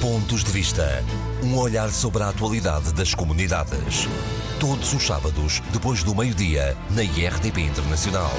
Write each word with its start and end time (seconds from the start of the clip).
Pontos 0.00 0.42
de 0.42 0.50
Vista. 0.50 1.04
Um 1.44 1.58
olhar 1.58 1.90
sobre 1.90 2.22
a 2.22 2.30
atualidade 2.30 2.94
das 2.94 3.14
comunidades. 3.14 4.06
Todos 4.58 4.94
os 4.94 5.02
sábados, 5.02 5.60
depois 5.74 6.02
do 6.02 6.14
meio-dia, 6.14 6.74
na 6.96 7.02
IRTP 7.02 7.60
Internacional. 7.60 8.30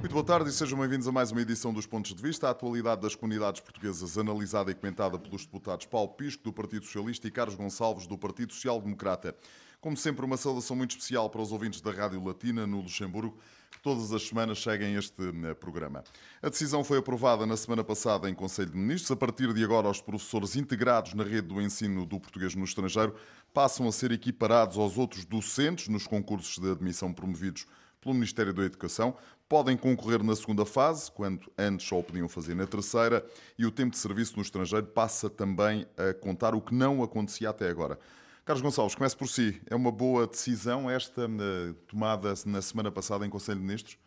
Muito 0.00 0.12
boa 0.12 0.22
tarde 0.22 0.50
e 0.50 0.52
sejam 0.52 0.78
bem-vindos 0.78 1.08
a 1.08 1.12
mais 1.12 1.32
uma 1.32 1.40
edição 1.40 1.72
dos 1.72 1.86
Pontos 1.86 2.14
de 2.14 2.20
Vista. 2.20 2.48
A 2.48 2.50
atualidade 2.50 3.00
das 3.00 3.14
comunidades 3.14 3.62
portuguesas, 3.62 4.18
analisada 4.18 4.70
e 4.70 4.74
comentada 4.74 5.18
pelos 5.18 5.46
deputados 5.46 5.86
Paulo 5.86 6.10
Pisco, 6.10 6.44
do 6.44 6.52
Partido 6.52 6.84
Socialista, 6.84 7.26
e 7.26 7.30
Carlos 7.30 7.54
Gonçalves, 7.54 8.06
do 8.06 8.18
Partido 8.18 8.52
Social 8.52 8.78
Democrata. 8.78 9.34
Como 9.80 9.96
sempre, 9.96 10.26
uma 10.26 10.36
saudação 10.36 10.76
muito 10.76 10.90
especial 10.90 11.30
para 11.30 11.40
os 11.40 11.50
ouvintes 11.50 11.80
da 11.80 11.92
Rádio 11.92 12.22
Latina, 12.22 12.66
no 12.66 12.82
Luxemburgo, 12.82 13.38
todas 13.82 14.12
as 14.12 14.26
semanas 14.26 14.62
seguem 14.62 14.94
este 14.94 15.22
eh, 15.22 15.54
programa. 15.54 16.04
A 16.42 16.48
decisão 16.48 16.84
foi 16.84 16.98
aprovada 16.98 17.46
na 17.46 17.56
semana 17.56 17.82
passada 17.82 18.28
em 18.28 18.34
Conselho 18.34 18.70
de 18.70 18.76
Ministros. 18.76 19.10
A 19.10 19.16
partir 19.16 19.52
de 19.52 19.64
agora, 19.64 19.88
os 19.88 20.00
professores 20.00 20.56
integrados 20.56 21.14
na 21.14 21.24
rede 21.24 21.48
do 21.48 21.60
ensino 21.60 22.06
do 22.06 22.20
português 22.20 22.54
no 22.54 22.64
estrangeiro 22.64 23.14
passam 23.52 23.86
a 23.86 23.92
ser 23.92 24.12
equiparados 24.12 24.76
aos 24.76 24.98
outros 24.98 25.24
docentes 25.24 25.88
nos 25.88 26.06
concursos 26.06 26.58
de 26.58 26.70
admissão 26.70 27.12
promovidos 27.12 27.66
pelo 28.00 28.14
Ministério 28.14 28.52
da 28.52 28.64
Educação. 28.64 29.16
Podem 29.48 29.76
concorrer 29.76 30.22
na 30.22 30.34
segunda 30.34 30.64
fase, 30.64 31.10
quando 31.10 31.50
antes 31.56 31.86
só 31.86 31.98
o 31.98 32.02
podiam 32.02 32.28
fazer 32.28 32.54
na 32.54 32.66
terceira, 32.66 33.24
e 33.58 33.64
o 33.64 33.70
tempo 33.70 33.92
de 33.92 33.98
serviço 33.98 34.36
no 34.36 34.42
estrangeiro 34.42 34.86
passa 34.86 35.30
também 35.30 35.86
a 35.96 36.12
contar 36.14 36.54
o 36.54 36.60
que 36.60 36.74
não 36.74 37.02
acontecia 37.02 37.50
até 37.50 37.68
agora. 37.68 37.98
Carlos 38.44 38.60
Gonçalves, 38.60 38.94
comece 38.94 39.16
por 39.16 39.26
si. 39.26 39.58
É 39.70 39.74
uma 39.74 39.90
boa 39.90 40.26
decisão 40.26 40.90
esta 40.90 41.22
eh, 41.22 41.74
tomada 41.88 42.34
na 42.44 42.60
semana 42.60 42.92
passada 42.92 43.24
em 43.24 43.30
Conselho 43.30 43.58
de 43.58 43.64
Ministros? 43.64 43.98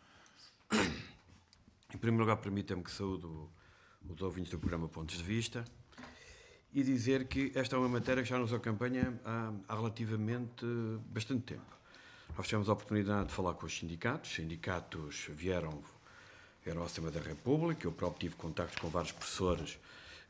Em 1.92 1.98
primeiro 1.98 2.22
lugar, 2.22 2.36
permita-me 2.36 2.84
que 2.84 2.90
saúdo 2.92 3.50
os 4.08 4.22
ouvintes 4.22 4.52
do 4.52 4.58
programa 4.60 4.88
Pontos 4.88 5.16
de 5.16 5.24
Vista 5.24 5.64
e 6.72 6.84
dizer 6.84 7.26
que 7.26 7.50
esta 7.56 7.74
é 7.74 7.78
uma 7.80 7.88
matéria 7.88 8.22
que 8.22 8.28
já 8.28 8.38
nos 8.38 8.52
acompanha 8.52 9.20
há, 9.24 9.52
há 9.66 9.74
relativamente 9.74 10.64
bastante 11.08 11.42
tempo. 11.42 11.76
Nós 12.36 12.46
tivemos 12.46 12.68
a 12.68 12.74
oportunidade 12.74 13.30
de 13.30 13.34
falar 13.34 13.54
com 13.54 13.66
os 13.66 13.76
sindicatos, 13.76 14.30
os 14.30 14.36
sindicatos 14.36 15.26
vieram, 15.30 15.82
vieram 16.64 16.82
à 16.82 16.84
Assembleia 16.84 17.18
da 17.18 17.28
República, 17.28 17.88
eu 17.88 17.92
próprio 17.92 18.20
tive 18.20 18.36
contactos 18.36 18.78
com 18.78 18.88
vários 18.88 19.10
professores 19.10 19.80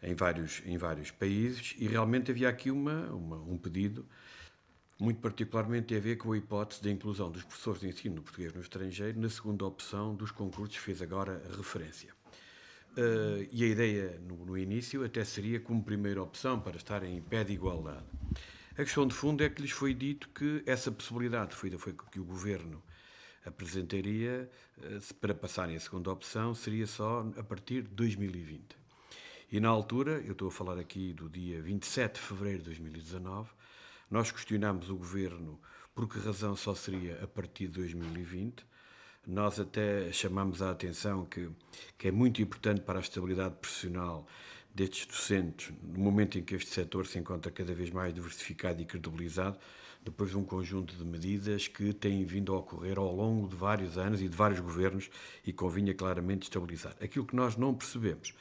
em 0.03 0.15
vários, 0.15 0.63
em 0.65 0.77
vários 0.77 1.11
países 1.11 1.75
e 1.79 1.87
realmente 1.87 2.31
havia 2.31 2.49
aqui 2.49 2.71
uma, 2.71 3.07
uma, 3.13 3.37
um 3.37 3.57
pedido, 3.57 4.07
muito 4.99 5.21
particularmente 5.21 5.95
a 5.95 6.01
ver 6.01 6.17
com 6.17 6.33
a 6.33 6.39
hipótese 6.39 6.83
da 6.83 6.91
inclusão 6.91 7.31
dos 7.31 7.43
professores 7.43 7.81
de 7.81 7.89
ensino 7.89 8.23
português 8.23 8.53
no 8.53 8.61
estrangeiro 8.61 9.19
na 9.21 9.29
segunda 9.29 9.65
opção 9.65 10.15
dos 10.15 10.31
concursos 10.31 10.77
fez 10.77 11.01
agora 11.03 11.43
referência. 11.57 12.13
Uh, 12.97 13.47
e 13.53 13.63
a 13.63 13.67
ideia, 13.67 14.21
no, 14.27 14.45
no, 14.45 14.59
início, 14.59 15.05
até 15.05 15.25
seria 15.25 15.61
como 15.61 15.85
primeira 15.85 16.21
opção 16.21 16.59
para 16.59 16.77
estarem 16.77 17.17
em 17.17 17.21
pé 17.21 17.45
de 17.45 17.53
igualdade. 17.53 18.05
A 18.73 18.83
questão 18.83 19.07
de 19.07 19.15
fundo 19.15 19.45
é 19.45 19.49
que 19.49 19.63
lhes 19.63 19.71
foi 19.71 19.95
dito 19.95 20.29
que 20.31 20.65
essa 20.67 20.91
possibilidade 20.91 21.55
foi, 21.55 21.71
foi 21.79 21.95
que 22.11 22.19
o 22.19 22.25
governo 22.25 22.83
apresentaria 23.45 24.51
uh, 24.79 25.15
para 25.15 25.33
passarem 25.33 25.77
a 25.77 25.81
segunda 25.81 26.11
opção 26.11 26.55
seria 26.55 26.87
só 26.87 27.25
a 27.37 27.43
partir 27.45 27.83
de 27.83 27.91
2020. 27.91 28.88
E 29.51 29.61
na 29.61 29.71
altura, 29.71 30.23
eu 30.27 30.33
estou 30.33 30.49
a 30.49 30.51
falar 30.51 30.79
aqui 30.79 31.15
do 31.15 31.27
dia 31.27 31.63
27 31.63 32.17
de 32.17 32.21
fevereiro 32.21 32.59
de 32.59 32.65
2019, 32.67 33.49
nós 34.11 34.31
questionámos 34.31 34.91
o 34.91 34.97
governo 34.97 35.59
por 35.95 36.07
que 36.07 36.19
razão 36.19 36.55
só 36.55 36.75
seria 36.75 37.19
a 37.25 37.27
partir 37.27 37.69
de 37.69 37.81
2020. 37.81 38.63
Nós 39.27 39.59
até 39.59 40.13
chamamos 40.13 40.61
a 40.61 40.71
atenção 40.71 41.25
que, 41.25 41.49
que 41.97 42.09
é 42.09 42.11
muito 42.11 42.43
importante 42.43 42.83
para 42.83 42.99
a 42.99 43.01
estabilidade 43.01 43.55
profissional 43.55 44.27
destes 44.75 45.07
docentes, 45.07 45.73
no 45.83 45.99
momento 45.99 46.39
em 46.39 46.43
que 46.43 46.55
este 46.55 46.69
setor 46.69 47.07
se 47.07 47.19
encontra 47.19 47.51
cada 47.51 47.73
vez 47.73 47.89
mais 47.89 48.13
diversificado 48.13 48.83
e 48.83 48.85
credibilizado, 48.85 49.59
depois 50.05 50.29
de 50.29 50.37
um 50.37 50.45
conjunto 50.45 50.95
de 50.95 51.05
medidas 51.07 51.67
que 51.67 51.95
têm 51.95 52.23
vindo 52.23 52.53
a 52.53 52.59
ocorrer 52.59 52.99
ao 52.99 53.17
longo 53.17 53.49
de 53.49 53.57
vários 53.57 53.97
anos 53.97 54.21
e 54.21 54.29
de 54.29 54.37
vários 54.37 54.61
governos 54.61 55.09
e 55.43 55.55
convinha 55.55 55.95
claramente 55.95 56.43
estabilizar. 56.43 56.95
Aquilo 57.01 57.25
que 57.25 57.35
nós 57.35 57.57
não 57.57 57.73
percebemos 57.75 58.35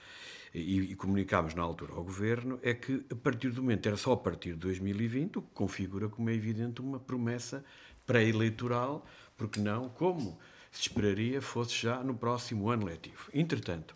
e, 0.53 0.91
e 0.91 0.95
comunicámos 0.95 1.53
na 1.53 1.61
altura 1.61 1.93
ao 1.93 2.03
Governo 2.03 2.59
é 2.61 2.73
que 2.73 3.05
a 3.11 3.15
partir 3.15 3.49
do 3.49 3.61
momento, 3.61 3.87
era 3.87 3.97
só 3.97 4.13
a 4.13 4.17
partir 4.17 4.53
de 4.53 4.59
2020, 4.59 5.39
o 5.39 5.41
que 5.41 5.51
configura 5.53 6.09
como 6.09 6.29
é 6.29 6.33
evidente 6.33 6.81
uma 6.81 6.99
promessa 6.99 7.63
pré-eleitoral, 8.05 9.05
porque 9.35 9.59
não, 9.59 9.89
como 9.89 10.37
se 10.71 10.81
esperaria, 10.83 11.41
fosse 11.41 11.75
já 11.75 12.03
no 12.03 12.15
próximo 12.15 12.69
ano 12.69 12.85
letivo. 12.85 13.29
Entretanto, 13.33 13.95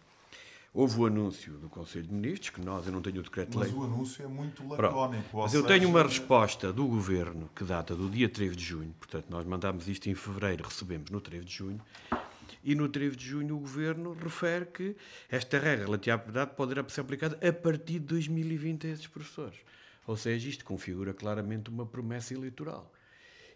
Houve 0.74 1.02
o 1.02 1.06
anúncio 1.06 1.56
do 1.56 1.68
Conselho 1.68 2.08
de 2.08 2.14
Ministros, 2.14 2.50
que 2.50 2.62
nós, 2.62 2.86
eu 2.86 2.94
não 2.94 3.02
tenho 3.02 3.20
o 3.20 3.24
decreto-lei. 3.24 3.70
Mas 3.70 3.78
o 3.78 3.84
anúncio 3.84 4.24
é 4.24 4.28
muito 4.28 4.66
lacónico. 4.66 5.38
Mas 5.38 5.54
eu 5.54 5.66
tenho 5.66 5.90
uma 5.90 6.02
resposta 6.02 6.72
do 6.72 6.86
Governo 6.88 7.50
que 7.54 7.66
data 7.66 7.94
do 7.94 8.10
dia 8.10 8.30
3 8.30 8.56
de 8.56 8.64
junho, 8.64 8.96
portanto, 8.98 9.26
nós 9.30 9.46
mandámos 9.46 9.90
isto 9.90 10.10
em 10.10 10.16
fevereiro, 10.16 10.64
recebemos 10.64 11.12
no 11.12 11.20
3 11.20 11.44
de 11.44 11.54
junho, 11.54 11.82
e 12.64 12.76
no 12.76 12.90
3 12.90 13.16
de 13.16 13.26
junho 13.26 13.56
o 13.56 13.60
Governo 13.60 14.14
refere 14.14 14.66
que 14.66 14.96
esta 15.30 15.60
regra 15.60 15.86
relativa 15.86 16.16
à 16.16 16.18
propriedade 16.18 16.56
poderá 16.56 16.90
ser 16.90 17.02
aplicada 17.02 17.40
a 17.48 17.54
partir 17.54 18.00
de 18.00 18.08
2020 18.08 18.88
a 18.88 18.90
esses 18.90 19.08
professores. 19.08 19.60
Ou 20.08 20.18
seja, 20.18 20.50
isto 20.50 20.66
configura 20.66 21.14
claramente 21.14 21.70
uma 21.70 21.86
promessa 21.86 22.34
eleitoral. 22.34 22.92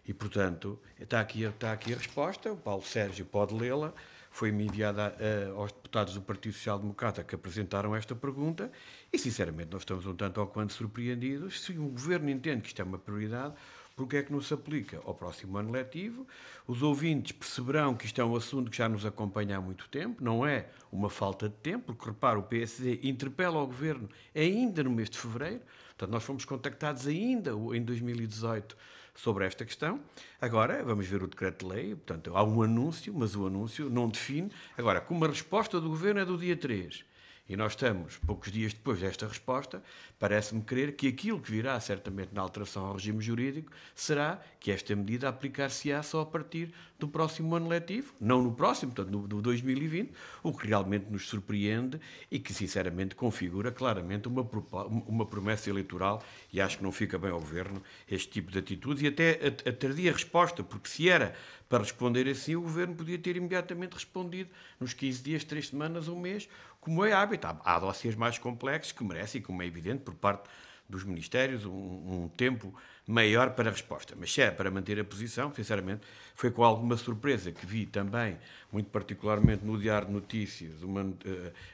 E, 0.06 0.14
portanto, 0.14 0.78
está 1.00 1.20
aqui, 1.20 1.42
está 1.42 1.72
aqui 1.72 1.92
a 1.92 1.96
resposta, 1.96 2.52
o 2.52 2.56
Paulo 2.56 2.84
Sérgio 2.84 3.24
pode 3.26 3.52
lê-la, 3.54 3.92
foi-me 4.30 4.64
enviada 4.64 5.16
a, 5.16 5.58
aos 5.58 5.72
deputados 5.72 6.14
do 6.14 6.22
Partido 6.22 6.52
Social 6.52 6.78
Democrata 6.78 7.24
que 7.24 7.34
apresentaram 7.34 7.96
esta 7.96 8.14
pergunta 8.14 8.70
e, 9.12 9.18
sinceramente, 9.18 9.70
nós 9.72 9.82
estamos 9.82 10.06
um 10.06 10.14
tanto 10.14 10.40
ao 10.40 10.46
quanto 10.46 10.74
surpreendidos. 10.74 11.62
Se 11.62 11.72
o 11.72 11.88
Governo 11.88 12.30
entende 12.30 12.62
que 12.62 12.68
isto 12.68 12.80
é 12.80 12.84
uma 12.84 12.98
prioridade, 12.98 13.54
porque 13.96 14.18
é 14.18 14.22
que 14.22 14.30
não 14.30 14.42
se 14.42 14.52
aplica 14.52 15.00
ao 15.06 15.14
próximo 15.14 15.56
ano 15.56 15.72
letivo. 15.72 16.26
Os 16.66 16.82
ouvintes 16.82 17.32
perceberão 17.32 17.94
que 17.94 18.04
isto 18.04 18.20
é 18.20 18.24
um 18.24 18.36
assunto 18.36 18.70
que 18.70 18.76
já 18.76 18.90
nos 18.90 19.06
acompanha 19.06 19.56
há 19.56 19.60
muito 19.60 19.88
tempo, 19.88 20.22
não 20.22 20.46
é 20.46 20.68
uma 20.92 21.08
falta 21.08 21.48
de 21.48 21.54
tempo, 21.54 21.86
porque 21.94 22.10
repara, 22.10 22.38
o 22.38 22.42
PSD 22.42 23.00
interpela 23.04 23.58
o 23.58 23.66
Governo 23.66 24.06
ainda 24.34 24.84
no 24.84 24.90
mês 24.90 25.08
de 25.08 25.18
fevereiro, 25.18 25.62
portanto, 25.88 26.10
nós 26.10 26.22
fomos 26.22 26.44
contactados 26.44 27.06
ainda 27.06 27.52
em 27.72 27.82
2018 27.82 28.76
sobre 29.14 29.46
esta 29.46 29.64
questão. 29.64 29.98
Agora, 30.38 30.84
vamos 30.84 31.06
ver 31.06 31.22
o 31.22 31.26
decreto-lei, 31.26 31.94
portanto, 31.94 32.36
há 32.36 32.44
um 32.44 32.60
anúncio, 32.60 33.14
mas 33.16 33.34
o 33.34 33.46
anúncio 33.46 33.88
não 33.88 34.10
define. 34.10 34.52
Agora, 34.76 35.00
como 35.00 35.24
a 35.24 35.28
resposta 35.28 35.80
do 35.80 35.88
Governo 35.88 36.20
é 36.20 36.24
do 36.26 36.36
dia 36.36 36.54
3 36.54 37.15
e 37.48 37.56
nós 37.56 37.72
estamos, 37.72 38.18
poucos 38.18 38.50
dias 38.50 38.72
depois 38.72 39.00
desta 39.00 39.26
resposta, 39.26 39.82
parece-me 40.18 40.62
crer 40.62 40.96
que 40.96 41.06
aquilo 41.06 41.40
que 41.40 41.50
virá 41.50 41.78
certamente 41.78 42.30
na 42.32 42.42
alteração 42.42 42.86
ao 42.86 42.94
regime 42.94 43.22
jurídico 43.22 43.70
será 43.94 44.40
que 44.58 44.70
esta 44.70 44.96
medida 44.96 45.28
aplicar-se-á 45.28 46.02
só 46.02 46.22
a 46.22 46.26
partir 46.26 46.72
do 46.98 47.06
próximo 47.06 47.54
ano 47.54 47.68
letivo, 47.68 48.14
não 48.20 48.42
no 48.42 48.52
próximo, 48.52 48.92
portanto 48.92 49.12
no, 49.12 49.28
no 49.28 49.42
2020, 49.42 50.12
o 50.42 50.52
que 50.52 50.66
realmente 50.66 51.06
nos 51.10 51.28
surpreende 51.28 52.00
e 52.30 52.38
que 52.38 52.52
sinceramente 52.52 53.14
configura 53.14 53.70
claramente 53.70 54.26
uma, 54.26 54.48
uma 55.06 55.26
promessa 55.26 55.70
eleitoral 55.70 56.22
e 56.52 56.60
acho 56.60 56.78
que 56.78 56.82
não 56.82 56.90
fica 56.90 57.18
bem 57.18 57.30
ao 57.30 57.38
Governo 57.38 57.82
este 58.10 58.28
tipo 58.28 58.50
de 58.50 58.58
atitudes 58.58 59.02
e 59.02 59.06
até 59.08 59.38
a, 59.42 59.70
a 59.70 59.72
tardia 59.72 60.12
resposta, 60.12 60.64
porque 60.64 60.88
se 60.88 61.08
era 61.08 61.34
para 61.68 61.82
responder 61.82 62.28
assim, 62.28 62.56
o 62.56 62.62
Governo 62.62 62.94
podia 62.94 63.18
ter 63.18 63.36
imediatamente 63.36 63.94
respondido 63.94 64.50
nos 64.80 64.94
15 64.94 65.22
dias, 65.22 65.44
3 65.44 65.68
semanas, 65.68 66.08
um 66.08 66.18
mês, 66.18 66.48
como 66.86 67.04
é 67.04 67.12
hábito. 67.12 67.48
Há, 67.48 67.58
há 67.64 67.80
mais 68.16 68.38
complexos 68.38 68.92
que 68.92 69.02
merecem, 69.02 69.42
como 69.42 69.60
é 69.60 69.66
evidente, 69.66 70.04
por 70.04 70.14
parte 70.14 70.48
dos 70.88 71.02
Ministérios, 71.02 71.66
um, 71.66 71.72
um 71.72 72.30
tempo 72.36 72.72
maior 73.04 73.50
para 73.50 73.68
a 73.68 73.72
resposta. 73.72 74.14
Mas 74.16 74.32
se 74.32 74.40
é 74.40 74.52
para 74.52 74.70
manter 74.70 75.00
a 75.00 75.04
posição, 75.04 75.52
sinceramente, 75.52 76.02
foi 76.36 76.48
com 76.48 76.62
alguma 76.62 76.96
surpresa 76.96 77.50
que 77.50 77.66
vi 77.66 77.86
também, 77.86 78.38
muito 78.76 78.90
particularmente 78.90 79.64
no 79.64 79.80
Diário 79.80 80.08
de 80.08 80.12
Notícias, 80.12 80.82
uma, 80.82 81.00
uh, 81.00 81.14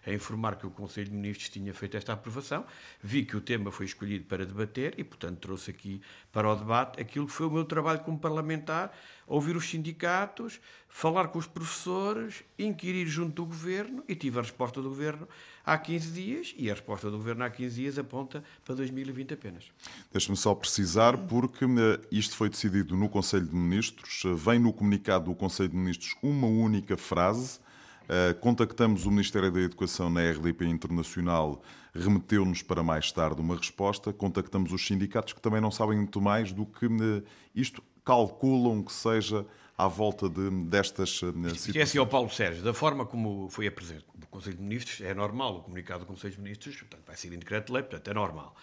a 0.06 0.12
informar 0.12 0.54
que 0.54 0.64
o 0.64 0.70
Conselho 0.70 1.08
de 1.08 1.16
Ministros 1.16 1.48
tinha 1.48 1.74
feito 1.74 1.96
esta 1.96 2.12
aprovação. 2.12 2.64
Vi 3.02 3.24
que 3.24 3.36
o 3.36 3.40
tema 3.40 3.72
foi 3.72 3.86
escolhido 3.86 4.24
para 4.27 4.47
debater 4.47 4.94
e, 4.97 5.03
portanto, 5.03 5.38
trouxe 5.38 5.72
aqui 5.72 6.00
para 6.30 6.48
o 6.48 6.54
debate 6.54 7.00
aquilo 7.00 7.27
que 7.27 7.32
foi 7.32 7.47
o 7.47 7.50
meu 7.50 7.65
trabalho 7.65 7.98
como 8.04 8.21
parlamentar, 8.21 8.97
ouvir 9.27 9.56
os 9.56 9.68
sindicatos, 9.68 10.60
falar 10.88 11.28
com 11.28 11.38
os 11.38 11.47
professores, 11.47 12.44
inquirir 12.56 13.06
junto 13.06 13.42
do 13.42 13.47
Governo 13.47 14.04
e 14.06 14.15
tive 14.15 14.38
a 14.38 14.42
resposta 14.42 14.80
do 14.80 14.91
Governo 14.91 15.27
há 15.65 15.78
15 15.78 16.10
dias 16.10 16.54
e 16.56 16.71
a 16.71 16.74
resposta 16.74 17.10
do 17.10 17.16
Governo 17.16 17.44
há 17.44 17.50
15 17.50 17.74
dias 17.74 17.98
aponta 17.98 18.44
para 18.65 18.74
2020 18.74 19.34
apenas. 19.34 19.65
Deixe-me 20.12 20.36
só 20.36 20.54
precisar, 20.54 21.16
porque 21.16 21.65
eh, 21.65 22.00
isto 22.10 22.36
foi 22.36 22.50
decidido 22.50 22.97
no 22.97 23.09
Conselho 23.09 23.47
de 23.47 23.54
Ministros, 23.54 24.22
eh, 24.27 24.34
vem 24.34 24.59
no 24.59 24.72
comunicado 24.72 25.27
do 25.27 25.34
Conselho 25.34 25.71
de 25.71 25.77
Ministros 25.77 26.15
uma 26.22 26.47
única 26.47 26.91
frase. 26.97 27.60
Eh, 28.09 28.34
contactamos 28.34 29.06
o 29.06 29.10
Ministério 29.10 29.50
da 29.50 29.60
Educação 29.60 30.10
na 30.10 30.21
RDP 30.21 30.66
Internacional, 30.66 31.62
remeteu-nos 31.94 32.62
para 32.62 32.83
mais 32.83 33.10
tarde 33.12 33.41
uma 33.41 33.56
resposta. 33.56 34.12
Contactamos 34.12 34.72
os 34.72 34.86
sindicatos 34.86 35.33
que 35.33 35.41
também 35.41 35.60
não 35.60 35.71
sabem 35.71 35.97
muito 35.97 36.21
mais 36.21 36.53
do 36.53 36.66
que 36.66 36.86
isto 37.54 37.83
calculam 38.04 38.83
que 38.83 38.92
seja 38.92 39.47
à 39.78 39.89
volta 39.89 40.28
de, 40.28 40.50
destas 40.66 41.22
uh, 41.22 41.33
situações? 41.33 41.77
É 41.77 41.83
assim, 41.83 41.98
ao 41.98 42.06
Paulo 42.06 42.28
Sérgio, 42.28 42.62
da 42.62 42.74
forma 42.74 43.06
como 43.06 43.48
foi 43.48 43.66
apresentado 43.66 44.04
o 44.22 44.27
Conselho 44.27 44.56
de 44.56 44.62
Ministros, 44.62 45.00
é 45.00 45.15
normal, 45.15 45.56
o 45.56 45.62
comunicado 45.62 46.00
do 46.00 46.06
Conselho 46.06 46.34
de 46.34 46.41
Ministros, 46.41 46.77
portanto, 46.77 47.04
vai 47.06 47.16
ser 47.16 47.33
em 47.33 47.39
decreto-lei, 47.39 47.83
portanto, 47.83 48.09
é 48.09 48.15
normal. 48.15 48.54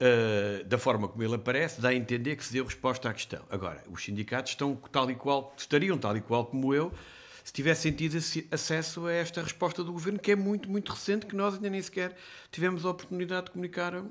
Uh, 0.00 0.64
da 0.64 0.78
forma 0.78 1.08
como 1.08 1.22
ele 1.24 1.34
aparece, 1.34 1.80
dá 1.80 1.88
a 1.88 1.94
entender 1.94 2.36
que 2.36 2.44
se 2.44 2.52
deu 2.52 2.64
resposta 2.64 3.08
à 3.08 3.12
questão. 3.12 3.44
Agora, 3.50 3.82
os 3.90 4.04
sindicatos 4.04 4.52
estão 4.52 4.76
tal 4.92 5.10
e 5.10 5.16
qual, 5.16 5.52
estariam 5.56 5.98
tal 5.98 6.16
e 6.16 6.20
qual 6.20 6.46
como 6.46 6.72
eu, 6.72 6.92
se 7.48 7.52
tivessem 7.54 7.90
tido 7.92 8.18
acesso 8.52 9.06
a 9.06 9.12
esta 9.12 9.42
resposta 9.42 9.82
do 9.82 9.90
governo, 9.90 10.18
que 10.18 10.32
é 10.32 10.36
muito, 10.36 10.68
muito 10.70 10.92
recente, 10.92 11.24
que 11.24 11.34
nós 11.34 11.54
ainda 11.54 11.70
nem 11.70 11.80
sequer 11.80 12.14
tivemos 12.52 12.84
a 12.84 12.90
oportunidade 12.90 13.46
de 13.46 13.52
comunicar 13.52 14.04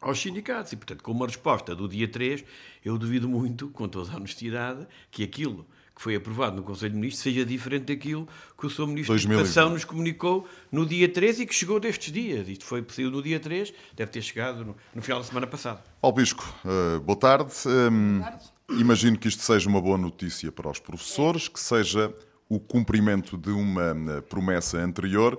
aos 0.00 0.18
sindicatos. 0.18 0.72
E, 0.72 0.76
portanto, 0.76 1.02
com 1.02 1.12
uma 1.12 1.26
resposta 1.26 1.76
do 1.76 1.86
dia 1.86 2.08
3, 2.08 2.42
eu 2.82 2.96
duvido 2.96 3.28
muito, 3.28 3.68
com 3.68 3.86
toda 3.86 4.10
a 4.10 4.16
honestidade, 4.16 4.86
que 5.10 5.22
aquilo 5.22 5.66
que 5.94 6.00
foi 6.00 6.16
aprovado 6.16 6.56
no 6.56 6.62
Conselho 6.62 6.92
de 6.92 6.96
Ministros 6.96 7.22
seja 7.22 7.44
diferente 7.44 7.94
daquilo 7.94 8.26
que 8.58 8.64
o 8.64 8.70
Sr. 8.70 8.86
Ministro 8.86 9.12
2020. 9.12 9.28
da 9.28 9.34
Educação 9.34 9.68
nos 9.68 9.84
comunicou 9.84 10.48
no 10.72 10.86
dia 10.86 11.06
3 11.06 11.40
e 11.40 11.46
que 11.46 11.54
chegou 11.54 11.78
destes 11.78 12.10
dias. 12.10 12.48
Isto 12.48 12.64
foi 12.64 12.80
possível 12.80 13.10
no 13.10 13.22
dia 13.22 13.38
3, 13.38 13.74
deve 13.94 14.10
ter 14.10 14.22
chegado 14.22 14.64
no, 14.64 14.74
no 14.94 15.02
final 15.02 15.20
da 15.20 15.26
semana 15.26 15.46
passada. 15.46 15.84
Paulo 16.00 16.16
Bisco, 16.16 16.42
uh, 16.64 16.98
boa 17.00 17.18
tarde. 17.18 17.52
Um, 17.66 18.20
boa 18.20 18.30
tarde. 18.30 18.54
Imagino 18.70 19.18
que 19.18 19.28
isto 19.28 19.42
seja 19.42 19.68
uma 19.68 19.82
boa 19.82 19.98
notícia 19.98 20.50
para 20.50 20.70
os 20.70 20.78
professores, 20.78 21.46
que 21.46 21.60
seja 21.60 22.10
o 22.54 22.60
cumprimento 22.60 23.36
de 23.36 23.50
uma 23.50 23.90
eh, 23.90 24.20
promessa 24.20 24.78
anterior, 24.78 25.38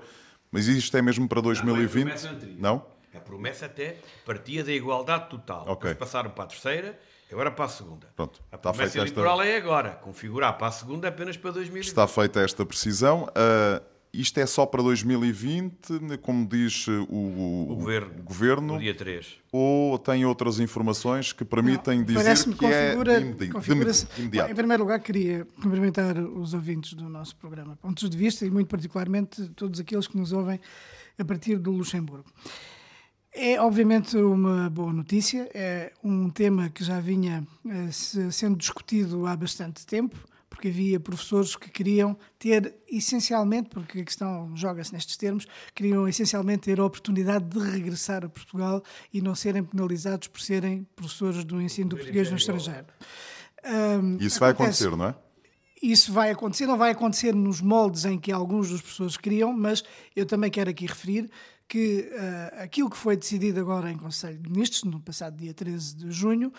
mas 0.51 0.67
isto 0.67 0.95
é 0.97 1.01
mesmo 1.01 1.27
para 1.27 1.41
2020? 1.41 2.57
Não? 2.57 2.75
não? 2.75 2.85
A 3.15 3.19
promessa 3.19 3.65
até 3.65 3.97
partia 4.25 4.63
da 4.63 4.73
igualdade 4.73 5.29
total. 5.29 5.61
Okay. 5.61 5.91
Depois 5.91 5.97
passaram 5.97 6.29
para 6.31 6.43
a 6.43 6.47
terceira, 6.47 6.99
agora 7.31 7.49
para 7.49 7.65
a 7.65 7.69
segunda. 7.69 8.07
Pronto, 8.15 8.41
a 8.51 8.57
promessa 8.57 8.97
eleitoral 8.97 9.41
esta... 9.41 9.53
é 9.53 9.57
agora. 9.57 9.91
Configurar 9.91 10.57
para 10.57 10.67
a 10.67 10.71
segunda 10.71 11.07
apenas 11.07 11.37
para 11.37 11.51
2020. 11.51 11.87
Está 11.87 12.07
feita 12.07 12.41
esta 12.41 12.65
precisão. 12.65 13.23
Uh, 13.23 13.94
isto 14.19 14.37
é 14.39 14.45
só 14.45 14.65
para 14.65 14.81
2020, 14.81 16.17
como 16.21 16.47
diz 16.47 16.87
o, 16.87 17.03
o, 17.03 17.71
o 17.71 17.75
governo, 17.75 18.23
governo 18.23 18.73
no 18.73 18.79
dia 18.79 18.95
3. 18.95 19.37
Ou 19.51 19.97
tem 19.97 20.25
outras 20.25 20.59
informações 20.59 21.31
que 21.31 21.45
permitem 21.45 21.99
Não, 21.99 22.05
dizer 22.05 22.37
que 22.43 22.55
configura, 22.55 23.13
é 23.17 24.19
imediato? 24.19 24.51
Em 24.51 24.55
primeiro 24.55 24.83
lugar, 24.83 24.99
queria 24.99 25.47
cumprimentar 25.61 26.17
os 26.17 26.53
ouvintes 26.53 26.93
do 26.93 27.07
nosso 27.09 27.35
programa, 27.35 27.77
pontos 27.77 28.09
de 28.09 28.17
vista 28.17 28.45
e 28.45 28.49
muito 28.49 28.67
particularmente 28.67 29.49
todos 29.49 29.79
aqueles 29.79 30.07
que 30.07 30.17
nos 30.17 30.31
ouvem 30.31 30.59
a 31.17 31.25
partir 31.25 31.57
do 31.57 31.71
Luxemburgo. 31.71 32.25
É 33.37 33.59
obviamente 33.59 34.15
uma 34.15 34.69
boa 34.69 34.93
notícia, 34.93 35.49
é 35.53 35.91
um 36.01 36.29
tema 36.29 36.69
que 36.69 36.85
já 36.85 37.01
vinha 37.01 37.45
eh, 37.69 37.91
sendo 38.31 38.55
discutido 38.55 39.27
há 39.27 39.35
bastante 39.35 39.85
tempo, 39.85 40.15
porque 40.55 40.69
havia 40.69 40.97
professores 41.01 41.53
que 41.53 41.69
queriam 41.69 42.17
ter, 42.39 42.73
essencialmente, 42.87 43.69
porque 43.69 43.99
a 43.99 44.05
questão 44.05 44.55
joga-se 44.55 44.93
nestes 44.93 45.17
termos, 45.17 45.45
queriam 45.75 46.07
essencialmente 46.07 46.61
ter 46.61 46.79
a 46.79 46.85
oportunidade 46.85 47.43
de 47.43 47.59
regressar 47.59 48.23
a 48.23 48.29
Portugal 48.29 48.81
e 49.13 49.21
não 49.21 49.35
serem 49.35 49.63
penalizados 49.65 50.29
por 50.29 50.39
serem 50.39 50.87
professores 50.95 51.43
do 51.43 51.61
ensino 51.61 51.89
do 51.89 51.97
português 51.97 52.31
no 52.31 52.37
estrangeiro. 52.37 52.85
Um, 53.65 54.17
Isso 54.17 54.39
vai 54.39 54.51
acontecer, 54.51 54.95
não 54.95 55.07
é? 55.07 55.15
Isso 55.83 56.13
vai 56.13 56.31
acontecer, 56.31 56.65
não 56.65 56.77
vai 56.77 56.91
acontecer 56.91 57.35
nos 57.35 57.59
moldes 57.59 58.05
em 58.05 58.17
que 58.17 58.31
alguns 58.31 58.69
dos 58.69 58.79
professores 58.81 59.17
queriam, 59.17 59.51
mas 59.51 59.83
eu 60.15 60.25
também 60.25 60.49
quero 60.49 60.69
aqui 60.69 60.85
referir 60.85 61.29
que 61.67 62.09
uh, 62.11 62.61
aquilo 62.63 62.89
que 62.89 62.97
foi 62.97 63.17
decidido 63.17 63.59
agora 63.59 63.91
em 63.91 63.97
Conselho 63.97 64.37
de 64.37 64.49
Ministros, 64.49 64.83
no 64.83 64.99
passado 64.99 65.35
dia 65.35 65.53
13 65.53 65.95
de 65.95 66.11
junho, 66.11 66.53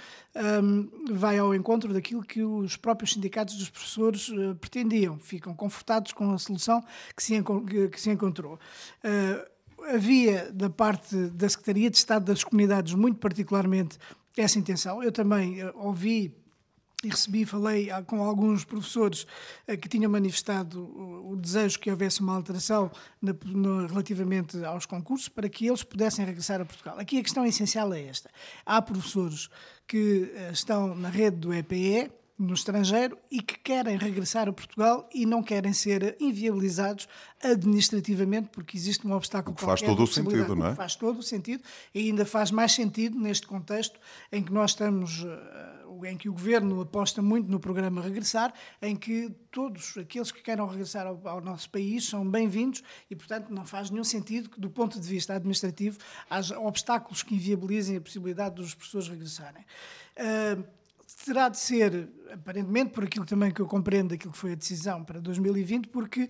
um, 0.63 1.15
vai 1.15 1.39
ao 1.39 1.55
encontro 1.55 1.93
daquilo 1.93 2.23
que 2.23 2.43
os 2.43 2.77
próprios 2.77 3.13
sindicatos 3.13 3.57
dos 3.57 3.71
professores 3.71 4.29
uh, 4.29 4.55
pretendiam. 4.57 5.19
Ficam 5.19 5.55
confortados 5.55 6.13
com 6.13 6.33
a 6.33 6.39
solução 6.39 6.83
que 7.17 7.23
se, 7.23 7.35
que 7.93 8.01
se 8.01 8.11
encontrou. 8.11 8.59
Uh, 9.05 9.85
havia, 9.95 10.51
da 10.53 10.69
parte 10.69 11.15
da 11.29 11.49
Secretaria 11.49 11.89
de 11.89 11.97
Estado 11.97 12.25
das 12.25 12.43
Comunidades, 12.43 12.95
muito 12.95 13.19
particularmente, 13.19 13.99
essa 14.37 14.59
intenção. 14.59 15.03
Eu 15.03 15.13
também 15.13 15.59
ouvi 15.77 16.35
e 17.05 17.09
recebi, 17.09 17.45
falei 17.45 17.89
com 18.07 18.23
alguns 18.23 18.65
professores 18.65 19.27
eh, 19.67 19.77
que 19.77 19.89
tinham 19.89 20.11
manifestado 20.11 20.83
o 21.29 21.37
desejo 21.37 21.79
que 21.79 21.91
houvesse 21.91 22.21
uma 22.21 22.35
alteração 22.35 22.91
relativamente 23.89 24.65
aos 24.65 24.87
concursos 24.87 25.29
para 25.29 25.49
que 25.49 25.67
eles 25.67 25.83
pudessem 25.83 26.25
regressar 26.25 26.61
a 26.61 26.65
Portugal. 26.65 26.99
Aqui 26.99 27.19
a 27.19 27.23
questão 27.23 27.45
essencial 27.45 27.93
é 27.93 28.03
esta. 28.03 28.31
Há 28.65 28.81
professores 28.81 29.51
que 29.87 30.33
eh, 30.35 30.51
estão 30.53 30.95
na 30.95 31.11
rede 31.11 31.37
do 31.37 31.53
EPE, 31.53 32.11
no 32.39 32.53
estrangeiro 32.53 33.17
e 33.31 33.41
que 33.41 33.59
querem 33.59 33.97
regressar 33.97 34.47
a 34.47 34.53
Portugal 34.53 35.09
e 35.15 35.25
não 35.25 35.43
querem 35.43 35.73
ser 35.73 36.17
inviabilizados 36.21 37.09
administrativamente 37.43 38.49
porque 38.53 38.77
existe 38.77 39.07
um 39.07 39.13
obstáculo 39.13 39.57
que 39.57 39.63
faz 39.63 39.81
todo 39.81 40.03
o 40.03 40.07
sentido, 40.07 40.55
não 40.55 40.67
é? 40.67 40.75
Faz 40.75 40.97
todo 40.97 41.21
o 41.21 41.23
sentido 41.23 41.63
e 41.95 42.11
ainda 42.11 42.27
faz 42.27 42.51
mais 42.51 42.73
sentido 42.73 43.19
neste 43.19 43.47
contexto 43.47 43.99
em 44.31 44.43
que 44.43 44.53
nós 44.53 44.73
estamos 44.73 45.25
em 46.05 46.17
que 46.17 46.29
o 46.29 46.33
governo 46.33 46.81
aposta 46.81 47.23
muito 47.23 47.51
no 47.51 47.61
programa 47.61 48.03
Regressar, 48.03 48.53
em 48.83 48.97
que 48.97 49.31
todos 49.51 49.97
aqueles 49.97 50.31
que 50.31 50.43
queiram 50.43 50.67
regressar 50.67 51.07
ao, 51.07 51.21
ao 51.27 51.41
nosso 51.41 51.71
país 51.71 52.05
são 52.05 52.29
bem-vindos 52.29 52.83
e, 53.11 53.17
portanto, 53.17 53.51
não 53.51 53.65
faz 53.65 53.91
nenhum 53.91 54.05
sentido 54.05 54.51
que, 54.51 54.61
do 54.61 54.69
ponto 54.69 55.01
de 55.01 55.09
vista 55.09 55.35
administrativo, 55.35 55.99
haja 56.29 56.59
obstáculos 56.59 57.23
que 57.23 57.35
inviabilizem 57.35 57.97
a 57.97 58.01
possibilidade 58.01 58.57
dos 58.57 58.75
professores 58.75 59.09
regressarem. 59.09 59.65
Uh, 60.17 60.65
terá 61.25 61.49
de 61.49 61.59
ser, 61.59 62.09
aparentemente, 62.33 62.91
por 62.91 63.05
aquilo 63.05 63.25
também 63.25 63.51
que 63.51 63.61
eu 63.61 63.67
compreendo 63.67 64.11
daquilo 64.11 64.33
que 64.33 64.39
foi 64.39 64.53
a 64.53 64.57
decisão 64.57 65.05
para 65.05 65.21
2020, 65.21 65.89
porque 65.89 66.29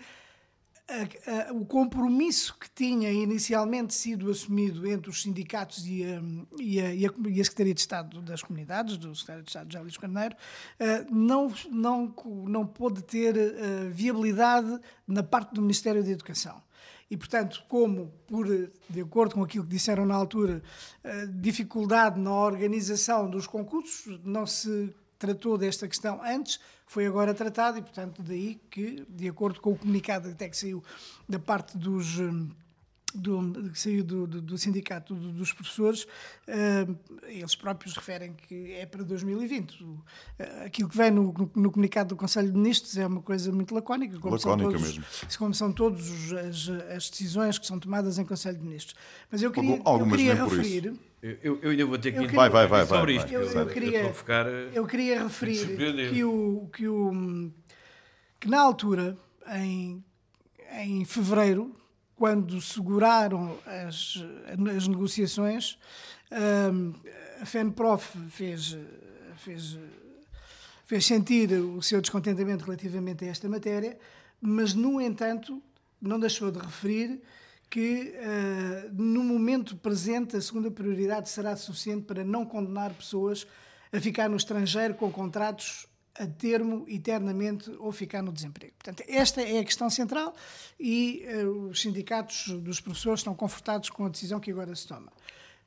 a, 0.89 1.51
a, 1.51 1.53
o 1.53 1.65
compromisso 1.65 2.57
que 2.59 2.71
tinha 2.71 3.11
inicialmente 3.11 3.93
sido 3.93 4.31
assumido 4.31 4.87
entre 4.87 5.11
os 5.11 5.23
sindicatos 5.23 5.85
e 5.87 6.05
a, 6.05 6.23
e 6.59 6.81
a, 6.81 6.93
e 6.93 7.41
a, 7.41 7.45
Secretaria 7.45 7.75
de 7.75 7.81
Estado 7.81 8.23
das 8.23 8.43
Comunidades, 8.43 8.97
do 8.97 9.15
Secretário 9.15 9.43
de 9.43 9.51
Estado 9.51 9.73
José 9.73 9.99
Carneiro, 10.01 10.37
uh, 10.37 11.15
não, 11.15 11.53
não, 11.71 12.15
não 12.47 12.67
pôde 12.67 13.03
ter 13.03 13.37
uh, 13.37 13.91
viabilidade 13.91 14.79
na 15.07 15.23
parte 15.23 15.55
do 15.55 15.61
Ministério 15.61 16.05
da 16.05 16.11
Educação. 16.11 16.63
E, 17.11 17.17
portanto, 17.17 17.65
como, 17.69 18.13
por, 18.27 18.47
de 18.47 19.01
acordo 19.01 19.35
com 19.35 19.43
aquilo 19.43 19.65
que 19.65 19.71
disseram 19.71 20.07
na 20.07 20.15
altura, 20.15 20.63
uh, 21.05 21.27
dificuldade 21.41 22.21
na 22.21 22.33
organização 22.33 23.29
dos 23.29 23.47
concursos, 23.47 24.21
não 24.25 24.47
se 24.47 24.95
tratou 25.19 25.57
desta 25.57 25.89
questão 25.89 26.21
antes, 26.23 26.61
foi 26.87 27.07
agora 27.07 27.35
tratado 27.35 27.79
e, 27.79 27.83
portanto, 27.83 28.23
daí 28.23 28.61
que, 28.71 29.05
de 29.09 29.29
acordo 29.29 29.61
com 29.61 29.73
o 29.73 29.77
comunicado 29.77 30.29
até 30.29 30.49
que 30.49 30.57
saiu 30.57 30.83
da 31.29 31.39
parte 31.39 31.77
dos 31.77 32.19
hum, 32.19 32.49
do, 33.17 33.71
que 33.71 33.81
saiu 33.81 34.05
do, 34.05 34.27
do, 34.27 34.41
do 34.41 34.59
sindicato 34.59 35.15
do, 35.15 35.33
dos 35.33 35.53
professores, 35.53 36.05
uh, 36.05 36.97
eles 37.27 37.55
próprios 37.55 37.95
referem 37.95 38.35
que 38.35 38.73
é 38.73 38.87
para 38.87 39.03
2020. 39.03 39.83
Uh, 39.83 40.03
aquilo 40.65 40.89
que 40.89 40.97
vem 40.97 41.11
no, 41.11 41.33
no, 41.33 41.51
no, 41.55 41.71
comunicado 41.71 42.11
do 42.11 42.17
Conselho 42.17 42.51
de 42.51 42.57
Ministros 42.57 42.97
é 42.97 43.07
uma 43.07 43.23
coisa 43.23 43.51
muito 43.51 43.75
lacónica, 43.75 44.19
como 44.19 44.35
lacónica 44.35 44.71
são 44.71 44.71
todos, 44.71 44.99
mesmo. 44.99 45.39
como 45.39 45.55
são 45.55 45.73
todas 45.73 46.33
as, 46.33 46.69
as, 46.95 47.11
decisões 47.11 47.59
que 47.59 47.67
são 47.67 47.79
tomadas 47.79 48.19
em 48.19 48.25
Conselho 48.25 48.59
de 48.59 48.65
Ministros. 48.65 48.95
Mas 49.31 49.43
eu 49.43 49.51
queria, 49.51 49.77
eu 49.77 50.07
queria 50.09 50.35
referir. 50.35 50.95
Eu, 51.43 51.59
eu, 51.61 51.71
ainda 51.71 51.87
vou 51.87 51.99
ter 51.99 52.13
que 52.13 52.19
queria, 52.19 52.37
vai, 52.37 52.49
vai, 52.49 52.67
vai, 52.67 52.85
vai, 52.85 52.99
sobre 52.99 53.17
isto. 53.17 53.33
Eu, 53.33 53.43
eu, 53.43 53.67
queria, 53.67 54.03
eu, 54.03 54.15
ficar, 54.15 54.47
eu 54.47 54.87
queria 54.87 55.23
referir 55.25 55.77
que, 56.11 56.25
o, 56.25 56.71
que, 56.73 56.87
o, 56.87 57.51
que 58.39 58.49
na 58.49 58.61
altura, 58.61 59.19
em, 59.49 60.05
em 60.79 61.05
fevereiro, 61.05 61.75
quando 62.15 62.61
seguraram 62.61 63.59
as, 63.67 64.25
as 64.77 64.87
negociações, 64.87 65.79
um, 66.73 66.95
a 67.41 67.45
FENPROF 67.45 68.19
fez, 68.31 68.79
fez, 69.39 69.79
fez 70.85 71.05
sentir 71.05 71.53
o 71.53 71.83
seu 71.83 72.01
descontentamento 72.01 72.65
relativamente 72.65 73.25
a 73.25 73.29
esta 73.29 73.49
matéria, 73.49 73.99
mas, 74.41 74.75
no 74.75 75.01
entanto, 75.01 75.61
não 76.01 76.21
deixou 76.21 76.51
de 76.51 76.59
referir 76.59 77.21
que, 77.69 78.15
uh, 78.17 78.93
no 78.93 79.23
momento 79.23 79.77
presente, 79.77 80.37
a 80.37 80.41
segunda 80.41 80.71
prioridade 80.71 81.29
será 81.29 81.57
suficiente 81.57 82.05
para 82.05 82.25
não 82.25 82.45
condenar 82.45 82.93
pessoas 82.95 83.47
a 83.93 84.01
ficar 84.01 84.29
no 84.29 84.37
estrangeiro 84.37 84.95
com 84.95 85.11
contratos 85.11 85.87
a 86.19 86.27
termo 86.27 86.85
eternamente 86.89 87.71
ou 87.79 87.93
ficar 87.93 88.23
no 88.23 88.33
desemprego. 88.33 88.73
Portanto, 88.79 89.05
esta 89.07 89.43
é 89.43 89.59
a 89.59 89.65
questão 89.65 89.91
central 89.91 90.35
e 90.81 91.27
uh, 91.29 91.69
os 91.69 91.81
sindicatos 91.81 92.49
dos 92.61 92.81
professores 92.81 93.21
estão 93.21 93.35
confortados 93.35 93.91
com 93.91 94.07
a 94.07 94.09
decisão 94.09 94.41
que 94.41 94.51
agora 94.51 94.75
se 94.75 94.87
toma. 94.87 95.13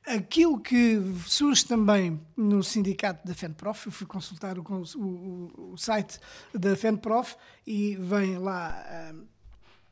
Aquilo 0.06 0.58
que 0.58 0.98
surge 1.26 1.64
também 1.66 2.18
no 2.34 2.62
sindicato 2.64 3.26
da 3.26 3.34
FENPROF, 3.34 3.86
eu 3.86 3.92
fui 3.92 4.06
consultar 4.06 4.58
o, 4.58 4.62
o, 4.96 5.72
o 5.72 5.76
site 5.76 6.18
da 6.54 6.74
FENPROF 6.74 7.36
e 7.66 7.96
vem 7.96 8.38
lá. 8.38 9.12
Uh, 9.12 9.29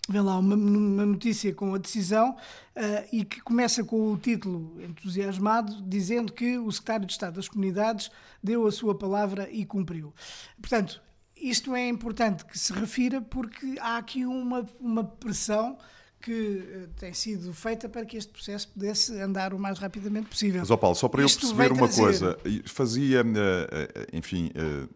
vem 0.08 0.22
lá 0.22 0.38
uma, 0.38 0.54
uma, 0.54 1.04
notícia 1.04 1.54
com 1.54 1.74
a 1.74 1.78
decisão 1.78 2.30
uh, 2.30 3.08
e 3.12 3.24
que 3.24 3.40
começa 3.40 3.84
com 3.84 4.12
o 4.12 4.16
título 4.16 4.80
entusiasmado, 4.82 5.82
dizendo 5.82 6.32
que 6.32 6.56
o 6.56 6.70
secretário 6.72 7.06
de 7.06 7.12
Estado 7.12 7.34
das 7.34 7.48
Comunidades 7.48 8.10
deu 8.42 8.66
a 8.66 8.72
sua 8.72 8.96
palavra 8.96 9.48
e 9.50 9.64
cumpriu. 9.66 10.14
Portanto, 10.60 11.02
isto 11.36 11.74
é 11.74 11.86
importante 11.88 12.44
que 12.44 12.58
se 12.58 12.72
refira 12.72 13.20
porque 13.20 13.76
há 13.80 13.98
aqui 13.98 14.24
uma, 14.24 14.66
uma 14.80 15.04
pressão 15.04 15.76
que 16.20 16.32
eh, 16.72 16.86
tem 16.98 17.12
sido 17.14 17.52
feita 17.54 17.88
para 17.88 18.04
que 18.04 18.16
este 18.16 18.32
processo 18.32 18.68
pudesse 18.68 19.18
andar 19.20 19.54
o 19.54 19.58
mais 19.58 19.78
rapidamente 19.78 20.26
possível. 20.28 20.60
Mas, 20.60 20.70
ó 20.70 20.76
Paulo, 20.76 20.96
só 20.96 21.08
para 21.08 21.24
Isto 21.24 21.46
eu 21.46 21.54
perceber 21.54 21.72
uma 21.72 21.86
trazer- 21.88 22.02
coisa, 22.02 22.38
fazia, 22.66 23.20
eh, 23.20 23.88
eh, 23.94 24.06
enfim, 24.12 24.50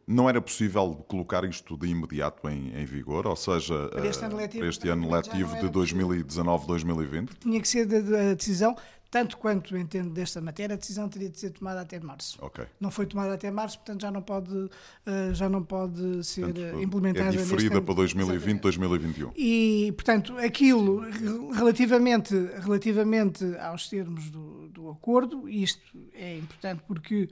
não 0.07 0.29
era 0.29 0.41
possível 0.41 0.95
colocar 1.07 1.45
isto 1.45 1.77
de 1.77 1.87
imediato 1.89 2.49
em, 2.49 2.73
em 2.77 2.85
vigor, 2.85 3.27
ou 3.27 3.37
seja, 3.37 3.89
Para 3.91 4.07
este 4.09 4.25
ano 4.25 4.37
letivo, 4.37 4.65
este 4.67 4.89
ano 4.89 5.11
letivo 5.11 5.57
de 5.61 5.69
2019-2020? 5.69 7.29
Tinha 7.41 7.61
que 7.61 7.69
ser 7.69 7.87
da 7.87 8.35
decisão, 8.35 8.77
tanto 9.13 9.37
quanto 9.37 9.77
entendo 9.77 10.09
desta 10.11 10.41
matéria, 10.41 10.73
a 10.73 10.79
decisão 10.79 11.07
teria 11.07 11.29
de 11.29 11.39
ser 11.39 11.51
tomada 11.51 11.83
até 11.83 12.01
março. 12.01 12.39
Ok. 12.41 12.65
Não 12.81 12.91
foi 12.91 13.05
tomada 13.05 13.35
até 13.35 13.51
março, 13.51 13.77
portanto 13.79 14.01
já 14.01 14.11
não 14.11 14.23
pode, 14.23 14.71
eh, 15.05 15.35
já 15.35 15.51
não 15.51 15.63
pode 15.63 16.25
ser 16.25 16.57
eh, 16.59 16.83
implementada. 16.83 17.29
é 17.29 17.33
diferida 17.33 17.83
para 17.83 17.95
2020-2021. 17.95 19.33
E, 19.37 19.93
portanto, 19.95 20.37
aquilo 20.39 21.01
re- 21.01 21.55
relativamente, 21.55 22.35
relativamente 22.61 23.45
aos 23.59 23.87
termos 23.87 24.31
do, 24.31 24.69
do 24.71 24.89
acordo, 24.89 25.47
isto 25.47 25.83
é 26.15 26.39
importante 26.39 26.83
porque 26.89 27.29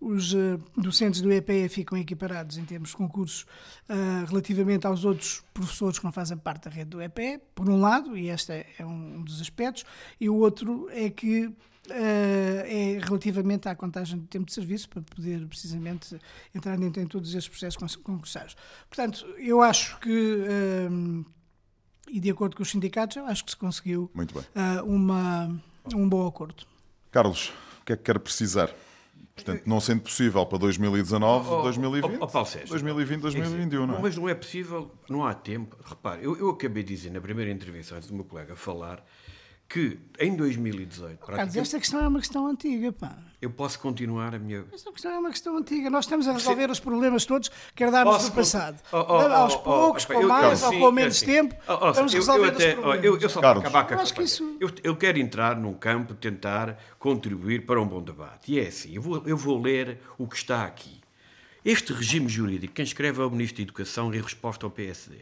os 0.00 0.32
eh, 0.32 0.56
docentes 0.76 1.20
do 1.20 1.32
EPE 1.32 1.68
ficam 1.68 1.98
equiparados 1.98 2.58
em 2.58 2.64
termos 2.64 2.90
de 2.90 2.96
concursos 2.96 3.44
ah, 3.88 4.24
relativamente 4.28 4.86
aos 4.86 5.04
outros 5.04 5.42
professores 5.52 5.98
que 5.98 6.04
não 6.04 6.12
fazem 6.12 6.36
parte 6.38 6.68
da 6.68 6.70
rede 6.70 6.90
do 6.90 7.02
EPE, 7.02 7.40
por 7.54 7.68
um 7.68 7.80
lado, 7.80 8.16
e 8.16 8.28
este 8.28 8.52
é, 8.52 8.66
é 8.78 8.86
um 8.86 9.22
dos 9.22 9.40
aspectos, 9.40 9.84
e 10.20 10.28
o 10.30 10.36
outro 10.36 10.88
é 10.90 11.10
que 11.10 11.23
ah, 11.90 11.94
é 12.66 12.98
relativamente 13.02 13.68
à 13.68 13.74
contagem 13.74 14.18
de 14.20 14.26
tempo 14.26 14.46
de 14.46 14.52
serviço 14.54 14.88
para 14.88 15.02
poder 15.02 15.46
precisamente 15.46 16.18
entrar 16.54 16.76
dentro 16.78 17.00
em 17.02 17.06
todos 17.06 17.34
esses 17.34 17.48
processos 17.48 17.76
con- 17.76 18.02
concursados. 18.02 18.56
Portanto, 18.88 19.24
eu 19.38 19.60
acho 19.62 19.98
que 20.00 20.44
ah, 20.48 21.30
e 22.10 22.20
de 22.20 22.30
acordo 22.30 22.54
com 22.56 22.62
os 22.62 22.70
sindicatos, 22.70 23.16
eu 23.16 23.26
acho 23.26 23.44
que 23.44 23.50
se 23.50 23.56
conseguiu 23.56 24.10
Muito 24.14 24.34
bem. 24.34 24.44
ah, 24.54 24.82
uma, 24.84 25.60
um 25.94 26.08
bom 26.08 26.26
acordo. 26.26 26.64
Carlos, 27.10 27.52
o 27.80 27.84
que 27.84 27.92
é 27.92 27.96
que 27.96 28.02
quer 28.02 28.18
precisar? 28.18 28.70
Portanto, 29.34 29.62
não 29.66 29.80
sendo 29.80 30.02
possível 30.02 30.46
para 30.46 30.58
2019, 30.58 31.48
Oh, 31.48 31.58
oh, 31.58 31.62
2020, 31.62 32.04
oh, 32.04 32.24
oh, 32.24 32.28
Paulo 32.28 32.46
Sérgio. 32.46 32.68
2020, 32.70 33.20
2021, 33.20 33.84
não 33.86 33.96
é? 33.96 34.00
Mas 34.02 34.16
não 34.16 34.28
é 34.28 34.34
possível, 34.34 34.92
não 35.10 35.26
há 35.26 35.34
tempo. 35.34 35.76
Repare, 35.84 36.22
eu, 36.22 36.36
eu 36.38 36.50
acabei 36.50 36.84
de 36.84 36.94
dizer 36.94 37.10
na 37.10 37.20
primeira 37.20 37.50
intervenção, 37.50 37.96
antes 37.96 38.08
do 38.08 38.14
meu 38.14 38.24
colega 38.24 38.54
falar, 38.54 39.04
que 39.68 39.98
em 40.20 40.36
2018, 40.36 41.00
Carlos, 41.00 41.18
praticamente, 41.26 41.58
esta 41.58 41.78
questão 41.78 42.00
é 42.00 42.06
uma 42.08 42.20
questão 42.20 42.46
antiga, 42.46 42.92
pá. 42.92 43.16
eu 43.42 43.50
posso 43.50 43.78
continuar 43.80 44.34
a 44.34 44.38
minha. 44.38 44.64
Esta 44.72 44.92
questão 44.92 45.10
é 45.10 45.18
uma 45.18 45.30
questão 45.30 45.56
antiga. 45.56 45.90
Nós 45.90 46.04
estamos 46.04 46.28
a 46.28 46.32
resolver 46.32 46.70
os 46.70 46.78
problemas 46.78 47.24
todos 47.24 47.50
que 47.74 47.82
herdámos 47.82 48.14
Posso 48.14 48.30
do 48.30 48.34
passado. 48.36 48.80
Oh, 48.92 48.96
oh, 48.98 49.00
aos 49.32 49.54
oh, 49.54 49.56
oh, 49.56 49.60
poucos, 49.60 50.04
oh, 50.04 50.12
com 50.14 50.20
eu- 50.22 50.28
mais 50.28 50.60
eu- 50.60 50.66
ou 50.68 50.72
sim, 50.74 50.80
com 50.80 50.90
menos 50.92 51.16
assim. 51.16 51.26
tempo, 51.26 51.54
Oh, 51.66 51.72
oh, 51.72 51.92
vamos 51.92 52.12
eu- 52.14 52.20
eu 52.20 52.26
resolver 52.26 52.48
até- 52.48 52.68
os 52.68 52.78
oh, 52.78 52.80
problemas. 52.82 53.04
Eu, 53.04 53.18
eu 53.18 53.28
só 53.28 53.40
Carlos. 53.40 53.62
para 53.62 53.80
acabar 53.80 53.98
com 53.98 54.04
que 54.06 54.14
coisa. 54.14 54.22
isso- 54.32 54.56
eu, 54.60 54.70
eu 54.84 54.96
quero 54.96 55.18
entrar 55.18 55.56
num 55.56 55.74
campo 55.74 56.14
tentar 56.14 56.78
contribuir 56.98 57.66
para 57.66 57.80
um 57.80 57.86
bom 57.86 58.02
debate. 58.02 58.52
E 58.52 58.60
é 58.60 58.68
assim, 58.68 58.94
eu 58.94 59.02
vou, 59.02 59.22
eu 59.26 59.36
vou 59.36 59.60
ler 59.60 59.98
o 60.16 60.28
que 60.28 60.36
está 60.36 60.64
aqui. 60.64 61.00
Este 61.64 61.92
regime 61.94 62.28
jurídico, 62.28 62.74
quem 62.74 62.84
escreve 62.84 63.20
é 63.20 63.24
o 63.24 63.30
Ministro 63.30 63.56
da 63.58 63.62
Educação 63.62 64.12
em 64.14 64.20
resposta 64.20 64.66
ao 64.66 64.70
PSD. 64.70 65.16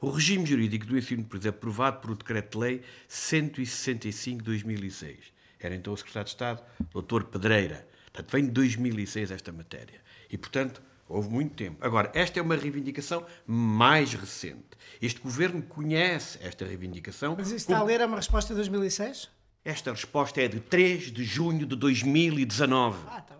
O 0.00 0.10
regime 0.10 0.44
jurídico 0.44 0.84
do 0.84 0.98
ensino 0.98 1.22
superior 1.22 1.48
aprovado 1.48 2.00
por 2.00 2.10
o 2.10 2.14
Decreto-Lei 2.14 2.82
165-2006. 3.08 5.16
Era 5.58 5.74
então 5.74 5.94
o 5.94 5.96
Secretário 5.96 6.26
de 6.26 6.30
Estado, 6.32 6.62
Dr. 6.94 7.22
Pedreira. 7.24 7.88
Portanto, 8.12 8.30
vem 8.30 8.44
de 8.44 8.50
2006 8.50 9.30
esta 9.30 9.50
matéria. 9.52 10.02
E, 10.30 10.36
portanto, 10.36 10.82
houve 11.08 11.30
muito 11.30 11.54
tempo. 11.54 11.78
Agora, 11.80 12.10
esta 12.14 12.38
é 12.38 12.42
uma 12.42 12.56
reivindicação 12.56 13.24
mais 13.46 14.12
recente. 14.12 14.76
Este 15.00 15.18
Governo 15.20 15.62
conhece 15.62 16.38
esta 16.42 16.66
reivindicação. 16.66 17.34
Mas 17.38 17.46
isso 17.48 17.56
está 17.56 17.76
a 17.76 17.78
como- 17.78 17.90
ler 17.90 18.02
é 18.02 18.06
uma 18.06 18.16
resposta 18.16 18.52
de 18.52 18.56
2006? 18.56 19.30
Esta 19.64 19.92
resposta 19.92 20.42
é 20.42 20.48
de 20.48 20.60
3 20.60 21.10
de 21.10 21.24
junho 21.24 21.64
de 21.66 21.74
2019 21.74 22.98
Ah, 23.08 23.24
ok. 23.26 23.35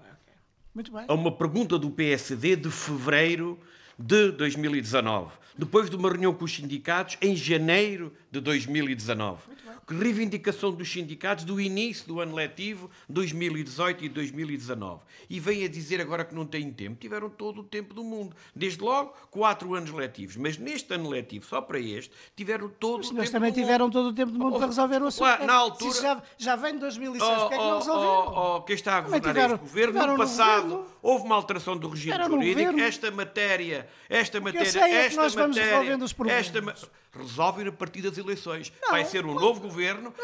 Muito 0.77 0.93
bem. 0.93 1.07
a 1.09 1.15
uma 1.15 1.33
pergunta 1.33 1.79
do 1.79 1.91
PSD 1.91 2.55
de 2.55 2.71
fevereiro 2.71 3.59
de 3.99 4.31
2019, 4.33 5.33
depois 5.57 5.89
de 5.89 5.97
uma 5.97 6.11
reunião 6.11 6.35
com 6.35 6.45
os 6.45 6.55
sindicatos 6.55 7.17
em 7.23 7.35
janeiro 7.35 8.13
de 8.31 8.41
2019. 8.41 9.41
Reivindicação 9.89 10.73
dos 10.73 10.91
sindicatos 10.91 11.45
do 11.45 11.61
início 11.61 12.09
do 12.09 12.21
ano 12.21 12.35
letivo 12.35 12.91
2018 13.09 14.05
e 14.05 14.09
2019. 14.09 15.01
E 15.31 15.39
vem 15.39 15.65
a 15.65 15.69
dizer 15.69 16.01
agora 16.01 16.25
que 16.25 16.35
não 16.35 16.45
têm 16.45 16.73
tempo. 16.73 16.97
Tiveram 17.01 17.31
todo 17.31 17.61
o 17.61 17.65
tempo 17.65 17.95
do 17.95 18.03
mundo. 18.03 18.35
Desde 18.55 18.83
logo, 18.83 19.15
quatro 19.31 19.75
anos 19.75 19.91
letivos. 19.93 20.37
Mas 20.37 20.59
neste 20.59 20.93
ano 20.93 21.09
letivo, 21.09 21.47
só 21.47 21.61
para 21.61 21.79
este, 21.79 22.11
tiveram 22.35 22.69
todo 22.69 22.99
Mas 22.99 23.07
o 23.11 23.15
tempo 23.15 23.31
também 23.31 23.53
do 23.53 23.55
mundo. 23.57 23.65
tiveram 23.65 23.91
todo 23.91 24.07
o 24.09 24.13
tempo 24.13 24.33
do 24.33 24.39
mundo 24.41 24.55
Oh, 24.55 24.59
para 24.59 24.67
resolver 24.67 25.03
o 25.03 25.07
assunto. 25.07 25.23
lá, 25.23 25.39
na 25.39 25.45
Se 25.45 25.51
altura- 25.53 25.91
isso 25.91 26.03
já, 26.03 26.23
já 26.37 26.57
vem 26.57 26.73
de 26.75 26.81
2006, 26.81 27.23
Oh, 27.23 27.47
é 27.47 27.49
que 27.49 27.57
não 27.57 27.71
oh, 27.75 27.79
resolveram? 27.79 28.13
oh, 28.35 28.57
oh, 28.57 28.63
quem 28.63 28.75
está 28.75 28.99
a 28.99 29.01
governar 29.03 29.29
tiveram- 29.35 29.55
este 29.55 29.63
governo, 29.63 29.93
tiveram 29.93 30.13
no 30.15 30.19
passado, 30.19 30.63
governo. 30.69 30.87
houve 31.01 31.25
uma 31.27 31.35
alteração 31.37 31.77
do 31.77 31.89
regime 31.89 32.13
Era 32.13 32.29
no 32.29 32.35
jurídico. 32.35 32.81
Esta 32.81 33.11
matéria, 33.13 33.89
esta 34.09 34.41
matéria, 34.41 34.67
é 34.67 35.07
esta 35.07 35.29
vamos 35.29 35.57
matéria, 35.57 35.93
esta 35.95 36.89
resolvem 37.17 37.67
a 37.67 37.73
partir 37.73 38.03
das 38.03 38.19
eleições. 38.19 38.71
Não, 38.83 38.91
vai 38.91 39.05
ser 39.07 39.25
um 39.25 39.33
novo 39.33 39.61
governo, 39.61 39.76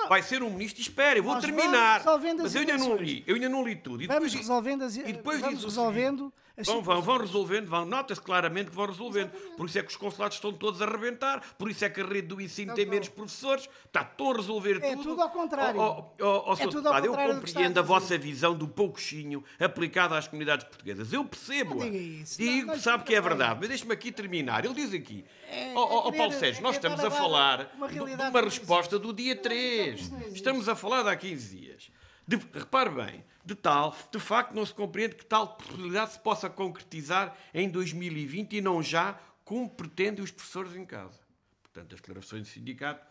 vai 0.09 0.23
ser 0.23 0.43
um 0.43 0.51
ministro. 0.51 0.81
Espera, 0.81 1.19
eu 1.19 1.23
vou 1.23 1.35
terminar. 1.41 2.01
vamos 2.01 2.43
Mas 2.43 2.55
eu 2.55 2.61
ainda 2.61 2.77
não 2.79 2.97
li, 2.97 3.25
eu 3.27 3.35
ainda 3.35 3.49
não 3.49 3.65
li 3.65 3.77
tudo. 3.77 4.03
E 4.03 4.07
Vamos 4.07 4.25
depois- 4.25 4.41
resolvendo 4.41 4.83
as- 4.83 4.97
e 4.97 5.03
depois 5.05 5.41
vamos 5.41 5.63
resolvendo 5.65 6.33
as 6.57 6.67
Vão, 6.67 6.83
vão, 6.83 7.01
vão 7.01 7.17
resolvendo, 7.19 7.67
vão, 7.67 7.87
nota-se 7.87 8.21
claramente 8.21 8.69
que 8.71 8.77
vão 8.77 8.87
resolvendo. 8.87 9.31
Por 9.57 9.67
isso 9.67 9.79
é 9.79 9.83
que 9.83 9.89
os 9.89 9.97
consulados 9.97 10.37
estão 10.37 10.53
todos 10.53 10.83
a 10.83 10.85
arrebentar, 10.85 11.41
por 11.59 11.71
isso 11.71 11.85
é 11.85 11.89
que 11.89 12.01
a 12.01 12.05
rede 12.07 12.29
do 12.29 12.41
ensino 12.41 12.75
tem 12.75 12.85
Não, 12.85 12.93
menos 12.93 13.09
professores, 13.09 13.69
está, 13.87 14.03
estão 14.03 14.31
a 14.33 14.37
resolver 14.37 14.77
É 14.83 14.91
tudo. 14.95 15.03
tudo 15.03 15.23
ao 15.23 15.31
contrário. 15.31 15.81
Oh, 15.81 16.05
oh, 16.21 16.45
oh, 16.49 16.53
É 16.53 16.57
tudo 16.67 16.89
ao 16.89 16.95
contrário 16.95 17.07
eu 17.07 17.35
compreendo 17.41 17.79
a 17.79 17.83
vossa 17.83 18.19
visão 18.19 18.55
do 18.55 18.69
pouquinho 18.69 19.43
aplicada 19.59 20.17
às 20.17 20.29
comunidades 20.29 20.67
portuguesas. 20.67 21.13
Eu 21.13 21.25
percebo. 21.25 21.77
Não 21.77 21.85
diga 21.91 21.97
isso. 21.97 22.39
Digo, 22.39 22.67
Não, 22.67 22.79
sabe 22.79 23.05
que 23.05 23.15
é 23.15 23.21
verdade, 23.21 23.59
mas 23.61 23.69
deixe-me 23.69 23.93
aqui 23.95 24.13
terminar. 24.13 24.65
Ele 24.65 24.75
diz 24.75 24.93
aqui, 24.93 25.25
É- 25.49 25.73
oh, 25.75 26.09
é 26.09 26.17
Paulo 26.17 26.33
é 26.33 26.39
Sérgio, 26.39 26.63
nós 26.63 26.77
querer 26.77 26.93
estamos 26.95 27.05
a 27.05 27.11
falar 27.19 27.73
uma 27.77 27.89
de- 27.89 28.01
uma 28.01 28.41
resposta 28.41 28.99
do 28.99 29.13
dia 29.13 29.35
3. 29.37 30.01
isso 30.01 30.11
não 30.13 30.19
existe. 30.21 30.37
Estamos 30.37 30.69
a 30.69 30.75
falar 30.75 31.03
de 31.03 31.09
há 31.09 31.17
15 31.17 31.57
dias. 31.57 31.91
De, 32.27 32.37
repare 32.37 32.91
bem, 32.91 33.25
de 33.45 33.55
tal, 33.55 33.97
de 34.11 34.21
facto, 34.21 34.55
não 34.55 34.65
se 34.65 34.73
compreende 34.73 35.17
que 35.17 35.25
tal 35.25 35.57
possibilidade 35.57 36.13
se 36.13 36.19
possa 36.21 36.49
concretizar 36.49 37.37
em 37.53 37.69
2020 37.69 38.57
e 38.57 38.61
não 38.61 38.83
já, 38.83 39.19
como 39.45 39.69
pretendem 39.69 40.23
os 40.23 40.31
professores 40.31 40.75
em 40.77 40.85
casa. 40.85 41.21
Portanto, 41.63 41.95
as 41.95 42.01
declarações 42.01 42.43
do 42.43 42.49
sindicato. 42.49 43.05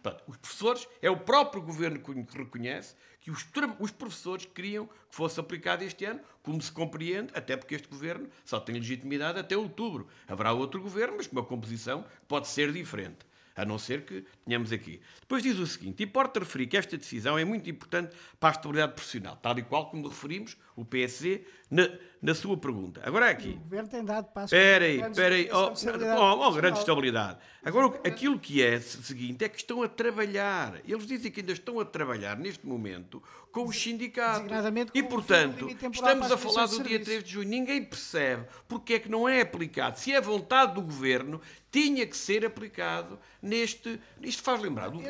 Portanto, 0.00 0.24
os 0.26 0.36
professores, 0.38 0.88
é 1.02 1.10
o 1.10 1.16
próprio 1.16 1.62
governo 1.62 2.00
que 2.00 2.38
reconhece 2.38 2.94
que 3.20 3.30
os, 3.30 3.46
os 3.78 3.90
professores 3.90 4.46
queriam 4.46 4.86
que 4.86 4.94
fosse 5.10 5.38
aplicado 5.38 5.84
este 5.84 6.06
ano, 6.06 6.20
como 6.42 6.60
se 6.62 6.72
compreende, 6.72 7.30
até 7.34 7.56
porque 7.56 7.74
este 7.74 7.88
governo 7.88 8.28
só 8.44 8.58
tem 8.58 8.76
legitimidade 8.76 9.38
até 9.38 9.56
outubro. 9.56 10.08
Haverá 10.26 10.52
outro 10.52 10.80
governo, 10.80 11.16
mas 11.18 11.26
com 11.26 11.36
uma 11.36 11.44
composição 11.44 12.02
que 12.02 12.26
pode 12.26 12.48
ser 12.48 12.72
diferente. 12.72 13.29
A 13.56 13.64
não 13.64 13.78
ser 13.78 14.04
que 14.04 14.24
tenhamos 14.44 14.72
aqui. 14.72 15.00
Depois 15.20 15.42
diz 15.42 15.58
o 15.58 15.66
seguinte: 15.66 16.02
importa 16.02 16.40
referir 16.40 16.66
que 16.66 16.76
esta 16.76 16.96
decisão 16.96 17.38
é 17.38 17.44
muito 17.44 17.68
importante 17.68 18.14
para 18.38 18.50
a 18.50 18.52
estabilidade 18.52 18.92
profissional, 18.94 19.36
tal 19.36 19.58
e 19.58 19.62
qual 19.62 19.90
como 19.90 20.08
referimos 20.08 20.56
o 20.76 20.84
PSD 20.84 21.42
na, 21.70 21.88
na 22.22 22.34
sua 22.34 22.56
pergunta. 22.56 23.00
Agora 23.04 23.26
é 23.28 23.30
aqui. 23.32 23.50
O 23.50 23.56
governo 23.60 23.88
tem 23.88 24.04
dado 24.04 24.26
passos. 24.32 24.52
Espera 24.52 24.84
aí, 24.84 24.96
grandes 24.98 25.18
espera 25.18 25.34
aí. 25.34 25.48
Oh, 25.52 25.72
oh, 26.20 26.48
oh, 26.48 26.52
grande 26.52 26.78
estabilidade. 26.78 27.38
Agora, 27.62 27.88
o- 27.88 27.94
aquilo 28.06 28.38
que 28.38 28.62
é 28.62 28.80
se- 28.80 29.02
seguinte 29.02 29.44
é 29.44 29.48
que 29.48 29.58
estão 29.58 29.82
a 29.82 29.88
trabalhar. 29.88 30.80
Eles 30.86 31.06
dizem 31.06 31.30
que 31.30 31.40
ainda 31.40 31.52
estão 31.52 31.78
a 31.80 31.84
trabalhar 31.84 32.36
neste 32.38 32.66
momento 32.66 33.22
com 33.52 33.64
os 33.66 33.76
sindicatos. 33.80 34.46
E, 34.94 35.02
portanto, 35.02 35.68
estamos 35.92 36.30
a 36.32 36.36
falar 36.36 36.66
do 36.66 36.76
dia 36.82 36.84
serviço. 36.98 37.04
3 37.04 37.24
de 37.24 37.30
junho. 37.30 37.48
Ninguém 37.48 37.84
percebe 37.84 38.46
porque 38.68 38.94
é 38.94 38.98
que 38.98 39.08
não 39.08 39.28
é 39.28 39.40
aplicado. 39.40 39.98
Se 39.98 40.12
é 40.12 40.20
vontade 40.20 40.74
do 40.74 40.82
governo, 40.82 41.40
tinha 41.70 42.06
que 42.06 42.16
ser 42.16 42.44
aplicado 42.44 43.18
neste. 43.42 44.00
Isto 44.22 44.42
faz 44.42 44.60
lembrar 44.60 44.88
o- 44.94 45.00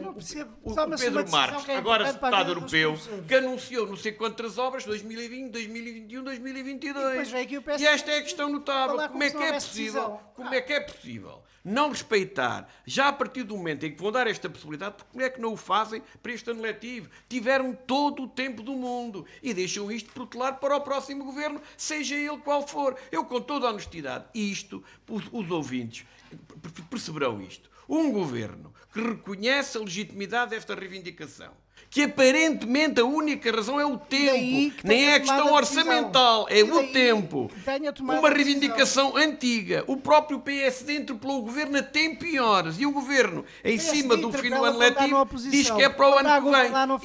o, 0.63 0.73
o 0.73 0.75
Pedro 0.99 1.31
Marques, 1.31 1.65
que 1.65 1.71
é 1.71 1.77
agora 1.79 2.05
deputado 2.13 2.49
europeu, 2.51 2.99
que 3.29 3.35
anunciou 3.35 3.87
não 3.87 3.97
sei 3.97 4.13
quantas 4.13 4.59
obras, 4.59 4.85
2020, 4.85 5.51
2021, 5.51 6.23
2022. 6.25 7.29
E 7.79 7.83
E 7.83 7.87
esta 7.87 8.11
é 8.11 8.19
a 8.19 8.23
questão 8.23 8.49
notável. 8.49 8.97
falar 8.97 9.09
Como 9.09 9.23
é 9.23 9.31
como 9.31 9.43
que 9.45 9.49
é 9.51 9.53
possível? 9.55 9.93
decisão. 10.03 10.21
Como 10.35 10.55
é 10.55 10.61
que 10.61 10.73
é 10.73 10.81
possível 10.81 11.43
não 11.63 11.91
respeitar, 11.91 12.67
já 12.87 13.09
a 13.09 13.13
partir 13.13 13.43
do 13.43 13.55
momento 13.55 13.85
em 13.85 13.93
que 13.95 14.01
vão 14.01 14.11
dar 14.11 14.27
esta 14.27 14.49
possibilidade, 14.49 14.95
porque 14.97 15.11
como 15.13 15.23
é 15.23 15.29
que 15.29 15.39
não 15.39 15.53
o 15.53 15.57
fazem 15.59 16.03
para 16.23 16.33
este 16.33 16.51
ano 16.51 16.63
letivo? 16.63 17.11
Tiveram 17.29 17.75
todo 17.75 18.23
o 18.23 18.29
tempo 18.31 18.63
do 18.63 18.73
mundo 18.73 19.27
e 19.43 19.53
deixam 19.53 19.91
isto 19.93 20.11
protelar 20.13 20.59
para 20.59 20.77
o 20.77 20.81
próximo 20.81 21.25
governo, 21.25 21.61
seja 21.77 22.15
ele 22.15 22.39
qual 22.39 22.67
for. 22.67 22.97
Eu, 23.13 23.25
com 23.25 23.41
toda 23.41 23.67
a 23.67 23.71
honestidade, 23.71 24.25
isto, 24.35 24.83
os, 25.09 25.25
os 25.33 25.51
ouvintes 25.51 26.07
per- 26.63 26.85
perceberão 26.87 27.41
isto. 27.43 27.69
Um 27.89 28.13
governo 28.13 28.73
que 28.93 29.01
reconhece 29.01 29.77
a 29.77 29.81
legitimidade 29.81 30.51
desta 30.51 30.75
reivindicação, 30.75 31.53
que 31.89 32.03
aparentemente 32.03 33.01
a 33.01 33.05
única 33.05 33.51
razão 33.51 33.81
é 33.81 33.85
o 33.87 33.97
tempo, 33.97 34.77
nem 34.85 35.07
é 35.07 35.15
a 35.15 35.21
questão 35.21 35.53
orçamental, 35.53 36.47
é 36.49 36.63
o 36.63 36.89
tempo. 36.93 37.51
Uma 38.01 38.31
reivindicação 38.31 39.17
antiga. 39.17 39.85
O 39.87 39.97
próprio 39.97 40.41
PSD 40.41 40.99
interpelou 40.99 41.39
o 41.39 41.43
governo 41.43 41.79
a 41.79 41.83
tempo 41.83 42.25
e 42.25 42.39
horas 42.39 42.79
e 42.79 42.87
o 42.87 42.93
governo, 42.93 43.45
em 43.65 43.79
cima 43.79 44.17
do 44.17 44.33
fim 44.33 44.51
do 44.51 44.65
ano 44.65 44.79
letivo, 44.79 45.27
diz 45.51 45.71
que 45.71 45.83
é 45.83 45.89
para 45.89 46.09
o 46.09 46.19
ano 46.19 46.29
que 46.45 46.51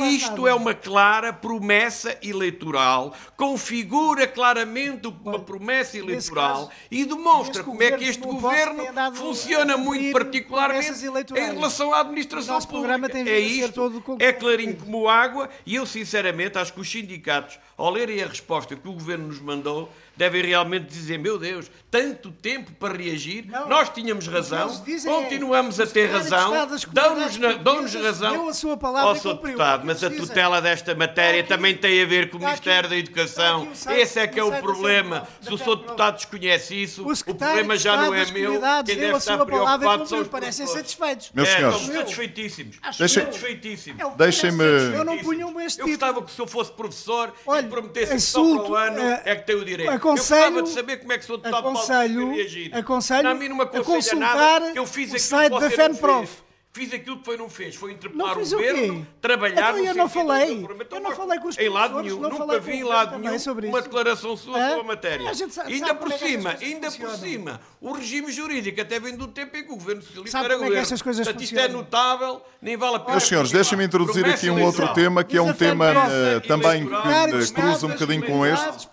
vem. 0.04 0.16
Isto 0.16 0.48
é 0.48 0.54
uma 0.54 0.74
clara 0.74 1.32
promessa 1.34 2.18
eleitoral, 2.22 3.14
configura 3.38 4.28
claramente 4.28 5.08
uma 5.24 5.40
promessa 5.40 5.98
eleitoral 5.98 6.70
e 6.92 7.06
demonstra 7.06 7.64
como 7.64 7.82
é 7.82 7.92
que 7.92 8.04
este 8.06 8.22
governo 8.24 8.84
funciona 9.14 9.78
muito 9.78 10.12
particularmente 10.12 10.92
em 11.36 11.54
relação 11.54 11.94
à 11.94 12.02
administração 12.02 12.60
pública. 12.62 13.18
É 13.26 13.40
isto, 13.40 14.16
é 14.20 14.32
clarinho 14.66 14.76
como 14.78 15.08
água, 15.08 15.50
e 15.66 15.76
eu 15.76 15.86
sinceramente 15.86 16.58
acho 16.58 16.74
que 16.74 16.82
os 16.82 16.90
sindicatos, 16.90 17.60
ao 17.78 17.92
lerem 17.92 18.24
a 18.24 18.28
resposta 18.28 18.76
que 18.76 18.88
o 18.88 18.94
governo 18.94 19.28
nos 19.28 19.40
mandou, 19.40 19.92
devem 20.18 20.44
realmente 20.44 20.86
dizer: 20.86 21.18
meu 21.18 21.38
Deus, 21.38 21.70
tanto 21.92 22.32
tempo 22.32 22.72
para 22.74 22.98
reagir, 22.98 23.46
não, 23.48 23.68
nós 23.68 23.90
tínhamos 23.90 24.28
razão, 24.28 24.70
continuamos 25.06 25.80
é, 25.80 25.84
a 25.84 25.88
ter 25.88 26.08
razão, 26.08 26.52
dão-nos 26.92 27.38
dão 27.64 27.84
razão. 28.04 28.32
Deu 28.32 28.50
a 28.50 28.54
sua 28.54 28.78
palavra 28.78 29.22
oh, 29.24 29.34
deputado, 29.34 29.86
mas 29.86 30.04
a 30.04 30.10
tutela 30.10 30.62
desta 30.62 30.96
matéria 30.96 31.42
aqui, 31.42 31.50
também 31.50 31.76
tem 31.76 32.02
a 32.02 32.06
ver 32.06 32.30
com 32.30 32.38
o 32.38 32.40
Ministério 32.40 32.88
aqui, 32.88 32.90
da 32.90 32.98
Educação. 32.98 33.68
Esse 33.90 34.20
é 34.20 34.28
que 34.28 34.40
é 34.40 34.44
o 34.44 34.52
problema. 34.62 35.28
Se 35.42 35.54
o 35.54 35.58
seu 35.58 35.76
deputado 35.76 36.16
desconhece 36.16 36.82
isso, 36.82 37.04
o 37.04 37.36
problema 37.36 37.78
já 37.78 37.98
não 37.98 38.14
é 38.14 38.26
meu. 38.32 38.62
Quem 38.86 38.98
deve 38.98 39.18
estar 39.18 39.46
preocupado 39.46 40.08
são 40.08 40.22
os 40.22 40.28
parecem 40.28 40.68
satisfeitos. 40.68 41.32
Meus 41.34 41.50
é, 41.50 41.56
senhores, 41.58 41.80
estamos 41.80 42.00
satisfeitíssimos. 42.00 42.76
Satisfeitíssimos. 42.92 44.16
Deixem-me. 44.18 44.64
Eu 44.64 45.06
não 45.06 45.18
punho 45.18 45.60
este 45.62 45.78
tipo. 45.78 45.90
Eu 45.90 45.94
gostava 45.94 46.22
que 46.22 46.32
se 46.32 46.42
eu 46.42 46.48
fosse 46.48 46.72
professor 46.72 47.34
e 47.60 47.64
prometesse 47.64 48.20
só 48.20 48.42
para 48.60 48.72
o 48.72 48.76
ano, 48.76 49.00
é, 49.00 49.22
é 49.26 49.36
que 49.36 49.46
tem 49.46 49.56
o 49.56 49.66
direito 49.66 50.05
aconselho, 50.10 50.44
eu 50.46 50.52
gostava 50.52 50.64
de 50.64 50.70
saber 50.70 50.98
como 50.98 51.14
é 51.14 51.18
que 51.18 51.26
Sr. 51.26 51.38
Deputado 51.38 51.68
aconselho, 51.68 52.22
Paulo 52.22 52.36
reagir. 52.36 52.76
Aconselho 52.76 53.24
não, 53.24 53.32
a 53.32 53.36
mim 53.36 53.50
não 53.50 53.56
me 53.56 53.64
aconselha 53.64 54.20
nada, 54.20 54.72
que 54.72 54.80
eu 54.80 54.88
fiz 54.88 55.14
o 55.14 55.20
site 55.20 55.60
da 55.60 55.70
FENPROF. 55.70 56.46
Fiz 56.76 56.94
aquilo 56.94 57.20
que 57.20 57.24
foi 57.24 57.38
não 57.38 57.50
fez, 57.50 57.74
foi 57.74 57.94
interpelar 57.94 58.38
o 58.38 58.42
governo, 58.42 59.08
trabalhar 59.22 59.80
então, 59.80 59.86
eu 59.86 59.96
não 59.96 60.10
falei. 60.10 60.68
Eu 60.92 61.00
não 61.00 61.16
falei 61.16 61.40
com 61.40 61.48
os 61.48 61.58
Em 61.58 61.70
lado 61.70 62.02
nenhum, 62.02 62.20
nunca 62.20 62.60
vi 62.60 62.74
em 62.74 62.84
lado 62.84 63.18
nenhum 63.18 63.38
uma 63.70 63.82
declaração 63.82 64.36
sua 64.36 64.60
sobre 64.60 64.82
a 64.82 64.84
matéria. 64.84 65.32
Ainda 65.68 65.96
por 65.96 66.12
cima, 66.12 66.58
ainda 66.62 66.92
por 66.92 67.12
cima, 67.12 67.62
o 67.80 67.94
regime 67.94 68.30
jurídico 68.30 68.82
até 68.82 69.00
vem 69.00 69.16
do 69.16 69.26
tempo 69.26 69.56
em 69.56 69.64
que 69.64 69.72
o 69.72 69.78
governo 69.78 70.02
socialista 70.02 70.38
era 70.40 70.54
é 70.56 70.58
governo. 70.58 70.98
Portanto, 71.02 71.42
isto 71.42 71.58
é 71.58 71.68
notável, 71.70 72.42
nem 72.62 72.76
vale 72.76 72.98
a 72.98 73.00
pena. 73.00 73.12
Meus 73.12 73.24
senhores, 73.24 73.52
deixem-me 73.54 73.86
introduzir 73.86 74.26
aqui 74.26 74.50
um 74.50 74.62
outro 74.62 74.94
tema 74.94 75.24
que 75.24 75.38
é 75.38 75.42
um 75.42 75.54
tema 75.54 75.94
eh, 76.12 76.42
também 76.42 76.86
que 76.86 77.54
cruza 77.54 77.86
um 77.86 77.92
bocadinho 77.92 78.26
com 78.26 78.46
este. 78.46 78.90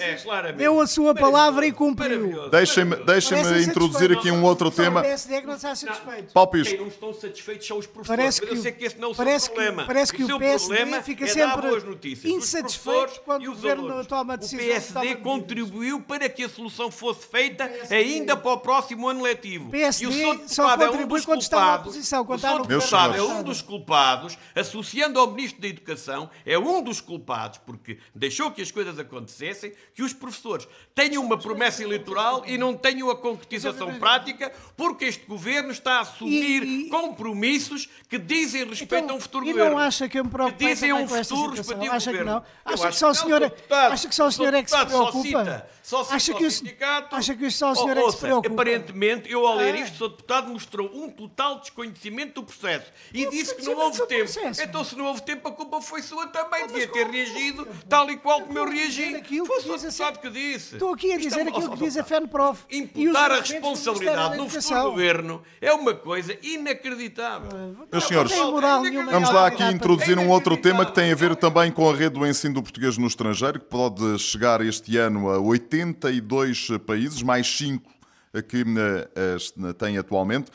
É, 0.00 0.52
Deu 0.52 0.80
a 0.80 0.86
sua 0.86 1.12
palavra 1.12 1.66
e 1.66 1.72
cumpriu. 1.72 2.48
Deixem-me 2.48 3.64
introduzir 3.64 4.12
aqui 4.12 4.30
um 4.30 4.44
outro 4.44 4.70
tema. 4.70 5.02
Paulo 6.32 6.50
Pisco 6.52 6.84
satisfeitos 7.24 7.66
são 7.66 7.78
os 7.78 7.86
professores. 7.86 8.18
Parece 8.18 8.40
que, 8.40 8.48
eu 8.48 8.56
sei 8.56 8.72
que 8.72 8.84
esse 8.84 8.98
não 8.98 9.08
é 9.08 9.10
o 9.12 9.14
seu 9.14 9.50
problema. 9.52 9.82
Que, 9.82 9.86
parece 9.86 10.12
que 10.12 10.24
o, 10.24 10.36
o 10.36 10.38
PSD 10.38 11.02
fica 11.02 11.24
é 11.24 11.28
sempre 11.28 11.70
insatisfeito 12.24 13.20
quando 13.24 13.44
o 13.44 13.50
governo 13.52 14.04
toma 14.04 14.36
decisões. 14.36 14.64
O 14.64 14.66
PSD 14.66 15.16
contribuiu 15.16 16.00
para 16.00 16.28
que 16.28 16.44
a 16.44 16.48
solução 16.48 16.90
fosse 16.90 17.26
feita 17.26 17.70
ainda 17.90 18.36
para 18.36 18.52
o 18.52 18.58
próximo 18.58 19.08
ano 19.08 19.22
letivo. 19.22 19.70
PSD 19.70 20.04
e 20.04 20.26
o 20.26 20.48
só 20.48 20.76
contribui 20.76 21.02
é 21.02 21.04
um 21.04 21.08
dos 21.08 21.24
quando 21.24 21.42
está 21.42 21.60
na 21.60 21.74
oposição. 21.76 22.24
Quando 22.24 22.38
o 22.38 22.80
senhor 22.80 23.16
é 23.16 23.22
um 23.22 23.42
dos 23.42 23.62
culpados, 23.62 24.38
associando 24.54 25.18
ao 25.18 25.30
Ministro 25.30 25.60
da 25.60 25.68
Educação, 25.68 26.30
é 26.44 26.58
um 26.58 26.82
dos 26.82 27.00
culpados, 27.00 27.58
porque 27.64 27.98
deixou 28.14 28.50
que 28.50 28.62
as 28.62 28.70
coisas 28.70 28.98
acontecessem, 28.98 29.72
que 29.94 30.02
os 30.02 30.12
professores 30.12 30.68
tenham 30.94 31.22
uma 31.22 31.38
promessa 31.38 31.82
eleitoral 31.82 32.44
e 32.46 32.58
não 32.58 32.74
tenham 32.74 33.10
a 33.10 33.16
concretização 33.16 33.98
prática, 33.98 34.52
porque 34.76 35.04
este 35.04 35.24
governo 35.26 35.70
está 35.70 35.98
a 35.98 36.00
assumir 36.00 36.62
e, 36.62 36.86
e, 36.86 36.88
com 36.88 37.13
compromissos 37.14 37.88
que 38.08 38.18
dizem 38.18 38.64
respeito 38.64 39.04
então, 39.04 39.16
a 39.16 39.18
um 39.18 39.20
futuro 39.20 39.46
e 39.46 39.52
governo. 39.52 39.70
E 39.70 39.74
não 39.74 39.78
acha 39.78 40.08
que 40.08 40.18
eu 40.18 40.24
me 40.24 40.30
preocupo 40.30 40.58
que 40.58 40.66
dizem 40.66 40.92
um 40.92 41.08
futuro 41.08 41.50
respectivo 41.50 41.92
acha 41.94 42.10
governo. 42.10 42.40
Que 42.40 42.46
não? 42.64 42.72
Acha 42.72 42.88
que 42.88 42.96
só 42.96 43.10
o 43.10 43.14
senhor, 43.14 43.42
é- 43.42 43.52
acha 43.70 44.08
que 44.08 44.14
só 44.14 44.26
o 44.26 44.32
senhor 44.32 44.54
é 44.54 44.62
que 44.62 44.70
se 44.70 44.86
preocupa? 44.86 45.66
Só 45.84 46.02
cita, 46.02 46.16
acha 46.16 46.32
que 46.32 46.46
o 46.46 46.50
sindicato. 46.50 47.14
Acha 47.14 47.34
que 47.34 47.50
só 47.50 47.72
o 47.72 47.74
senhor 47.74 47.96
é 47.98 48.02
que 48.02 48.10
se 48.12 48.16
preocupa? 48.16 48.48
Aparentemente, 48.48 49.30
eu 49.30 49.46
ao 49.46 49.56
ler 49.56 49.74
isto, 49.74 50.02
o 50.02 50.08
deputado 50.08 50.48
mostrou 50.48 50.90
um 50.94 51.10
total 51.10 51.60
desconhecimento 51.60 52.40
do 52.40 52.44
processo 52.44 52.90
e 53.12 53.28
disse 53.28 53.54
que 53.54 53.62
não 53.64 53.76
houve 53.76 54.06
tempo. 54.06 54.30
Então, 54.62 54.82
se 54.82 54.96
não 54.96 55.04
houve 55.04 55.22
tempo, 55.22 55.46
a 55.46 55.52
culpa 55.52 55.82
foi 55.82 56.00
sua 56.00 56.26
também. 56.28 56.66
Devia 56.66 56.88
ter 56.88 57.06
reagido 57.06 57.68
tal 57.88 58.10
e 58.10 58.16
qual 58.16 58.40
como 58.40 58.58
eu 58.58 58.68
reagi. 58.68 59.22
Foi 59.46 59.58
o 59.58 59.78
deputado 59.78 60.20
que 60.20 60.30
disse. 60.30 60.74
Estou 60.74 60.94
aqui 60.94 61.12
a 61.12 61.18
dizer 61.18 61.48
aquilo 61.48 61.70
que 61.72 61.84
diz 61.84 61.96
a 61.98 62.04
FENPROF. 62.04 62.64
Imputar 62.70 63.30
a 63.30 63.40
responsabilidade 63.40 64.36
no 64.38 64.48
futuro 64.48 64.82
governo 64.90 65.42
é 65.60 65.72
uma 65.72 65.94
coisa 65.94 66.38
inacreditável. 66.42 67.03
Meus 67.92 68.04
senhores, 68.04 68.32
vamos 68.32 69.30
lá 69.30 69.46
aqui 69.46 69.62
introduzir 69.64 70.18
um 70.18 70.28
outro 70.28 70.56
tema 70.56 70.86
que 70.86 70.92
tem 70.92 71.12
a 71.12 71.14
ver 71.14 71.36
também 71.36 71.70
com 71.70 71.88
a 71.88 71.94
rede 71.94 72.18
do 72.18 72.26
ensino 72.26 72.54
do 72.54 72.62
português 72.62 72.96
no 72.98 73.06
estrangeiro, 73.06 73.60
que 73.60 73.66
pode 73.66 74.18
chegar 74.18 74.60
este 74.60 74.96
ano 74.96 75.30
a 75.30 75.38
82 75.38 76.68
países, 76.86 77.22
mais 77.22 77.46
5 77.46 77.94
que 78.48 78.64
eh, 78.64 79.72
tem 79.78 79.98
atualmente. 79.98 80.50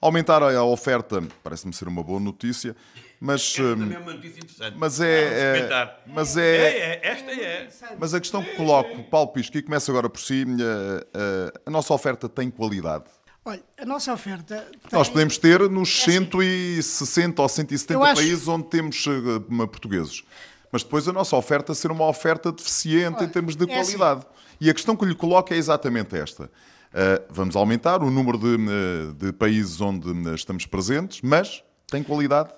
Aumentar 0.00 0.42
a 0.42 0.64
oferta 0.64 1.22
parece-me 1.42 1.74
ser 1.74 1.86
uma 1.86 2.02
boa 2.02 2.18
notícia, 2.18 2.74
mas 3.20 3.54
é 3.58 3.62
também 3.62 3.94
é 3.94 3.98
uma 3.98 4.14
notícia 4.14 4.38
interessante. 4.38 4.76
Mas 4.78 5.00
é, 5.00 5.58
é 5.58 5.96
mas 6.06 6.36
é, 6.38 6.42
é, 6.42 6.78
é, 6.78 7.00
esta 7.02 7.30
é. 7.30 7.68
Mas 7.98 8.14
a 8.14 8.20
questão 8.20 8.42
que 8.42 8.56
coloco, 8.56 9.02
Paulo 9.04 9.28
Pisco, 9.28 9.58
e 9.58 9.62
começa 9.62 9.92
agora 9.92 10.08
por 10.08 10.20
si, 10.20 10.42
a, 10.42 11.18
eh, 11.18 11.52
a, 11.66 11.68
a 11.68 11.70
nossa 11.70 11.92
oferta 11.92 12.30
tem 12.30 12.50
qualidade. 12.50 13.04
Olha, 13.44 13.62
a 13.78 13.86
nossa 13.86 14.12
oferta. 14.12 14.66
Tem... 14.88 14.98
Nós 14.98 15.08
podemos 15.08 15.38
ter 15.38 15.60
nos 15.70 16.02
é 16.06 16.12
160 16.12 17.30
assim. 17.30 17.42
ou 17.42 17.48
170 17.48 18.04
acho... 18.04 18.14
países 18.14 18.48
onde 18.48 18.66
temos 18.66 19.06
uh, 19.06 19.40
portugueses. 19.66 20.24
Mas 20.70 20.82
depois 20.82 21.08
a 21.08 21.12
nossa 21.12 21.34
oferta 21.36 21.74
ser 21.74 21.90
uma 21.90 22.06
oferta 22.06 22.52
deficiente 22.52 23.18
Olha, 23.18 23.26
em 23.26 23.28
termos 23.28 23.56
de 23.56 23.64
é 23.64 23.66
qualidade. 23.66 24.20
Assim. 24.20 24.56
E 24.60 24.70
a 24.70 24.74
questão 24.74 24.94
que 24.94 25.04
lhe 25.04 25.14
coloco 25.14 25.52
é 25.52 25.56
exatamente 25.56 26.16
esta. 26.16 26.44
Uh, 26.44 27.24
vamos 27.30 27.56
aumentar 27.56 28.02
o 28.02 28.10
número 28.10 28.36
de, 28.36 28.56
uh, 28.56 29.14
de 29.14 29.32
países 29.32 29.80
onde 29.80 30.34
estamos 30.34 30.66
presentes, 30.66 31.20
mas 31.22 31.64
tem 31.88 32.02
qualidade? 32.02 32.50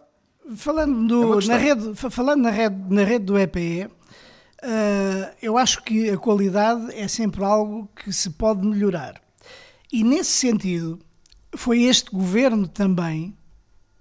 Falando, 0.56 1.40
é 1.40 1.46
na, 1.46 1.56
rede, 1.56 1.94
falando 1.94 2.42
na, 2.42 2.50
rede, 2.50 2.76
na 2.92 3.04
rede 3.04 3.24
do 3.24 3.38
EPE, 3.38 3.88
eu 5.40 5.56
acho 5.56 5.82
que 5.84 6.10
a 6.10 6.18
qualidade 6.18 6.92
é 6.94 7.06
sempre 7.06 7.44
algo 7.44 7.88
que 7.94 8.12
se 8.12 8.30
pode 8.30 8.66
melhorar. 8.66 9.21
E 9.92 10.02
nesse 10.02 10.30
sentido, 10.30 10.98
foi 11.54 11.82
este 11.82 12.10
governo 12.10 12.66
também, 12.66 13.36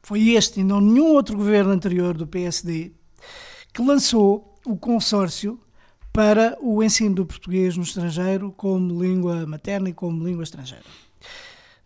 foi 0.02 0.30
este 0.30 0.62
e 0.62 0.64
não 0.64 0.80
nenhum 0.80 1.08
outro 1.08 1.36
governo 1.36 1.72
anterior 1.72 2.16
do 2.16 2.26
PSD, 2.26 2.94
que 3.74 3.82
lançou 3.82 4.58
o 4.66 4.78
consórcio 4.78 5.60
para 6.14 6.58
o 6.62 6.82
ensino 6.82 7.16
do 7.16 7.26
português 7.26 7.76
no 7.76 7.84
estrangeiro 7.84 8.54
como 8.54 9.04
língua 9.04 9.46
materna 9.46 9.90
e 9.90 9.94
como 9.94 10.26
língua 10.26 10.44
estrangeira. 10.44 10.86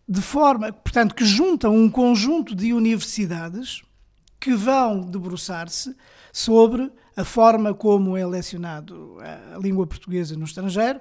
De 0.07 0.21
forma, 0.21 0.71
portanto, 0.71 1.15
que 1.15 1.25
junta 1.25 1.67
um 1.67 1.89
conjunto 1.89 2.53
de 2.53 2.73
universidades 2.73 3.81
que 4.45 4.53
vão 4.53 5.01
debruçar-se 5.01 5.95
sobre 6.31 6.91
a 7.17 7.25
forma 7.25 7.73
como 7.73 8.15
é 8.15 8.23
lecionado 8.23 9.17
a 9.51 9.57
língua 9.57 9.87
portuguesa 9.87 10.37
no 10.37 10.45
estrangeiro, 10.45 10.99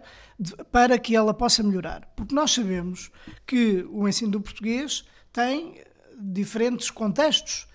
para 0.73 0.99
que 0.99 1.15
ela 1.15 1.35
possa 1.35 1.63
melhorar. 1.63 2.11
Porque 2.17 2.35
nós 2.35 2.53
sabemos 2.53 3.11
que 3.47 3.87
o 3.91 4.09
ensino 4.09 4.31
do 4.31 4.41
português 4.41 5.05
tem 5.31 5.83
diferentes 6.19 6.91
contextos. 6.91 7.69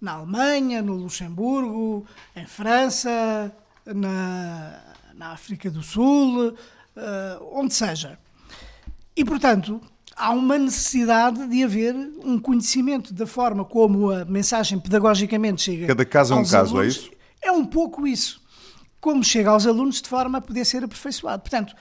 Na 0.00 0.14
Alemanha, 0.14 0.82
no 0.82 0.94
Luxemburgo, 0.94 2.04
em 2.34 2.44
França, 2.44 3.54
na, 3.86 4.82
na 5.14 5.28
África 5.28 5.70
do 5.70 5.84
Sul, 5.84 6.48
uh, 6.48 6.56
onde 7.52 7.72
seja. 7.74 8.18
E, 9.14 9.24
portanto, 9.24 9.80
há 10.16 10.30
uma 10.30 10.58
necessidade 10.58 11.46
de 11.46 11.62
haver 11.62 11.94
um 12.24 12.38
conhecimento 12.38 13.12
da 13.12 13.26
forma 13.26 13.64
como 13.64 14.10
a 14.10 14.24
mensagem 14.24 14.78
pedagogicamente 14.78 15.62
chega. 15.62 15.86
Cada 15.86 16.04
caso 16.04 16.34
é 16.34 16.36
um 16.36 16.44
caso, 16.44 16.76
alunos. 16.76 16.84
é 16.84 16.86
isso? 16.86 17.10
É 17.42 17.52
um 17.52 17.64
pouco 17.64 18.06
isso. 18.06 18.40
Como 19.00 19.22
chega 19.24 19.50
aos 19.50 19.66
alunos 19.66 20.00
de 20.00 20.08
forma 20.08 20.38
a 20.38 20.40
poder 20.40 20.64
ser 20.64 20.84
aperfeiçoado. 20.84 21.42
Portanto, 21.42 21.74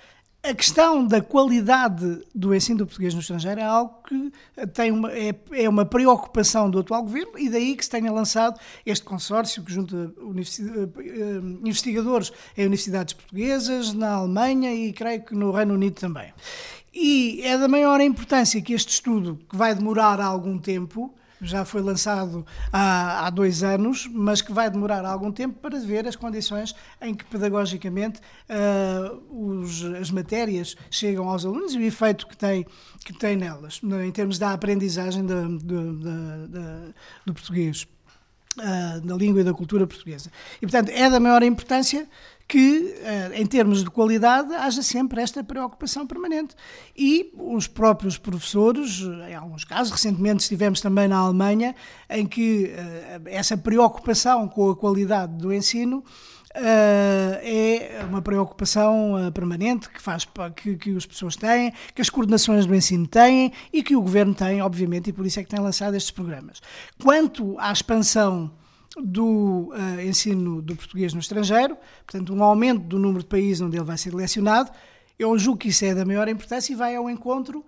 a 0.44 0.56
questão 0.56 1.06
da 1.06 1.22
qualidade 1.22 2.24
do 2.34 2.54
ensino 2.56 2.80
do 2.80 2.88
português 2.88 3.14
no 3.14 3.20
estrangeiro 3.20 3.62
é 3.62 3.64
algo 3.64 4.02
que 4.08 4.32
tem 4.74 4.92
uma, 4.92 5.12
é, 5.12 5.36
é, 5.52 5.70
uma 5.70 5.86
preocupação 5.86 6.68
do 6.68 6.80
atual 6.80 7.04
governo 7.04 7.38
e 7.38 7.48
daí 7.48 7.76
que 7.76 7.86
se 7.86 7.92
tenha 7.92 8.12
lançado 8.12 8.60
este 8.84 9.06
consórcio 9.06 9.64
que 9.64 9.72
junta 9.72 9.96
eh, 9.96 11.42
investigadores 11.64 12.32
em 12.58 12.62
universidades 12.62 13.14
portuguesas, 13.14 13.94
na 13.94 14.14
Alemanha 14.14 14.74
e 14.74 14.92
creio 14.92 15.24
que 15.24 15.36
no 15.36 15.52
Reino 15.52 15.76
Unido 15.76 16.00
também. 16.00 16.34
E 16.94 17.42
é 17.44 17.58
da 17.58 17.68
maior 17.68 18.02
importância 18.02 18.62
que 18.62 18.74
este 18.74 18.90
estudo, 18.90 19.40
que 19.50 19.56
vai 19.56 19.74
demorar 19.74 20.20
algum 20.20 20.58
tempo, 20.58 21.14
já 21.42 21.66
foi 21.66 21.82
lançado 21.82 22.46
há, 22.72 23.26
há 23.26 23.30
dois 23.30 23.64
anos, 23.64 24.08
mas 24.12 24.42
que 24.42 24.54
vai 24.54 24.70
demorar 24.70 25.04
algum 25.06 25.32
tempo 25.32 25.58
para 25.60 25.80
ver 25.80 26.08
as 26.08 26.16
condições 26.16 26.76
em 27.02 27.16
que 27.16 27.26
pedagogicamente 27.26 28.20
uh, 28.50 29.60
os, 29.60 29.84
as 29.84 30.12
matérias 30.12 30.76
chegam 30.90 31.28
aos 31.28 31.46
alunos 31.46 31.74
e 31.74 31.78
o 31.78 31.82
efeito 31.82 32.28
que 32.28 32.38
tem, 32.38 32.66
que 33.04 33.14
tem 33.14 33.36
nelas, 33.36 33.82
em 34.06 34.12
termos 34.12 34.38
da 34.38 34.54
aprendizagem 34.54 35.26
do 35.26 35.60
português. 37.34 37.88
Uh, 38.58 39.00
da 39.00 39.16
língua 39.16 39.40
e 39.40 39.44
da 39.46 39.54
cultura 39.54 39.88
portuguesa. 39.88 40.30
E, 40.58 40.68
portanto, 40.68 40.90
é 40.90 41.10
da 41.10 41.22
maior 41.22 41.42
importância 41.42 42.06
que, 42.52 42.94
eh, 43.02 43.32
em 43.36 43.46
termos 43.46 43.82
de 43.82 43.90
qualidade, 43.90 44.54
haja 44.54 44.82
sempre 44.82 45.22
esta 45.22 45.42
preocupação 45.42 46.06
permanente. 46.06 46.54
E 46.98 47.32
os 47.38 47.66
próprios 47.66 48.18
professores, 48.18 49.00
em 49.30 49.34
alguns 49.34 49.64
casos, 49.64 49.90
recentemente 49.90 50.44
estivemos 50.44 50.82
também 50.82 51.08
na 51.08 51.16
Alemanha, 51.16 51.74
em 52.10 52.28
que 52.28 52.66
eh, 52.66 53.22
essa 53.28 53.56
preocupação 53.56 54.50
com 54.50 54.70
a 54.70 54.76
qualidade 54.76 55.34
do 55.38 55.54
ensino 55.54 56.04
Uh, 56.54 57.40
é 57.42 58.06
uma 58.10 58.22
preocupação 58.22 59.14
uh, 59.14 59.32
permanente 59.32 59.90
que 59.90 60.02
faz 60.02 60.28
que, 60.54 60.76
que 60.76 60.98
as 60.98 61.06
pessoas 61.06 61.38
têm, 61.38 61.72
que 61.96 62.02
as 62.02 62.10
coordenações 62.10 62.66
do 62.66 62.76
ensino 62.76 63.08
têm 63.08 63.54
e 63.72 63.82
que 63.82 63.96
o 63.96 64.02
governo 64.02 64.36
tem, 64.36 64.62
obviamente, 64.62 65.12
e 65.12 65.14
por 65.14 65.26
isso 65.26 65.40
é 65.40 65.46
que 65.46 65.50
tem 65.50 65.62
lançado 65.62 65.96
estes 65.96 66.12
programas. 66.12 66.62
Quanto 67.02 67.58
à 67.58 67.72
expansão 67.72 68.52
do 68.98 69.72
uh, 69.74 70.02
ensino 70.02 70.62
do 70.62 70.76
português 70.76 71.14
no 71.14 71.20
estrangeiro, 71.20 71.78
portanto, 72.06 72.34
um 72.34 72.44
aumento 72.44 72.84
do 72.84 73.00
número 73.00 73.24
de 73.24 73.30
países 73.30 73.62
onde 73.62 73.78
ele 73.78 73.86
vai 73.86 73.98
ser 73.98 74.14
lecionado. 74.14 74.72
Eu 75.18 75.38
julgo 75.38 75.60
que 75.60 75.70
isso 75.70 75.86
é 75.86 75.96
da 75.96 76.04
maior 76.04 76.28
importância 76.28 76.74
e 76.74 76.76
vai 76.76 76.96
ao 76.96 77.10
encontro 77.10 77.64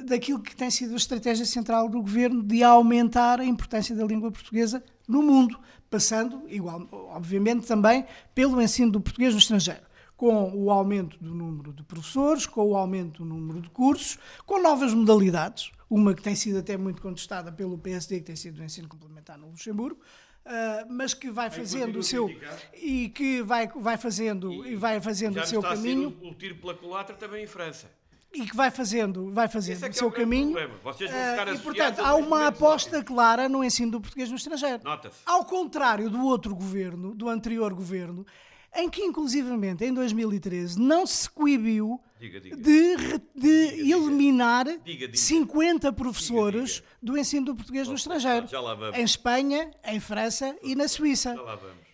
daquilo 0.00 0.40
que 0.40 0.56
tem 0.56 0.70
sido 0.70 0.94
a 0.94 0.96
estratégia 0.96 1.44
central 1.44 1.88
do 1.88 2.00
governo 2.00 2.42
de 2.42 2.62
aumentar 2.62 3.40
a 3.40 3.44
importância 3.44 3.94
da 3.94 4.04
língua 4.04 4.30
portuguesa 4.30 4.82
no 5.06 5.22
mundo, 5.22 5.58
passando, 5.90 6.42
igual, 6.48 6.88
obviamente, 6.90 7.66
também 7.66 8.06
pelo 8.34 8.60
ensino 8.60 8.90
do 8.90 9.00
português 9.00 9.34
no 9.34 9.38
estrangeiro. 9.38 9.82
Com 10.16 10.52
o 10.54 10.70
aumento 10.70 11.18
do 11.20 11.34
número 11.34 11.72
de 11.72 11.82
professores, 11.82 12.46
com 12.46 12.64
o 12.70 12.76
aumento 12.76 13.24
do 13.24 13.28
número 13.28 13.60
de 13.60 13.68
cursos, 13.68 14.18
com 14.46 14.62
novas 14.62 14.94
modalidades, 14.94 15.72
uma 15.90 16.14
que 16.14 16.22
tem 16.22 16.34
sido 16.34 16.58
até 16.58 16.76
muito 16.76 17.02
contestada 17.02 17.50
pelo 17.52 17.76
PSD, 17.76 18.20
que 18.20 18.26
tem 18.26 18.36
sido 18.36 18.60
o 18.60 18.64
ensino 18.64 18.88
complementar 18.88 19.36
no 19.36 19.50
Luxemburgo, 19.50 20.00
Uh, 20.44 20.92
mas 20.92 21.14
que 21.14 21.30
vai 21.30 21.50
fazendo 21.50 22.00
o 22.00 22.02
seu 22.02 22.28
e 22.74 23.08
que 23.10 23.42
vai 23.42 23.68
vai 23.68 23.96
fazendo 23.96 24.52
e, 24.66 24.72
e 24.72 24.76
vai 24.76 25.00
fazendo 25.00 25.38
o 25.38 25.46
seu 25.46 25.62
caminho. 25.62 26.18
o, 26.20 26.30
o 26.30 26.34
tiro 26.34 26.56
pela 26.56 26.74
culatra 26.74 27.14
também 27.14 27.44
em 27.44 27.46
França 27.46 27.88
e 28.34 28.46
que 28.46 28.56
vai 28.56 28.70
fazendo, 28.70 29.30
vai 29.30 29.46
fazendo 29.46 29.84
é 29.84 29.90
o 29.90 29.92
seu 29.92 30.06
é 30.06 30.10
o 30.10 30.12
caminho. 30.12 30.56
Uh, 30.56 31.54
e, 31.54 31.58
portanto, 31.58 32.00
há 32.00 32.14
uma 32.14 32.46
aposta 32.46 33.02
clara 33.04 33.48
no 33.48 33.62
ensino 33.62 33.92
do 33.92 34.00
português 34.00 34.30
no 34.30 34.36
estrangeiro. 34.36 34.82
Ao 35.26 35.44
contrário 35.44 36.08
do 36.08 36.24
outro 36.24 36.54
governo, 36.54 37.14
do 37.14 37.28
anterior 37.28 37.74
governo, 37.74 38.26
em 38.74 38.88
que, 38.88 39.02
inclusivamente, 39.02 39.84
em 39.84 39.92
2013, 39.92 40.80
não 40.80 41.06
se 41.06 41.28
coibiu 41.28 42.00
diga, 42.18 42.40
diga. 42.40 42.56
de, 42.56 42.96
de 43.34 43.70
diga, 43.76 43.96
eliminar 43.96 44.66
50 45.12 45.92
professores 45.92 46.82
do 47.02 47.18
ensino 47.18 47.46
do 47.46 47.54
português 47.54 47.86
no 47.86 47.94
estrangeiro. 47.94 48.46
Em 48.94 49.04
Espanha, 49.04 49.70
em 49.84 50.00
França 50.00 50.56
e 50.62 50.74
na 50.74 50.88
Suíça. 50.88 51.36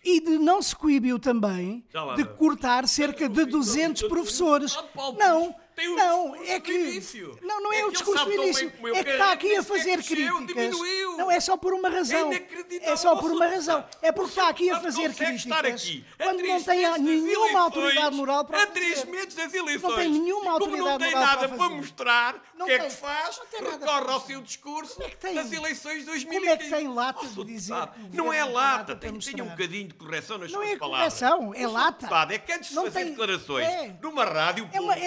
E 0.03 0.21
de 0.21 0.37
não 0.37 0.61
se 0.61 0.73
coibiu 0.75 1.19
também 1.19 1.83
de 2.15 2.23
cortar 2.23 2.87
cerca 2.87 3.27
de 3.27 3.45
200 3.45 4.03
professores. 4.03 4.77
Não, 5.17 5.53
tem 5.79 5.95
não, 5.95 6.35
é 6.35 6.59
que 6.59 6.73
início. 6.73 7.39
Não, 7.41 7.61
não 7.61 7.71
é, 7.71 7.79
é 7.79 7.85
o 7.85 7.91
discurso 7.91 8.25
do 8.25 8.33
início. 8.33 8.71
É 8.93 9.03
que 9.03 9.11
está 9.11 9.31
aqui 9.31 9.55
a 9.55 9.63
fazer 9.63 10.03
críticas. 10.03 10.75
Não 11.17 11.31
é 11.31 11.39
só 11.39 11.55
por 11.55 11.73
uma 11.73 11.89
razão. 11.89 12.33
É, 12.33 12.91
é 12.91 12.95
só 12.95 13.15
por 13.15 13.31
uma 13.31 13.47
razão. 13.47 13.85
É 14.01 14.11
porque 14.11 14.29
está 14.29 14.49
aqui 14.49 14.69
a 14.69 14.79
fazer 14.79 15.13
críticas. 15.13 16.01
Quando 16.17 16.41
não 16.41 16.63
tem 16.63 16.99
nenhuma 16.99 17.61
autoridade 17.61 18.15
moral 18.15 18.45
para 18.45 18.63
A 18.63 18.67
três 18.67 19.05
meses 19.05 19.33
das 19.33 19.53
eleições. 19.53 19.89
Não 19.89 19.97
tem 19.97 20.09
nenhuma 20.09 20.51
autoridade 20.51 20.81
moral 20.81 20.99
Como 20.99 21.11
não 21.11 21.11
tem 21.11 21.13
nada 21.13 21.49
para 21.49 21.69
mostrar 21.69 22.35
o 22.59 22.65
que 22.65 22.71
é 22.71 22.79
que 22.79 22.89
faz, 22.89 23.39
recorre 23.57 24.11
ao 24.11 24.21
seu 24.21 24.41
discurso 24.41 24.99
das 24.99 25.51
eleições 25.51 25.99
de 25.99 26.05
2015. 26.05 26.25
Como 26.25 26.49
é 26.49 26.57
que 26.57 26.69
tem 26.69 26.87
lata 26.87 27.25
de 27.25 27.43
dizer 27.45 27.89
Não 28.11 28.33
é 28.33 28.43
lata, 28.43 28.95
tem 28.95 29.11
um 29.11 29.45
bocadinho 29.45 29.87
de 29.87 29.93
correção 29.93 30.37
nas 30.37 30.51
suas 30.51 30.77
palavras. 30.77 31.21
Não 31.21 31.27
é 31.27 31.31
correção, 31.31 31.53
é 31.55 31.67
lata. 31.67 32.33
É 32.33 32.37
que 32.37 32.51
antes 32.51 32.69
de 32.69 32.75
fazer 32.75 33.05
declarações 33.05 33.67
numa 34.01 34.25
rádio 34.25 34.67
pública, 34.67 34.99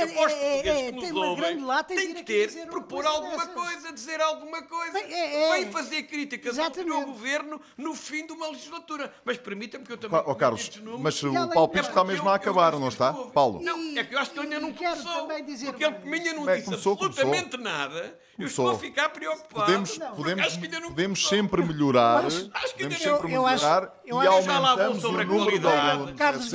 é, 0.68 0.92
que 0.92 0.92
nos 0.92 1.12
ouvem 1.12 1.58
têm 1.86 2.14
que 2.14 2.22
ter, 2.22 2.66
propor 2.66 3.06
alguma 3.06 3.36
dessas. 3.36 3.54
coisa, 3.54 3.92
dizer 3.92 4.20
alguma 4.20 4.62
coisa. 4.62 4.92
Bem, 4.92 5.12
é, 5.12 5.44
é. 5.44 5.52
Vem 5.52 5.72
fazer 5.72 6.02
críticas 6.04 6.58
Exatamente. 6.58 6.92
ao 6.92 7.06
governo 7.06 7.60
no 7.76 7.94
fim 7.94 8.26
de 8.26 8.32
uma 8.32 8.48
legislatura. 8.48 9.12
Mas 9.24 9.36
permita-me 9.38 9.84
que 9.84 9.92
eu 9.92 9.98
também. 9.98 10.22
Oh, 10.26 10.34
Carlos, 10.34 10.70
mas 10.98 11.22
o 11.22 11.32
Paulo 11.32 11.68
Pisco 11.68 11.88
está 11.88 12.04
mesmo 12.04 12.28
a 12.28 12.34
acabar, 12.34 12.72
não 12.72 12.88
está? 12.88 13.12
Paulo? 13.12 13.62
Não, 13.62 13.98
é 13.98 14.04
que 14.04 14.14
eu 14.14 14.18
acho 14.18 14.30
que 14.30 14.38
ele 14.38 14.54
ainda 14.54 14.60
não 14.60 14.72
começou. 14.72 15.28
Porque 15.28 15.84
ele 15.84 16.14
ainda 16.14 16.32
não 16.34 16.46
disse 16.46 16.74
absolutamente 16.74 17.56
nada. 17.56 18.18
Eu 18.38 18.46
estou 18.46 18.70
a 18.70 18.78
ficar 18.78 19.10
preocupado. 19.10 19.66
Podemos, 19.66 19.98
podemos, 20.16 20.56
podemos 20.88 21.28
sempre 21.28 21.62
melhorar. 21.62 22.22
Podemos 22.22 22.98
sempre 22.98 23.28
melhorar 23.28 23.94
e 24.04 24.10
aumentamos 24.10 25.04
o 25.04 25.12
número 25.12 25.58
de 25.58 25.66
alunos. 25.66 26.16
Carlos, 26.16 26.52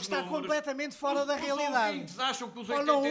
está 0.00 0.22
completamente 0.22 0.96
fora 0.96 1.26
da 1.26 1.36
realidade. 1.36 2.06
acham 2.18 2.48
que 2.48 2.58
os 2.60 2.70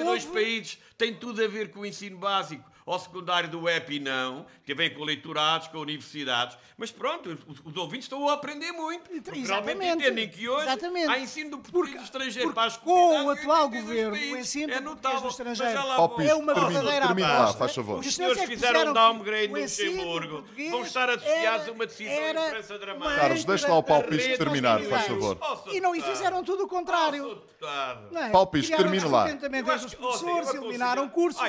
82 0.10 0.26
países 0.26 0.78
têm 0.98 1.13
tudo 1.13 1.44
a 1.44 1.48
ver 1.48 1.72
com 1.72 1.82
o 1.82 1.86
ensino 1.86 2.18
básico 2.18 2.72
ao 2.86 3.00
secundário 3.00 3.50
do 3.50 3.69
EPI 3.69 4.00
não, 4.00 4.46
que 4.65 4.74
vem 4.74 4.93
com 4.93 5.04
leitorados, 5.04 5.67
com 5.67 5.78
universidades. 5.80 6.58
Mas 6.78 6.91
pronto, 6.91 7.30
os, 7.48 7.60
os 7.63 7.76
ouvintes 7.76 8.06
estão 8.06 8.28
a 8.30 8.34
aprender 8.34 8.72
muito. 8.72 9.10
Realmente 9.32 9.86
entendem 9.86 10.30
que 10.30 10.48
hoje 10.50 10.67
Exatamente. 10.67 11.08
há 11.08 11.19
ensino 11.19 11.52
do 11.52 11.58
português 11.58 11.91
porque, 11.91 12.04
estrangeiro 12.04 12.50
porque 12.50 12.56
para 12.56 12.67
as 12.67 12.78
Com 12.78 13.26
o 13.26 13.30
atual 13.30 13.69
governo, 13.69 14.15
o 14.15 14.38
ensino 14.38 14.74
é 14.74 14.82
do 14.82 14.96
português 14.96 15.24
estrangeiro 15.26 15.80
é 16.24 16.36
uma 16.36 16.54
verdadeira 16.54 17.08
termina 17.08 17.54
faz 17.54 17.76
favor. 17.76 18.00
Os 18.00 18.13
senhores 18.13 18.38
é 18.38 18.48
fizeram 18.48 18.91
um 18.91 18.93
downgrade 18.93 19.48
no 19.48 19.60
Luxemburgo. 19.60 20.43
Vão 20.72 20.82
estar 20.82 21.10
associados 21.10 21.67
a 21.67 21.72
uma 21.72 21.86
decisão 21.86 22.13
de 22.13 22.48
imprensa 22.48 22.80
dramática. 22.80 23.22
Carlos, 23.22 23.46
deixa 23.46 23.67
lá 23.67 23.78
o 23.78 23.84
Paulo 23.84 24.04
Pisco 24.08 24.38
terminar, 24.38 24.82
faz 24.82 25.08
favor. 25.08 25.38
E 25.72 25.80
não, 25.80 25.96
e 25.96 26.02
fizeram 26.02 26.43
tudo 26.43 26.63
o 26.63 26.67
contrário. 26.67 27.41
É? 28.15 28.30
Paulo 28.30 28.48
Pisco, 28.48 28.76
termina 28.76 29.08
lá. 29.08 29.26
os 29.26 29.93
professores, 29.93 30.54
eliminaram 30.54 31.08
cursos. 31.10 31.41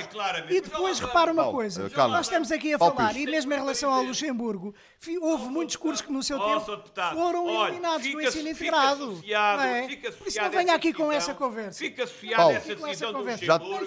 E 0.48 0.60
depois, 0.60 1.00
repara 1.00 1.23
uma 1.32 1.50
coisa. 1.50 1.90
Nós 2.08 2.26
estamos 2.26 2.50
aqui 2.52 2.74
a 2.74 2.78
falar, 2.78 3.16
e 3.16 3.26
mesmo 3.26 3.52
em 3.52 3.56
relação 3.56 3.92
ao 3.92 4.02
Luxemburgo, 4.02 4.74
houve 5.20 5.48
muitos 5.48 5.76
cursos 5.76 6.00
que 6.00 6.12
no 6.12 6.22
seu 6.22 6.38
tempo 6.38 6.82
foram 7.12 7.66
eliminados 7.66 8.10
do 8.10 8.20
ensino 8.20 8.48
integrado. 8.48 9.22
É? 9.26 9.88
Por 10.12 10.28
isso 10.28 10.40
não 10.40 10.50
venha 10.50 10.74
aqui 10.74 10.92
com 10.92 11.10
essa 11.10 11.34
conversa. 11.34 11.78
Fica 11.78 12.04
associado 12.04 12.48
a 12.48 12.52
essa 12.52 12.74
decisão 12.74 13.12
do 13.12 13.18
Luxemburgo. 13.18 13.84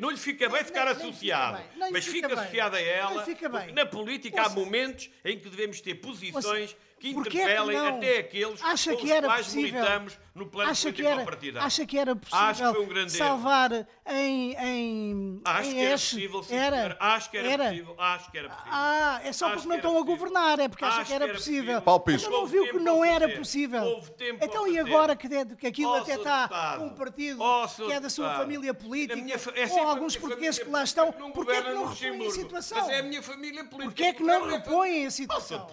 Não 0.00 0.10
lhe 0.10 0.16
fica 0.16 0.48
bem 0.48 0.64
ficar 0.64 0.88
associado, 0.88 1.62
mas 1.90 2.04
fica 2.04 2.32
associado 2.32 2.76
a 2.76 2.80
ela. 2.80 3.24
Na 3.72 3.86
política 3.86 4.42
há 4.42 4.48
momentos 4.48 5.10
em 5.24 5.38
que 5.38 5.48
devemos 5.48 5.80
ter 5.80 5.94
posições 5.96 6.76
que 6.98 7.10
interpelem 7.10 7.76
é 7.76 7.80
que 7.80 7.96
até 7.96 8.18
aqueles 8.18 8.62
acha 8.62 8.96
que 8.96 9.12
era 9.12 9.26
quais 9.26 9.46
possível, 9.46 9.72
militamos 9.72 10.18
no 10.34 10.46
plano 10.46 10.70
acha 10.70 10.82
político 10.82 11.08
que 11.08 11.14
era, 11.14 11.24
partidário. 11.24 11.66
Acha 11.66 11.86
que 11.86 11.98
era 11.98 12.16
possível 12.16 13.04
um 13.04 13.08
salvar 13.08 13.86
em, 14.06 14.54
em, 14.54 15.40
acho 15.44 15.70
em 15.70 15.74
que 15.74 15.80
era 15.80 15.92
possível, 15.92 16.42
sim, 16.42 16.54
era, 16.56 16.96
acho 16.98 17.30
que 17.30 17.36
era, 17.36 17.48
era, 17.48 17.64
possível. 17.64 17.94
Acho 17.98 18.30
que 18.30 18.38
era 18.38 18.48
possível. 18.48 18.72
Ah, 18.72 19.20
é 19.22 19.32
só 19.32 19.46
acho 19.46 19.54
porque 19.54 19.68
não 19.68 19.76
estão 19.76 19.98
a 19.98 20.02
governar, 20.02 20.58
é 20.58 20.68
porque 20.68 20.84
acha 20.84 21.04
que 21.04 21.12
era, 21.12 21.32
possível. 21.32 21.82
Palpite. 21.82 22.28
não 22.28 22.46
viu 22.46 22.64
que 22.64 22.78
não 22.78 23.04
era 23.04 23.28
possível. 23.28 24.02
Então 24.40 24.66
e 24.66 24.78
agora 24.78 25.14
que, 25.14 25.28
que 25.56 25.66
aquilo 25.68 25.92
oh, 25.92 25.96
até 25.96 26.14
está 26.16 26.76
com 26.78 26.86
um 26.86 26.94
partido 26.94 27.40
oh, 27.40 27.68
que 27.68 27.92
é 27.92 28.00
da 28.00 28.10
sua 28.10 28.34
família 28.34 28.74
política, 28.74 29.20
é 29.54 29.68
com 29.68 29.88
alguns 29.88 30.16
portugueses 30.16 30.62
que 30.62 30.68
lá 30.68 30.82
estão, 30.82 31.12
porquê 31.12 31.52
é 31.52 31.62
que 31.62 31.70
não 31.70 31.86
repõem 31.86 32.26
a 32.26 32.30
situação? 32.30 32.78
Mas 32.78 32.88
é 32.88 32.98
a 32.98 33.02
minha 33.02 33.22
família 33.22 33.64
política. 33.64 33.84
Porquê 33.84 34.04
é 34.04 34.12
que 34.12 34.22
não 34.22 34.48
repõem 34.48 35.06
a 35.06 35.10
situação? 35.10 35.66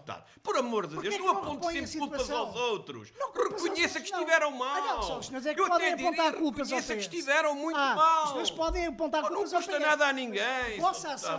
Por 0.43 0.57
amor 0.57 0.87
de 0.87 0.97
Deus, 0.97 1.10
não 1.17 1.29
aponte 1.29 1.87
sempre 1.87 1.99
culpas 1.99 2.29
aos 2.29 2.55
outros. 2.55 3.13
Não, 3.17 3.31
reconheça 3.31 3.99
que 3.99 4.11
estiveram 4.11 4.51
mal. 4.51 4.81
Não, 4.81 5.19
os 5.19 5.25
senhores 5.25 5.45
é 5.45 5.53
que 5.53 5.67
podem 5.67 5.93
apontar 5.93 6.33
culpas 6.33 6.69
Reconheça 6.69 6.95
que 6.95 7.01
estiveram 7.01 7.55
muito 7.55 7.77
ah, 7.77 7.95
mal. 7.95 8.23
Os 8.23 8.29
senhores 8.29 8.51
podem 8.51 8.85
apontar 8.87 9.21
culpas 9.23 9.51
Não 9.51 9.59
custa 9.59 9.79
nada 9.79 10.07
a 10.07 10.13
ninguém. 10.13 10.79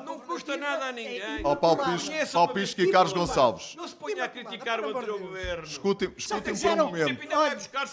Não 0.05 0.19
custa 0.21 0.57
nada 0.57 0.87
a 0.87 0.89
é 0.89 0.93
ninguém. 0.93 1.41
Ó 1.45 1.55
Paulo 1.55 1.83
Pisco 2.53 2.81
e 2.81 2.91
Carlos 2.91 3.13
Gonçalves. 3.13 3.75
Não 3.75 3.87
se 3.87 3.95
ponha 3.95 4.25
a 4.25 4.29
criticar 4.29 4.81
o 4.81 4.95
outro 4.95 5.19
governo. 5.19 5.65
Escutem, 5.65 6.13
escutem 6.17 6.57
por 6.57 6.71
um 6.71 6.77
momento. 6.77 7.29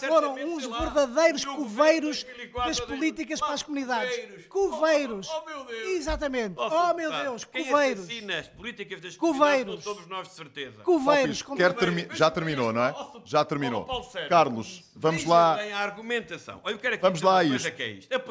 Foram 0.08 0.34
uns 0.34 0.66
verdadeiros 0.66 1.46
coveiros 1.46 2.26
das 2.66 2.80
políticas 2.80 3.40
para 3.40 3.54
as 3.54 3.64
comunidades. 3.64 4.46
Coveiros. 4.48 5.28
Oh, 5.30 5.46
meu 5.46 5.64
Deus. 5.66 5.88
Exatamente. 5.90 6.56
Oh, 6.58 6.94
meu 6.94 7.12
Deus. 7.12 7.44
Coveiros. 7.44 8.08
Quem 8.08 8.20
assassina 8.20 8.40
as 8.40 8.48
políticas 8.48 9.02
das 9.02 9.18
comunidades 9.18 9.66
não 9.66 9.82
somos 9.82 10.08
nós, 10.08 10.28
de 10.28 10.34
certeza. 10.34 10.84
Coveiros. 10.84 11.42
Já 12.16 12.30
terminou, 12.32 12.72
não 12.74 12.84
é? 12.84 12.94
Já 13.26 13.46
terminou. 13.46 13.86
Carlos, 14.30 14.84
vamos 14.96 15.26
lá. 15.26 15.58
Vamos 17.02 17.22
lá 17.22 17.38
a 17.40 17.44
isto. 17.44 17.68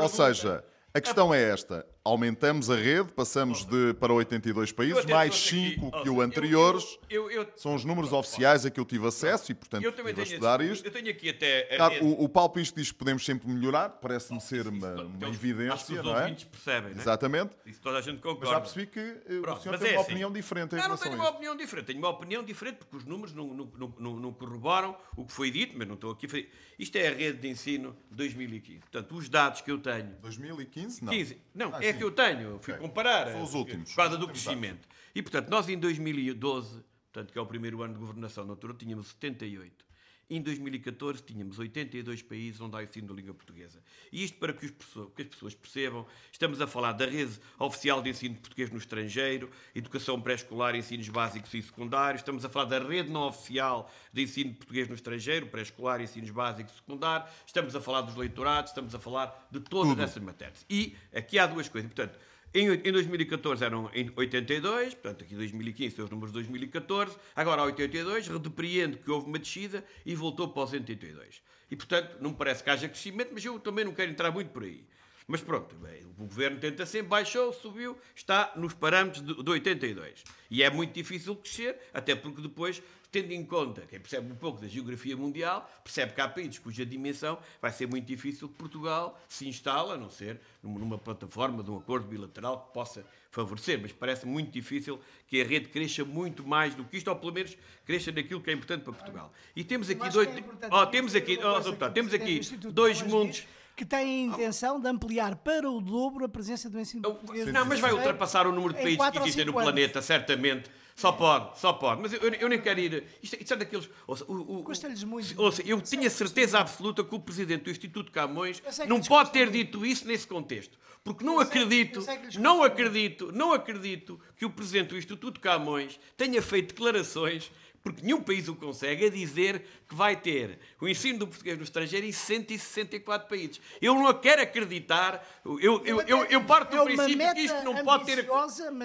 Ou 0.02 0.08
seja, 0.08 0.64
a 0.94 1.00
questão 1.00 1.32
é 1.34 1.42
esta. 1.50 1.86
Aumentamos 2.08 2.70
a 2.70 2.76
rede, 2.76 3.12
passamos 3.12 3.64
de, 3.64 3.94
para 3.94 4.12
82 4.12 4.72
países, 4.72 5.04
mais 5.04 5.30
trouxe 5.30 5.56
aqui, 5.56 5.74
5 5.74 5.90
ó, 5.92 6.02
que 6.02 6.08
o 6.08 6.20
anteriores. 6.20 6.98
eu- 7.10 7.30
eu- 7.30 7.42
eu- 7.42 7.48
São 7.56 7.74
os 7.74 7.84
números 7.84 8.12
oficiais 8.12 8.64
a 8.66 8.70
que 8.70 8.80
eu 8.80 8.84
tive 8.84 9.06
acesso 9.06 9.52
e, 9.52 9.54
portanto, 9.54 9.82
Eu 9.82 9.90
estive 9.90 10.10
a 10.10 10.14
tenho, 10.14 10.24
estudar 10.24 10.60
isto. 10.60 10.84
eu 10.86 10.90
tenho 10.90 11.10
aqui 11.10 11.28
até 11.30 11.74
a 11.74 11.76
Claro, 11.76 12.04
o, 12.04 12.24
o 12.24 12.28
Paulo 12.28 12.50
Pisco 12.50 12.78
diz 12.78 12.90
que 12.90 12.98
podemos 12.98 13.24
sempre 13.24 13.48
melhorar, 13.48 13.88
parece-me 13.90 14.40
ser 14.40 14.66
uma, 14.66 14.88
Então, 14.92 15.06
uma 15.06 15.28
acho 15.28 15.38
que 15.38 15.46
evidência, 15.46 16.00
os 16.00 16.04
não 16.04 16.18
é? 16.18 16.34
percebem, 16.50 16.90
não 16.92 16.98
é? 16.98 17.02
Exatamente. 17.02 17.50
Isso 17.66 17.80
toda 17.80 17.98
a 17.98 18.00
gente 18.00 18.18
concorda. 18.18 18.40
Mas 18.40 18.50
já 18.50 18.60
percebi 18.60 18.86
que 18.86 18.98
eh, 19.00 19.40
Pronto, 19.40 19.58
o 19.58 19.62
senhor 19.62 19.78
tem 19.78 19.88
é 19.88 19.92
uma 19.92 20.00
assim. 20.00 20.10
opinião 20.10 20.32
diferente 20.32 20.72
em 20.74 20.76
Não, 20.76 20.82
não 20.82 20.84
relação 20.86 21.10
tenho 21.10 21.22
a 21.22 21.24
uma 21.24 21.30
opinião 21.30 21.56
diferente. 21.56 21.86
Tenho 21.86 21.98
uma 21.98 22.08
opinião 22.08 22.42
diferente 22.44 22.76
porque 22.78 22.96
os 22.96 23.04
números 23.04 23.34
não, 23.34 23.46
não, 23.54 23.70
não, 23.76 23.94
não, 23.98 24.16
não 24.20 24.32
corroboram 24.32 24.96
o 25.16 25.24
que 25.24 25.32
foi 25.32 25.50
dito, 25.50 25.74
mas 25.76 25.86
não 25.86 25.94
estou 25.94 26.10
aqui 26.10 26.26
a 26.26 26.28
fazer. 26.28 26.50
Isto 26.78 26.96
é 26.96 27.08
a 27.08 27.12
rede 27.14 27.38
de 27.38 27.48
ensino 27.48 27.96
de 28.10 28.16
2015. 28.16 28.78
Portanto, 28.80 29.14
os 29.16 29.28
dados 29.28 29.60
que 29.60 29.70
eu 29.70 29.78
tenho 29.78 30.14
2015? 30.22 31.04
Não. 31.04 31.12
15. 31.12 31.38
Não, 31.54 31.74
Ah, 31.74 31.84
é. 31.84 31.92
Que 31.98 32.04
eu 32.04 32.10
tenho. 32.10 32.58
Fui 32.60 32.74
comparar. 32.74 33.32
São 33.32 33.42
os 33.42 33.54
últimos. 33.54 33.90
Por 33.90 33.96
causa 33.96 34.16
do 34.16 34.26
crescimento. 34.28 34.88
E, 35.14 35.22
portanto, 35.22 35.48
nós 35.48 35.68
em 35.68 35.78
2012, 35.78 36.84
portanto, 37.12 37.32
que 37.32 37.38
é 37.38 37.42
o 37.42 37.46
primeiro 37.46 37.82
ano 37.82 37.94
de 37.94 38.00
governação 38.00 38.44
na 38.44 38.52
altura, 38.52 38.74
tínhamos 38.74 39.08
78. 39.08 39.87
Em 40.30 40.42
2014 40.42 41.22
tínhamos 41.22 41.58
82 41.58 42.22
países 42.22 42.60
onde 42.60 42.76
há 42.76 42.82
ensino 42.82 43.08
da 43.08 43.14
língua 43.14 43.32
portuguesa. 43.32 43.82
E 44.12 44.22
isto 44.22 44.36
para 44.38 44.52
que, 44.52 44.66
os 44.66 44.72
que 45.14 45.22
as 45.22 45.28
pessoas 45.28 45.54
percebam, 45.54 46.06
estamos 46.30 46.60
a 46.60 46.66
falar 46.66 46.92
da 46.92 47.06
rede 47.06 47.40
oficial 47.58 48.02
de 48.02 48.10
ensino 48.10 48.34
de 48.34 48.40
português 48.40 48.70
no 48.70 48.76
estrangeiro, 48.76 49.50
educação 49.74 50.20
pré-escolar, 50.20 50.74
ensinos 50.74 51.08
básicos 51.08 51.54
e 51.54 51.62
secundários, 51.62 52.20
estamos 52.20 52.44
a 52.44 52.48
falar 52.50 52.66
da 52.66 52.78
rede 52.78 53.10
não 53.10 53.22
oficial 53.22 53.90
de 54.12 54.22
ensino 54.22 54.50
de 54.50 54.56
português 54.56 54.86
no 54.86 54.94
estrangeiro, 54.94 55.46
pré-escolar, 55.46 56.00
ensinos 56.00 56.30
básicos 56.30 56.74
e 56.74 56.76
secundários, 56.76 57.30
estamos 57.46 57.74
a 57.74 57.80
falar 57.80 58.02
dos 58.02 58.14
leitorados, 58.14 58.70
estamos 58.70 58.94
a 58.94 58.98
falar 58.98 59.48
de 59.50 59.60
todas 59.60 59.92
Tudo. 59.92 60.02
essas 60.02 60.22
matérias. 60.22 60.66
E 60.68 60.94
aqui 61.14 61.38
há 61.38 61.46
duas 61.46 61.68
coisas. 61.70 61.90
Portanto, 61.90 62.18
em, 62.54 62.68
em 62.68 62.92
2014 62.92 63.64
eram 63.64 63.90
em 63.94 64.10
82, 64.16 64.94
portanto, 64.94 65.24
aqui 65.24 65.34
2015 65.34 65.96
são 65.96 66.04
os 66.04 66.10
números 66.10 66.30
de 66.30 66.34
2014, 66.34 67.16
agora 67.36 67.62
há 67.62 67.64
82, 67.66 68.28
depreendo 68.28 68.98
que 68.98 69.10
houve 69.10 69.26
uma 69.26 69.38
descida 69.38 69.84
e 70.04 70.14
voltou 70.14 70.48
para 70.48 70.62
os 70.62 70.72
82. 70.72 71.42
E, 71.70 71.76
portanto, 71.76 72.16
não 72.20 72.30
me 72.30 72.36
parece 72.36 72.64
que 72.64 72.70
haja 72.70 72.88
crescimento, 72.88 73.30
mas 73.32 73.44
eu 73.44 73.58
também 73.60 73.84
não 73.84 73.92
quero 73.92 74.10
entrar 74.10 74.30
muito 74.30 74.50
por 74.50 74.62
aí. 74.62 74.82
Mas 75.30 75.42
pronto, 75.42 75.76
bem, 75.76 76.00
o 76.18 76.24
governo 76.24 76.58
tenta 76.58 76.86
sempre, 76.86 77.08
baixou, 77.08 77.52
subiu, 77.52 77.98
está 78.16 78.50
nos 78.56 78.72
parâmetros 78.72 79.22
de, 79.22 79.42
de 79.42 79.50
82. 79.50 80.24
E 80.50 80.62
é 80.62 80.70
muito 80.70 80.94
difícil 80.94 81.36
crescer, 81.36 81.76
até 81.92 82.14
porque 82.14 82.40
depois, 82.40 82.82
tendo 83.12 83.30
em 83.32 83.44
conta, 83.44 83.82
quem 83.82 84.00
percebe 84.00 84.32
um 84.32 84.36
pouco 84.36 84.58
da 84.58 84.66
geografia 84.66 85.14
mundial, 85.14 85.70
percebe 85.84 86.14
que 86.14 86.20
há 86.22 86.28
países 86.28 86.58
cuja 86.58 86.86
dimensão 86.86 87.38
vai 87.60 87.70
ser 87.70 87.86
muito 87.86 88.06
difícil 88.06 88.48
que 88.48 88.54
Portugal 88.54 89.20
se 89.28 89.46
instale, 89.46 89.92
a 89.92 89.96
não 89.98 90.08
ser 90.08 90.40
numa, 90.62 90.96
plataforma 90.96 91.62
de 91.62 91.70
um 91.70 91.76
acordo 91.76 92.08
bilateral 92.08 92.66
que 92.66 92.72
possa 92.72 93.04
favorecer. 93.30 93.78
Mas 93.82 93.92
parece 93.92 94.24
muito 94.24 94.50
difícil 94.50 94.98
que 95.26 95.42
a 95.42 95.44
rede 95.44 95.68
cresça 95.68 96.06
muito 96.06 96.42
mais 96.42 96.74
do 96.74 96.84
que 96.84 96.96
isto, 96.96 97.08
ou 97.08 97.16
pelo 97.16 97.34
menos 97.34 97.54
cresça 97.84 98.10
naquilo 98.10 98.40
que 98.40 98.48
é 98.48 98.54
importante 98.54 98.82
para 98.82 98.94
Portugal. 98.94 99.30
E 99.54 99.62
temos 99.62 99.90
aqui 99.90 100.08
dois. 100.08 100.26
é 100.26 100.42
Oh, 100.72 100.86
temos 100.86 101.14
aqui, 101.14 101.38
oh, 101.44 101.60
deputado, 101.60 101.92
temos 101.92 102.14
aqui 102.14 102.40
dois 102.72 103.02
mundos. 103.02 103.46
Que 103.78 103.84
tem 103.84 103.98
a 104.28 104.34
intenção 104.34 104.80
de 104.80 104.88
ampliar 104.88 105.36
para 105.36 105.70
o 105.70 105.80
dobro 105.80 106.24
a 106.24 106.28
presença 106.28 106.68
do 106.68 106.80
ensino 106.80 107.00
português. 107.00 107.46
Não, 107.52 107.64
mas 107.64 107.78
vai 107.78 107.92
ultrapassar 107.92 108.44
o 108.44 108.50
número 108.50 108.74
de 108.74 108.82
países 108.82 109.10
que 109.10 109.18
existem 109.18 109.44
no 109.44 109.52
anos. 109.52 109.62
planeta, 109.62 110.02
certamente. 110.02 110.68
Só 110.96 111.12
pode, 111.12 111.60
só 111.60 111.72
pode. 111.72 112.02
Mas 112.02 112.12
eu, 112.12 112.18
eu 112.20 112.48
nem 112.48 112.60
quero 112.60 112.80
ir. 112.80 113.04
Isto, 113.22 113.36
isto 113.40 113.54
é 113.54 113.56
daqueles. 113.56 113.88
Ouça, 114.04 114.24
o, 114.26 114.58
o, 114.58 114.62
Custa-lhes 114.64 115.04
muito. 115.04 115.40
ouça, 115.40 115.62
eu 115.62 115.80
tinha 115.80 116.10
certeza 116.10 116.58
absoluta 116.58 117.04
que 117.04 117.14
o 117.14 117.20
presidente 117.20 117.62
do 117.62 117.70
Instituto 117.70 118.10
Camões 118.10 118.60
sei 118.68 118.86
não 118.88 119.00
pode 119.00 119.30
ter 119.30 119.48
dito 119.48 119.86
isso 119.86 120.08
nesse 120.08 120.26
contexto. 120.26 120.76
Porque 121.04 121.22
não 121.22 121.36
sei- 121.36 121.44
acredito, 121.46 122.02
sei 122.02 122.18
não 122.40 122.64
acredito, 122.64 123.30
não 123.32 123.52
acredito 123.52 124.20
que 124.36 124.44
o 124.44 124.50
presidente 124.50 124.88
do 124.88 124.98
Instituto 124.98 125.38
Camões 125.40 126.00
tenha 126.16 126.42
feito 126.42 126.74
declarações. 126.74 127.52
Porque 127.82 128.02
nenhum 128.02 128.20
país 128.20 128.48
o 128.48 128.54
consegue 128.54 129.06
a 129.06 129.10
dizer 129.10 129.64
que 129.88 129.94
vai 129.94 130.14
ter 130.16 130.58
o 130.80 130.88
ensino 130.88 131.20
do 131.20 131.26
português 131.26 131.56
no 131.56 131.64
estrangeiro 131.64 132.04
em 132.04 132.12
164 132.12 133.28
países. 133.28 133.60
Eu 133.80 133.94
não 133.94 134.12
quero 134.12 134.42
acreditar, 134.42 135.26
eu, 135.44 135.82
eu, 135.84 136.02
eu, 136.02 136.24
eu 136.24 136.44
parto 136.44 136.76
É 136.76 136.78
do 136.78 136.84
princípio 136.84 137.34
que 137.34 137.40
isto 137.40 137.62
não 137.62 137.82
pode 137.84 138.04
ter. 138.04 138.28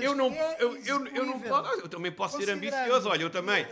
Eu 0.02 0.16
não, 0.16 0.28
é 0.32 0.58
eu, 0.60 0.78
eu, 0.86 1.08
eu 1.08 1.26
não 1.26 1.40
posso. 1.40 1.80
Eu 1.82 1.90
também 1.90 2.12
posso 2.12 2.38
ser 2.38 2.50
ambicioso. 2.52 3.10
Olha, 3.10 3.24
eu 3.24 3.30
também. 3.30 3.66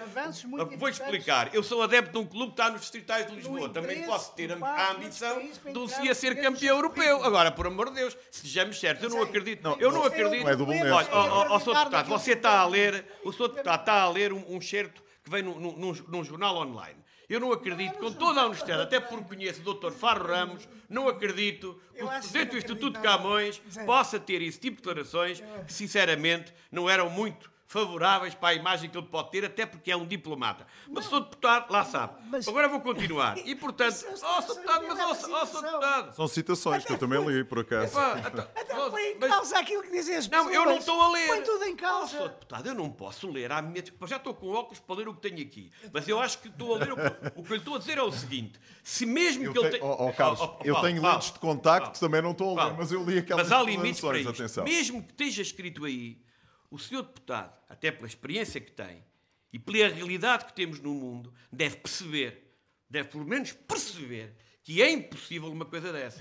Vou 0.78 0.90
explicar. 0.90 1.54
Eu 1.54 1.64
sou 1.64 1.82
adepto 1.82 2.12
de 2.12 2.18
um 2.18 2.26
clube 2.26 2.54
que 2.54 2.62
está 2.62 2.70
nos 2.70 2.82
distritais 2.82 3.28
de 3.28 3.36
Lisboa. 3.36 3.70
Também 3.70 4.04
posso 4.04 4.34
ter 4.34 4.52
a, 4.52 4.92
ambição 4.92 5.40
de 5.40 5.78
um 5.78 5.86
dia 5.86 6.14
ser 6.14 6.42
campeão 6.42 6.76
europeu. 6.76 7.24
Agora, 7.24 7.52
por 7.52 7.68
amor 7.68 7.90
de 7.90 7.96
Deus, 7.96 8.18
sejamos 8.30 8.80
certos, 8.80 9.04
eu 9.04 9.10
não 9.10 9.20
Sei. 9.20 9.28
acredito. 9.28 9.64
Não, 9.64 9.80
eu 9.80 9.92
não 9.92 10.04
acredito. 10.04 10.44
não 10.44 10.50
é 10.50 10.56
do 10.56 10.66
Bolonense. 10.66 10.92
Olha, 10.92 11.10
ó, 11.12 11.48
ó, 11.48 11.56
ó, 11.56 11.60
Deputado, 11.60 12.10
você 12.10 12.34
está 12.34 12.60
a 12.60 12.66
ler, 12.66 13.06
o 13.24 13.32
Sr. 13.32 13.50
Deputado 13.50 13.80
está 13.80 14.02
a 14.02 14.10
ler 14.10 14.34
um, 14.34 14.44
um 14.56 14.62
certo 14.62 15.02
que 15.24 15.30
vem 15.30 15.44
num, 15.44 15.60
num- 15.60 15.94
num- 16.08 16.24
jornal 16.24 16.58
online. 16.58 17.00
Eu 17.30 17.40
não 17.40 17.52
acredito, 17.52 17.98
com 17.98 18.12
toda 18.12 18.42
a 18.42 18.46
honestidade, 18.48 18.82
até 18.82 19.00
porque 19.00 19.24
conheço 19.36 19.62
o 19.62 19.74
Dr. 19.74 19.92
Faro 19.92 20.28
Ramos, 20.28 20.68
não 20.90 21.08
acredito 21.08 21.80
que 21.96 22.04
o 22.04 22.08
Presidente 22.10 22.50
do 22.52 22.58
Instituto. 22.58 23.00
Camões 23.00 23.62
possa 23.86 24.20
ter 24.20 24.42
esse 24.42 24.60
tipo 24.60 24.78
de 24.78 24.84
declarações 24.84 25.42
que, 25.66 25.72
sinceramente, 25.74 26.54
não 26.72 26.90
eram 26.90 27.10
muito 27.10 27.51
favoráveis 27.72 28.36
para 28.36 28.50
a 28.50 28.54
imagem 28.54 28.90
que 28.90 28.98
ele 28.98 29.08
pode 29.08 29.32
ter, 29.32 29.46
até 29.46 29.66
porque 29.66 29.90
é 29.90 29.96
um 29.96 30.06
diplomata. 30.06 30.68
Mas 30.90 31.06
o 31.06 31.10
Sr. 31.10 31.20
Deputado, 31.22 31.72
lá 31.72 31.86
sabe. 31.86 32.16
Mas- 32.30 32.46
Agora 32.46 32.68
vou 32.68 32.82
continuar. 32.82 33.38
E, 33.38 33.56
portanto, 33.56 34.06
Mas, 34.12 34.22
ó, 34.22 34.42
Sr. 34.42 34.56
Deputado, 34.56 34.86
mas, 34.90 35.00
ó, 35.00 35.42
ó, 35.42 35.46
Sr. 35.46 35.62
Deputado. 35.62 36.14
São 36.14 36.28
citações 36.28 36.84
que 36.84 36.92
eu 36.92 36.98
também 36.98 37.26
li, 37.26 37.46
por 37.46 37.60
acaso. 37.60 37.98
Então, 37.98 38.48
Até 38.54 38.78
ó, 38.78 38.90
põe 38.90 39.02
em 39.12 39.20
causa 39.20 39.58
aquilo 39.58 39.84
que 39.84 39.90
dizem 39.92 40.18
as 40.18 40.28
pessoas. 40.28 40.48
não, 40.48 40.54
eu 40.54 40.66
não 40.66 40.78
estou 40.78 41.02
a 41.02 41.12
ler. 41.12 41.28
Põe 41.28 41.42
tudo 41.44 41.64
em 41.64 41.76
causa. 41.78 42.18
Sr. 42.18 42.28
deputado, 42.30 42.68
eu 42.68 42.76
não 42.76 42.90
posso 42.92 43.32
ler 43.32 43.50
à 43.54 43.62
minha. 43.62 43.82
Já 44.06 44.18
estou 44.18 44.34
com 44.34 44.50
óculos 44.50 44.80
para 44.80 44.96
ler 44.98 45.08
o 45.08 45.14
que 45.14 45.22
tenho 45.30 45.42
aqui. 45.42 45.72
Mas 45.94 46.06
eu 46.10 46.20
acho 46.20 46.40
que 46.40 46.50
estou 46.50 46.76
a 46.76 46.78
ler. 46.78 46.92
O 46.92 46.96
que, 47.42 47.54
eu 47.54 47.56
lhe 47.56 47.62
estou 47.62 47.76
a 47.76 47.80
dizer 47.80 47.98
é 47.98 48.04
o 48.04 48.12
seguinte: 48.12 48.60
se 48.84 49.06
mesmo 49.06 49.54
que 49.54 49.58
ele 49.58 49.70
tenho, 49.70 49.82
tenha. 49.82 49.86
oh, 49.86 50.10
oh, 50.10 50.14
Carlos, 50.14 50.42
eu 50.66 50.76
tenho 50.82 51.02
lentes 51.02 51.32
de 51.32 51.40
contacto, 51.40 51.98
também 52.02 52.22
não 52.22 52.32
estou 52.32 52.60
a 52.60 52.66
ler, 52.66 52.74
mas 52.78 52.92
eu 52.92 53.02
li 53.02 53.20
aquelas 53.20 53.48
Mas 53.48 53.58
há 53.58 53.64
limites 53.64 54.02
para 54.02 54.18
isto. 54.20 54.30
atenção. 54.30 54.64
Mesmo 54.66 55.02
que 55.02 55.12
esteja 55.12 55.42
escrito 55.42 55.86
aí, 55.86 56.18
o 56.72 56.80
senhor 56.80 57.04
deputado, 57.04 57.54
até 57.70 57.92
pela 57.92 58.08
experiência 58.08 58.60
que 58.60 58.72
tem 58.72 59.04
e 59.54 59.60
pela 59.60 59.94
realidade 59.94 60.46
que 60.46 60.54
temos 60.54 60.80
no 60.80 60.94
mundo, 60.94 61.34
deve 61.52 61.76
perceber, 61.78 62.56
deve 62.90 63.10
pelo 63.10 63.26
menos 63.26 63.52
perceber, 63.52 64.34
que 64.64 64.82
é 64.82 64.90
impossível 64.90 65.52
uma 65.52 65.66
coisa 65.66 65.92
dessa. 65.94 66.20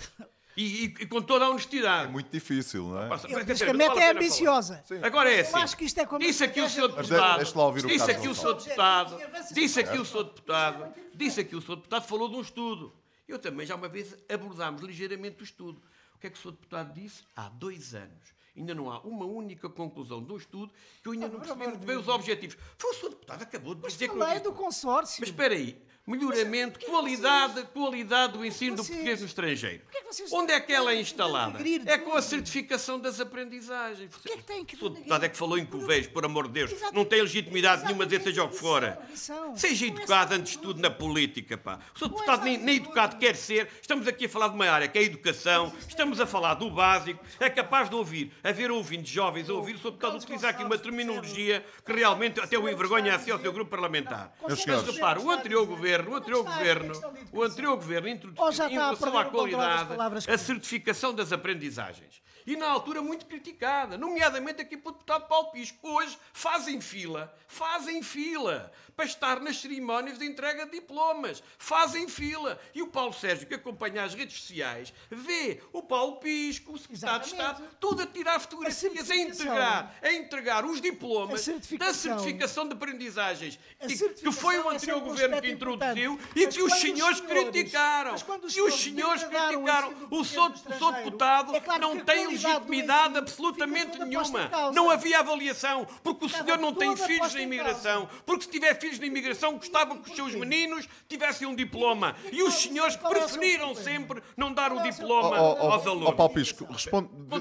E, 0.57 0.65
e- 0.65 0.85
e 0.85 1.07
com 1.07 1.23
toda 1.23 1.45
a 1.45 1.49
honestidade. 1.51 2.09
É 2.09 2.11
muito 2.11 2.29
difícil, 2.29 2.89
não 2.89 3.01
é? 3.15 3.19
Que 3.55 3.65
a 3.65 3.73
meta 3.73 4.01
é 4.01 4.11
ambiciosa. 4.11 4.85
Agora 5.01 5.31
é 5.33 5.37
Eu 5.37 5.41
assim. 5.43 5.57
acho 5.57 5.77
que 5.77 5.85
isto 5.85 5.99
é 6.01 6.05
como 6.05 6.19
Disse 6.21 6.43
aqui 6.43 6.61
o. 6.61 6.65
Mas 6.65 6.75
Deputado. 6.75 7.39
Disse 7.87 8.11
aqui 8.11 8.27
o. 8.27 8.35
Gonçalves. 8.35 8.65
Deputado. 8.65 9.55
Disse 9.55 9.81
aqui 9.81 9.99
o 9.99 10.05
Sr. 10.05 10.25
Deputado. 10.25 10.95
Disse 11.15 11.41
aqui 11.41 11.55
o 11.57 11.61
Sr. 11.63 11.77
Deputado 11.77 12.07
falou 12.07 12.29
de 12.29 12.35
um 12.37 12.41
estudo. 12.41 12.93
Eu 13.29 13.39
também 13.39 13.65
já 13.65 13.77
uma 13.77 13.89
vez 13.89 14.17
abordámos 14.29 14.83
ligeiramente 14.83 15.41
o 15.41 15.45
estudo. 15.45 15.81
O 16.17 16.19
que 16.19 16.27
é 16.27 16.31
que 16.31 16.37
o 16.37 16.43
Sr. 16.43 16.51
Deputado 16.51 16.93
disse? 16.93 17.23
Há 17.37 17.49
dois 17.49 17.95
anos. 17.95 18.35
Ainda 18.57 18.75
não 18.75 18.91
há 18.91 19.01
uma 19.01 19.25
única 19.25 19.69
conclusão 19.69 20.23
do 20.23 20.37
estudo 20.37 20.73
que 21.03 21.09
eu 21.09 21.13
ainda 21.13 21.29
não 21.29 21.41
percebi 21.41 21.67
muito 21.69 21.87
bem 21.87 21.97
os 21.97 22.09
objetivos. 22.09 22.57
Foi 22.77 22.91
o 22.91 22.95
Sr. 22.95 23.09
Deputado 23.11 23.43
acabou 23.43 23.75
de 23.75 23.83
Mas 23.83 23.93
dizer 23.93 24.09
que 24.09 24.17
falei 24.19 24.35
disse. 24.35 24.45
do 24.45 24.53
consórcio. 24.53 25.21
Mas 25.21 25.29
espera 25.29 25.55
aí. 25.55 25.81
Melhoramento, 26.11 26.79
Mas, 26.81 26.89
qualidade, 26.91 27.63
qualidade 27.73 28.33
do 28.35 28.45
ensino 28.45 28.77
do 28.77 28.83
vocês- 28.83 28.89
português 28.97 29.21
no 29.21 29.27
estrangeiro. 29.27 29.83
Que 29.91 30.03
vocês 30.03 30.33
Onde 30.33 30.53
é 30.53 30.61
que 30.61 30.73
ela 30.73 30.91
é 30.93 30.97
que 30.97 31.01
instalada? 31.03 31.59
É 31.87 31.99
com 31.99 32.15
a 32.15 32.23
certificação 32.23 32.99
das 32.99 33.21
aprendizagens. 33.21 34.11
Porquê 34.11 34.37
que 34.37 34.43
tem 34.43 34.65
que 34.65 34.75
O 34.75 34.79
Sr. 34.79 34.83
denegrir? 34.85 35.01
deputado 35.05 35.25
é 35.25 35.29
que 35.29 35.37
falou 35.37 35.59
em 35.59 35.65
Coveiros, 35.67 36.07
por 36.09 36.25
amor 36.25 36.47
de 36.47 36.53
Deus. 36.55 36.71
Exatamente. 36.73 36.95
Não 36.97 37.05
tem 37.05 37.23
legitimidade 37.23 37.85
nenhuma 37.85 38.05
de 38.07 38.11
dizer 38.19 38.25
seja 38.31 38.45
o 38.45 38.49
que 38.49 38.57
for. 38.57 38.83
Exatamente. 38.83 39.11
Lição. 39.11 39.57
Seja 39.57 39.85
Lição. 39.87 39.99
educado 39.99 40.35
antes 40.35 40.53
de 40.53 40.59
tudo 40.59 40.81
na 40.81 40.91
política, 40.91 41.57
pá. 41.59 41.79
O 41.95 41.99
Sr. 41.99 42.03
Não 42.03 42.07
é 42.09 42.11
deputado 42.21 42.45
nem, 42.45 42.59
nem 42.59 42.77
educado 42.77 43.17
quer 43.17 43.37
ser. 43.37 43.69
Estamos 43.81 44.07
aqui 44.09 44.27
a 44.27 44.29
falar 44.29 44.49
de 44.49 44.55
uma 44.55 44.69
área 44.69 44.89
que 44.89 44.99
é 44.99 45.03
a 45.03 45.05
educação. 45.05 45.73
Estamos 45.89 46.21
a 46.21 46.27
falar 46.27 46.55
do 46.55 46.71
básico. 46.71 47.25
É 47.39 47.49
capaz 47.51 47.89
de 47.89 47.95
ouvir, 47.97 48.33
haver 48.43 48.71
ouvintes 48.71 49.11
jovens 49.13 49.49
a 49.51 49.55
ouvir 49.55 49.75
o 49.75 49.79
Sr. 49.79 49.85
deputado 49.91 50.17
utilizar 50.17 50.51
aqui 50.51 50.65
uma 50.65 50.79
terminologia 50.79 51.65
que 51.85 51.93
realmente 51.93 52.41
até 52.41 52.59
o 52.59 52.69
envergonha 52.69 53.15
assim 53.15 53.31
ao 53.31 53.39
seu 53.41 53.53
grupo 53.53 53.71
parlamentar. 53.71 54.33
Mas 54.43 54.65
repara, 54.65 55.21
o 55.21 55.31
anterior 55.31 55.67
governo, 55.67 56.00
o 56.09 56.15
anterior 56.15 56.45
governo, 56.45 56.93
educação. 56.95 57.15
o 57.33 57.43
anterior 57.43 57.77
governo 57.77 58.09
introduziu 58.09 58.67
em 58.67 58.73
relação 58.73 59.19
à 59.19 59.25
qualidade 59.25 60.31
a 60.33 60.39
certificação 60.39 61.13
das 61.15 61.33
aprendizagens. 61.33 62.23
E 62.47 62.57
na 62.57 62.69
altura 62.69 63.03
muito 63.03 63.27
criticada, 63.27 63.97
nomeadamente 63.99 64.61
aqui 64.63 64.77
pelo 64.77 64.93
deputado 64.95 65.27
Paulo 65.29 65.51
Pisco. 65.51 65.79
Hoje 65.89 66.19
fazem 66.33 66.81
fila, 66.81 67.35
fazem 67.47 68.03
fila 68.03 68.73
para 68.97 69.05
estar 69.05 69.41
nas 69.41 69.59
cerimónias 69.59 70.19
de 70.19 70.27
entrega 70.27 70.65
de 70.67 70.73
diplomas. 70.73 71.43
Fazem 71.59 72.09
fila. 72.09 72.61
E 72.75 72.83
o 72.83 72.87
Paulo 72.89 73.13
Sérgio, 73.15 73.47
que 73.47 73.55
acompanha 73.55 74.03
as 74.05 74.15
redes 74.15 74.41
sociais, 74.41 74.93
vê 75.11 75.63
o 75.73 75.83
Paulo 75.83 76.17
Pisco, 76.17 76.73
o 76.73 76.79
secretário 76.79 77.21
de 77.25 77.35
Exatamente. 77.35 77.61
Estado, 77.63 77.77
tudo 77.81 78.03
a 78.03 78.07
tirar 78.07 78.41
fotografias, 78.41 78.77
a 78.77 78.81
certificação. 79.15 79.47
entregar, 79.47 79.99
a 80.03 80.13
entregar 80.13 80.65
os 80.65 80.81
diplomas 80.81 81.31
A 81.33 81.37
da 81.37 81.39
certificação. 81.43 82.19
certificação 82.19 82.69
de 82.69 82.75
aprendizagens 82.75 83.59
A 83.81 83.87
que, 83.87 83.97
certificação 83.97 84.33
foi 84.41 84.59
o 84.59 84.71
é 84.71 84.75
anterior 84.77 85.01
governo 85.01 85.41
que 85.41 85.51
introduziu 85.51 86.19
e 86.37 86.47
que 86.47 86.63
os 86.63 86.73
senhores 86.75 87.19
senhores- 87.19 87.21
criticaram. 87.21 88.15
os 88.15 88.57
E 88.57 88.61
os 88.63 88.75
senhores 88.83 89.23
o 89.23 89.29
criticaram. 89.29 90.09
O 90.11 90.21
o 90.21 90.25
senhor 90.25 90.53
estrangeiro, 90.55 90.93
deputado 90.97 91.55
é 91.57 91.61
claro 91.61 91.81
não 91.81 92.01
tem 92.01 92.30
legitimidade 92.31 93.19
absolutamente 93.19 93.99
nenhuma. 93.99 94.51
Não 94.75 94.91
havia 94.91 95.21
avaliação, 95.21 95.87
porque 96.03 96.27
o 96.27 96.29
senhor 96.29 96.59
não 96.59 96.73
tem 96.75 96.97
filhos 96.97 97.35
na 97.35 97.41
imigração, 97.41 98.09
porque 98.25 98.45
se 98.45 98.51
tiver 98.51 98.79
filhos 98.79 98.99
na 98.99 99.07
imigração 99.07 99.57
gostava 99.57 99.97
que 99.97 100.11
os 100.11 100.17
seus 100.17 100.35
meninos 100.35 100.89
tivessem 101.09 101.47
um 101.47 101.55
diploma. 101.55 102.15
E 102.33 102.43
os 102.43 102.55
senhores 102.55 102.97
preferiram 102.97 103.75
sempre 103.75 104.23
não 104.37 104.53
dar 104.53 104.73
o 104.73 104.83
diploma 104.83 105.41
Oh, 105.41 105.57
oh, 105.61 105.73
aos 105.73 105.87
alunos. 105.87 106.09
oh, 106.09 106.13
Paulo 106.13 106.33
Pisco, 106.35 106.67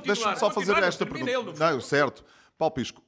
deixa-me 0.04 0.38
só 0.38 0.50
fazer 0.52 0.82
esta 0.84 1.06
pergunta. 1.06 1.54
Não, 1.72 1.82
certo. 1.82 2.24
Paulo 2.58 2.74
Pisco, 2.74 3.02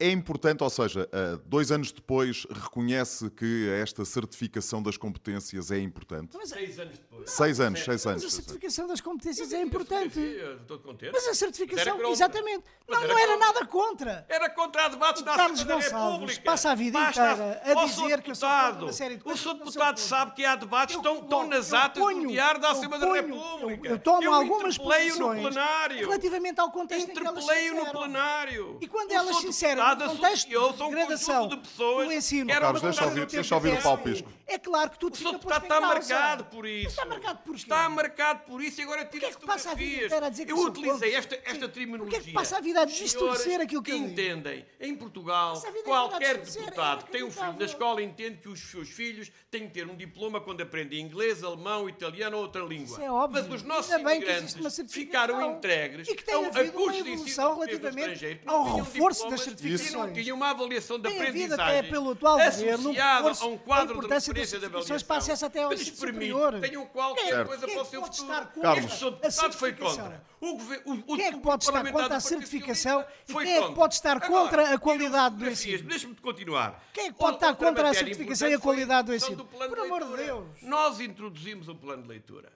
é 0.00 0.10
importante, 0.10 0.62
ou 0.64 0.70
seja, 0.70 1.08
eh, 1.12 1.38
dois 1.44 1.70
anos 1.70 1.92
depois 1.92 2.46
reconhece 2.50 3.28
que 3.30 3.68
esta 3.82 4.04
certificação 4.04 4.82
das 4.82 4.96
competências 4.96 5.70
é 5.70 5.78
importante. 5.78 6.36
Seis 6.46 6.78
anos 6.78 6.98
depois. 6.98 7.30
Seis 7.30 7.60
anos, 7.60 7.80
seis 7.80 8.04
Mas 8.04 8.06
anos. 8.06 8.24
a 8.24 8.28
seis 8.28 8.34
anos. 8.34 8.34
certificação 8.46 8.86
das 8.88 9.00
competências 9.00 9.52
é 9.52 9.60
importante. 9.62 10.18
Estou 10.18 10.78
contente. 10.78 11.12
Mas 11.12 11.26
a 11.28 11.34
certificação, 11.34 11.92
contra. 11.96 12.08
exatamente. 12.10 12.64
Mas 12.88 12.98
Não, 12.98 13.04
era 13.04 13.12
não 13.12 13.18
era 13.20 13.32
contra. 13.32 13.46
nada 13.52 13.66
contra. 13.66 14.26
Era 14.28 14.50
contra 14.50 14.88
debates 14.88 15.22
na 15.22 15.36
Carlos 15.36 15.58
Assembleia 15.60 15.80
da 15.80 15.84
Gonçalves 15.90 16.12
República. 16.20 16.42
passa 16.50 16.70
a 16.70 16.74
vida 16.74 16.98
Basta- 16.98 17.32
inteira 17.32 17.62
a 17.64 17.84
dizer 17.84 18.22
que 18.22 18.30
eu 18.30 18.34
sou 18.34 18.48
uma 18.48 18.92
série 18.92 19.14
de 19.16 19.20
O 19.20 19.24
coisas 19.24 19.40
sou 19.42 19.54
deputado 19.54 19.98
sabe 19.98 20.32
que 20.34 20.44
há 20.44 20.56
debates 20.56 20.94
Eu 20.94 21.00
estão 21.00 21.16
coloco- 21.20 21.46
nas 21.48 21.72
atas 21.72 22.02
ponho- 22.02 22.22
do 22.22 22.28
diário 22.28 22.60
da 22.60 22.70
Assembleia 22.70 23.00
da 23.04 23.12
República. 23.12 23.86
Eu, 23.88 23.92
eu 23.92 23.98
tomo 23.98 24.22
Eu 24.24 24.32
algumas 24.32 24.74
interpelei-o 24.76 25.18
no 25.18 25.26
posições 25.26 25.42
plenário. 25.54 25.98
relativamente 25.98 26.60
ao 26.60 26.70
contexto 26.70 27.10
em 27.10 27.12
que 27.14 27.18
elas 27.26 27.44
se 27.44 27.50
Interpelei-o 27.50 27.84
no 27.84 27.90
plenário. 27.92 28.78
E 28.80 28.88
quando 28.88 29.10
O 29.10 29.14
elas 29.14 29.36
se 29.36 29.52
no 29.94 30.04
contexto 30.10 30.26
associou-se 30.48 30.74
a 30.74 30.76
de 30.76 30.82
um 30.82 30.88
degradação 30.90 31.34
conjunto 31.44 31.56
de 31.62 31.68
pessoas 31.68 32.06
do 32.08 32.12
ensino, 32.12 32.50
Carlos, 32.50 32.82
deixa 32.82 33.04
ouvir- 33.04 33.20
o 33.22 33.26
deixa 33.26 33.54
ouvir 33.54 33.72
o. 33.74 33.82
Paulo 33.82 33.98
Pisco. 33.98 34.28
É 34.50 34.58
claro 34.58 34.90
que 34.90 34.98
tudo 34.98 35.12
O 35.12 35.16
fica 35.16 35.30
Sr. 35.30 35.38
posto 35.38 35.60
deputado 35.60 35.62
está 35.62 35.80
marcado 35.80 36.44
por 36.46 36.66
isso. 36.66 36.88
Está 36.88 37.04
marcado 37.04 37.38
por 37.38 37.54
quê? 37.54 37.60
Está 37.60 37.88
marcado 37.88 38.40
por 38.40 38.60
isso 38.60 38.80
e 38.80 38.84
agora 38.84 39.04
tira 39.04 39.26
é 39.26 39.28
as 39.28 39.36
que 39.36 39.46
passa 39.46 39.70
a 39.70 39.74
vida 39.74 40.06
inteira 40.06 40.26
a 40.26 40.28
dizer 40.28 40.44
que 40.44 40.52
Eu 40.52 40.58
utilizei 40.58 41.14
esta, 41.14 41.40
esta 41.44 41.68
terminologia. 41.68 42.18
Porquê 42.18 42.28
é 42.28 42.30
que 42.30 42.32
passa 42.32 42.56
a 42.56 42.60
vida 42.60 42.80
a 42.80 42.84
distorcer 42.84 43.60
aquilo 43.60 43.80
que 43.80 43.92
eu 43.92 43.96
entendem. 43.96 44.66
Em 44.80 44.96
Portugal, 44.96 45.62
qualquer 45.84 46.34
é 46.34 46.38
deputado 46.38 47.04
que 47.04 47.12
tem 47.12 47.22
um 47.22 47.30
filho 47.30 47.44
inacreditável. 47.44 47.66
escola 47.66 48.02
entende 48.02 48.38
que 48.38 48.48
os 48.48 48.58
seus 48.58 48.88
filhos 48.88 49.30
têm 49.52 49.68
que 49.68 49.74
ter 49.74 49.88
um 49.88 49.94
diploma 49.94 50.40
quando 50.40 50.62
aprendem 50.62 51.00
inglês, 51.00 51.44
alemão, 51.44 51.88
italiano 51.88 52.36
ou 52.36 52.42
outra 52.42 52.62
língua. 52.62 52.86
Isso 52.86 53.00
é 53.00 53.10
óbvio. 53.10 53.44
Mas 53.44 53.52
os 53.54 53.62
nossos 53.62 53.94
que 53.94 54.00
imigrantes 54.00 54.56
ficaram 54.88 55.52
entregues 55.52 56.08
E 56.08 56.16
que 56.16 56.24
tem 56.24 56.34
a, 56.34 56.38
a 56.38 56.46
havido 56.48 56.76
uma 56.76 56.82
cursos 56.82 57.04
de 57.04 57.10
evolução 57.12 57.54
relativamente 57.54 58.18
que 58.18 58.40
ao 58.46 58.74
reforço 58.74 59.28
das 59.28 59.40
diplomas 59.40 59.40
e 59.40 59.44
certificações. 59.44 59.92
não 59.92 60.12
tinham 60.12 60.36
uma 60.36 60.50
avaliação 60.50 60.98
de 60.98 61.06
havido 61.06 61.22
aprendizagem 61.22 61.78
até 61.78 61.82
pelo 61.88 62.10
atual 62.10 62.38
governo 62.38 62.90
associada 62.90 63.28
a 63.28 63.46
um 63.46 63.56
da 63.56 63.58
quadro 63.58 64.00
de 64.00 64.08
referência 64.08 64.39
de 64.40 64.50
certificações 64.50 64.64
avaliação 64.80 65.06
para 65.08 65.16
acesso 65.18 65.46
até 65.46 65.62
ao 65.62 65.72
lhes 65.72 65.90
permite 65.90 66.60
tenham 66.60 66.86
qualquer 66.86 67.22
Quem 67.22 67.32
é- 67.32 67.44
coisa 67.44 67.66
é 67.66 67.72
para 67.74 67.82
o 67.82 67.84
seu 67.84 68.02
futuro. 68.02 68.28
Carlos. 68.62 69.02
A 69.02 69.10
deputado 69.10 69.52
foi 69.54 69.72
contra. 69.72 70.24
O, 70.40 70.52
gover- 70.56 70.82
o, 70.86 70.92
o, 70.92 71.16
Quem 71.16 71.26
é 71.26 71.30
que 71.30 71.36
o 71.36 71.40
pode 71.40 71.64
estar 71.64 71.92
contra 71.92 72.16
a 72.16 72.20
certificação 72.20 73.04
e 73.28 73.32
quem 73.34 73.52
é 73.56 73.68
que 73.68 73.74
pode 73.74 73.94
estar 73.94 74.20
contra 74.20 74.74
a 74.74 74.78
qualidade 74.78 75.36
do 75.36 75.48
ensino? 75.48 75.88
Deixe-me 75.88 76.14
continuar. 76.16 76.82
Quem 76.92 77.06
é 77.06 77.12
que 77.12 77.18
pode 77.18 77.36
estar 77.36 77.54
contra 77.54 77.90
a 77.90 77.94
certificação 77.94 78.48
e 78.48 78.54
a 78.54 78.58
qualidade 78.58 79.06
do 79.06 79.14
ensino? 79.14 79.44
Por 79.44 79.78
amor 79.78 80.04
de. 80.04 80.16
Deus. 80.24 80.46
Nós 80.62 81.00
introduzimos 81.00 81.68
o 81.68 81.74
plano 81.74 82.02
de 82.02 82.08
leitura. 82.08 82.52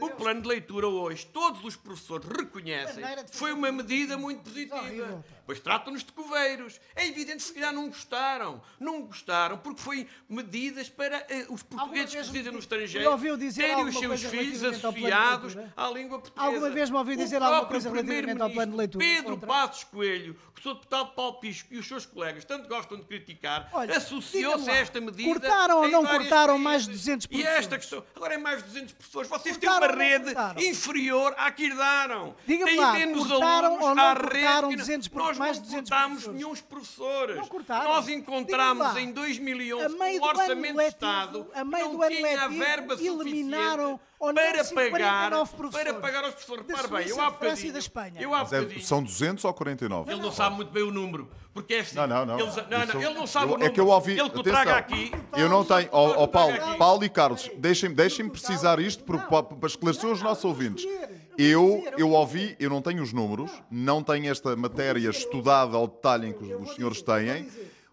O 0.00 0.10
plano 0.10 0.42
de 0.42 0.48
leitura 0.48 0.88
hoje, 0.88 1.24
todos 1.26 1.64
os 1.64 1.76
professores 1.76 2.26
reconhecem, 2.28 3.04
foi 3.30 3.52
uma 3.52 3.70
medida 3.70 4.16
muito 4.18 4.42
positiva. 4.42 5.24
Pois 5.48 5.60
tratam-nos 5.60 6.04
de 6.04 6.12
coveiros. 6.12 6.78
É 6.94 7.06
evidente 7.06 7.38
que 7.38 7.42
se 7.44 7.54
calhar 7.54 7.72
não 7.72 7.88
gostaram. 7.88 8.60
Não 8.78 9.00
gostaram 9.00 9.56
porque 9.56 9.80
foi 9.80 10.06
medidas 10.28 10.90
para 10.90 11.24
eh, 11.26 11.46
os 11.48 11.62
portugueses 11.62 12.10
que 12.10 12.18
residem 12.18 12.52
no 12.52 12.58
estrangeiro 12.58 13.18
terem 13.56 13.84
os 13.86 13.98
seus 13.98 14.24
filhos 14.24 14.60
de 14.60 14.66
associados 14.66 15.54
leitura? 15.54 15.72
à 15.74 15.88
língua 15.88 16.18
portuguesa. 16.18 16.46
Alguma 16.46 16.68
vez 16.68 16.90
me 16.90 16.96
ouviu 16.98 17.16
dizer 17.16 17.42
alguma 17.42 17.64
coisa 17.64 17.88
relativamente 17.88 18.42
ao 18.42 18.50
plano 18.50 18.72
de 18.72 18.76
leitura? 18.78 19.02
Pedro 19.06 19.30
Contra? 19.30 19.46
Passos 19.46 19.84
Coelho, 19.84 20.36
que 20.54 20.60
o 20.60 20.62
Sr. 20.62 20.74
deputado 20.74 21.14
Paulo 21.14 21.40
Pisco 21.40 21.72
e 21.72 21.78
os 21.78 21.88
seus 21.88 22.04
colegas 22.04 22.44
tanto 22.44 22.68
gostam 22.68 22.98
de 22.98 23.04
criticar, 23.04 23.70
associou-se 23.96 24.68
a 24.68 24.74
esta 24.74 25.00
medida. 25.00 25.30
cortaram 25.30 25.78
ou 25.80 25.88
não 25.88 26.04
cortaram 26.04 26.58
mais 26.58 26.84
de 26.84 26.90
200 26.90 27.26
E 27.30 27.42
esta 27.42 27.78
questão. 27.78 28.04
Agora 28.14 28.34
é 28.34 28.38
mais 28.38 28.58
de 28.58 28.68
200 28.68 28.92
professores. 28.92 29.30
Vocês 29.30 29.56
Cortaram 29.56 29.96
têm 29.96 30.18
uma 30.18 30.52
rede 30.52 30.68
inferior 30.68 31.34
à 31.38 31.50
que 31.50 31.64
herdaram. 31.64 32.36
Diga-me 32.46 32.76
lá, 32.76 32.92
menos 32.92 33.26
cortaram 33.26 33.68
alunos 33.68 33.84
ou 33.88 33.94
não 33.94 34.04
à 34.04 34.14
cortaram 34.16 34.68
rede. 34.68 34.82
200 34.82 35.08
pro- 35.08 35.37
Nós 35.38 35.46
mais 35.46 35.56
não 35.58 35.62
de 35.64 35.68
200 35.70 35.90
cortámos 35.90 36.22
professores? 36.24 37.28
nenhum. 37.36 37.38
Não 37.42 37.46
cortaram. 37.48 37.84
Nós 37.92 38.08
encontramos 38.08 38.96
em 38.96 39.12
2011 39.12 39.84
a 39.84 39.88
meio 39.88 40.16
um 40.16 40.20
do 40.20 40.28
ano 40.28 40.38
orçamento 40.40 40.78
de 40.78 40.84
Estado 40.84 41.46
a 41.54 41.64
meio 41.64 41.86
do 41.88 41.92
não 41.94 42.02
ano 42.02 42.16
tinha 42.16 42.28
a 42.42 42.46
letivo, 42.46 42.64
verba 42.64 42.94
eliminaram 43.00 44.00
não 44.20 44.34
para 44.34 44.64
49 44.64 44.90
pagar, 44.90 45.30
para 45.30 45.56
professores 45.56 46.00
pagar 46.00 46.24
aos 46.24 46.34
professores. 46.34 46.66
da 46.66 46.74
Repare 46.76 47.04
bem, 47.04 47.08
eu 47.08 47.20
há 47.20 47.24
da 47.24 47.30
França 47.30 47.44
e 47.44 47.48
bocadinho, 47.48 47.72
da 47.72 47.78
Espanha. 47.78 48.20
eu 48.20 48.34
há 48.34 48.40
é- 48.40 48.80
são 48.80 49.02
200 49.02 49.44
ou 49.44 49.54
49? 49.54 50.10
ele 50.12 50.20
não 50.20 50.32
sabe 50.32 50.56
muito 50.56 50.70
bem 50.72 50.82
o 50.82 50.90
número. 50.90 51.30
Porque 51.54 51.74
é 51.74 51.80
assim. 51.80 51.96
Não, 51.96 52.06
não, 52.06 52.24
não. 52.26 52.38
Eles- 52.38 52.54
não, 52.56 52.62
Isso- 52.62 52.94
não, 52.94 53.02
ele 53.02 53.14
não 53.14 53.26
sabe 53.26 53.46
eu- 53.46 53.48
o 53.48 53.52
número. 53.54 53.70
É 53.70 53.74
que 53.74 53.80
eu 53.80 53.88
ouvi. 53.88 54.12
Ele 54.12 54.30
que 54.30 54.36
o 54.36 54.40
atenção, 54.40 54.62
traga 54.62 54.76
aqui. 54.76 55.10
Eu 55.36 55.48
não 55.48 55.64
tenho. 55.64 55.88
Ó 55.90 56.22
ó, 56.22 56.26
Paulo. 56.28 56.54
Paulo 56.78 57.04
e 57.04 57.08
Carlos, 57.08 57.50
deixem-me 57.56 57.94
deixem 57.96 58.28
precisar 58.28 58.78
isto 58.78 59.02
para, 59.02 59.18
para 59.42 59.66
esclarecer 59.66 60.08
os 60.08 60.22
nossos 60.22 60.44
ouvintes. 60.44 60.84
Eu, 61.38 61.84
eu 61.96 62.10
ouvi, 62.10 62.56
eu 62.58 62.68
não 62.68 62.82
tenho 62.82 63.00
os 63.00 63.12
números, 63.12 63.52
não 63.70 64.02
tenho 64.02 64.28
esta 64.28 64.56
matéria 64.56 65.08
estudada 65.08 65.76
ao 65.76 65.86
detalhe 65.86 66.26
em 66.26 66.32
que 66.32 66.42
os, 66.42 66.68
os 66.68 66.74
senhores 66.74 67.00
têm. 67.00 67.46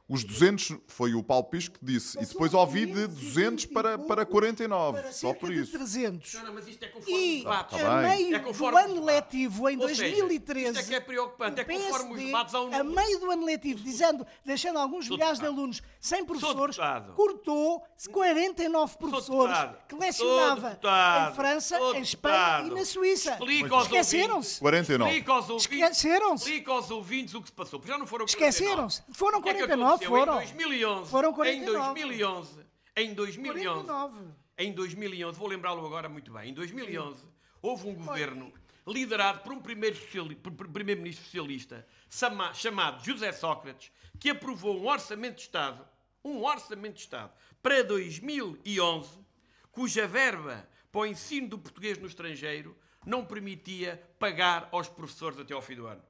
Os 0.07 0.23
200 0.23 0.77
foi 0.87 1.15
o 1.15 1.23
Paulo 1.23 1.45
Pisco 1.45 1.79
que 1.79 1.83
disse, 1.85 2.15
e 2.21 2.25
depois 2.27 2.53
ouvi 2.53 2.85
de 2.85 3.07
200 3.07 3.65
para, 3.65 3.97
para 3.97 4.23
49, 4.23 5.01
para 5.01 5.11
só 5.11 5.33
por 5.33 5.51
isso. 5.51 5.71
300. 5.71 6.31
Não, 6.35 6.43
não, 6.43 6.53
mas 6.53 6.67
isto 6.67 6.83
é 6.83 6.87
conforme 6.89 7.15
os 7.15 7.21
E 7.23 7.37
debates. 7.39 7.81
Tá 7.81 7.97
a 7.97 8.01
meio 8.03 8.35
É 8.35 8.39
do 8.39 8.45
conforme 8.45 8.77
os 8.77 8.83
ano 8.85 9.03
letivo, 9.05 9.67
em 9.69 9.79
Ou 9.81 9.87
seja, 9.89 10.03
2013, 10.03 10.67
isto 10.69 10.79
é 10.79 10.83
que 10.83 10.95
é 10.95 10.99
preocupante, 10.99 11.59
é 11.59 11.63
conforme 11.63 12.13
os 12.13 12.19
debates 12.19 12.53
há 12.53 12.61
um 12.61 12.75
a 12.75 12.83
meio 12.83 13.19
do 13.19 13.31
ano 13.31 13.45
letivo, 13.45 13.83
dizendo, 13.83 14.27
deixando 14.45 14.77
alguns 14.77 15.07
Sou 15.07 15.17
milhares 15.17 15.39
de 15.39 15.45
alunos 15.47 15.81
sem 15.99 16.23
professores, 16.23 16.77
cortou 17.15 17.83
49 18.11 18.97
professores 18.99 19.57
que 19.87 19.95
lecionava 19.95 20.69
deputado. 20.69 21.31
em 21.31 21.35
França, 21.35 21.77
Sou 21.79 21.95
em 21.95 22.01
Espanha 22.01 22.37
deputado. 22.61 22.67
e 22.67 22.79
na 22.79 22.85
Suíça. 22.85 23.31
Explica 23.31 23.73
aos 23.75 23.83
Esqueceram-se. 23.85 24.29
ouvintes. 24.35 24.59
49. 24.59 25.11
Explica 25.11 25.31
aos 25.33 25.49
ouvintes. 25.49 25.65
Esqueceram-se. 25.65 26.43
Explica 26.43 26.71
aos 26.71 26.91
ouvintes 26.91 27.33
o 27.33 27.41
que 27.41 27.47
se 27.47 27.53
passou. 27.53 27.79
Porque 27.79 27.91
já 27.91 27.97
não 27.97 28.05
foram 28.05 28.25
Esqueceram-se. 28.25 29.01
49. 29.01 29.17
Foram 29.17 29.39
O 29.39 29.41
que 29.41 29.49
é 29.49 29.53
que 29.53 29.59
49, 29.59 29.94
foram. 29.99 30.41
Em 30.41 30.45
2011. 30.45 31.11
Foram 31.11 31.29
Em 31.29 31.33
49. 31.33 32.01
2011. 32.01 32.65
Em 32.95 33.13
2011. 33.13 33.85
49. 33.85 34.45
Em 34.57 34.71
2011, 34.71 35.37
vou 35.37 35.47
lembrá-lo 35.49 35.85
agora 35.85 36.07
muito 36.07 36.31
bem. 36.31 36.51
Em 36.51 36.53
2011, 36.53 37.21
houve 37.61 37.89
um 37.89 37.93
governo 37.95 38.53
liderado 38.87 39.39
por 39.39 39.51
um 39.51 39.59
primeiro 39.59 39.97
primeiro-ministro 40.71 41.25
socialista 41.25 41.85
chamado 42.53 43.03
José 43.03 43.31
Sócrates, 43.33 43.91
que 44.19 44.29
aprovou 44.29 44.79
um 44.79 44.87
orçamento 44.87 45.35
de 45.35 45.41
Estado, 45.41 45.85
um 46.23 46.43
orçamento 46.43 46.95
de 46.95 47.01
Estado 47.01 47.33
para 47.61 47.83
2011, 47.83 49.09
cuja 49.71 50.07
verba 50.07 50.67
para 50.91 51.01
o 51.01 51.05
ensino 51.05 51.49
do 51.49 51.59
português 51.59 51.97
no 51.97 52.07
estrangeiro 52.07 52.77
não 53.05 53.25
permitia 53.25 54.01
pagar 54.17 54.69
aos 54.71 54.87
professores 54.87 55.37
até 55.37 55.53
ao 55.53 55.61
fim 55.61 55.75
do 55.75 55.85
ano. 55.85 56.01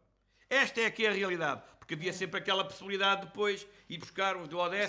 Esta 0.49 0.81
é 0.81 0.85
aqui 0.85 1.07
a 1.07 1.11
realidade. 1.11 1.63
Porque 1.85 1.93
havia 1.93 2.11
sempre 2.11 2.39
aquela 2.39 2.63
possibilidade 2.65 3.27
depois 3.27 3.65
ir 3.87 3.99
buscar 3.99 4.35
uns 4.35 4.47
do 4.47 4.57
bem. 4.57 4.79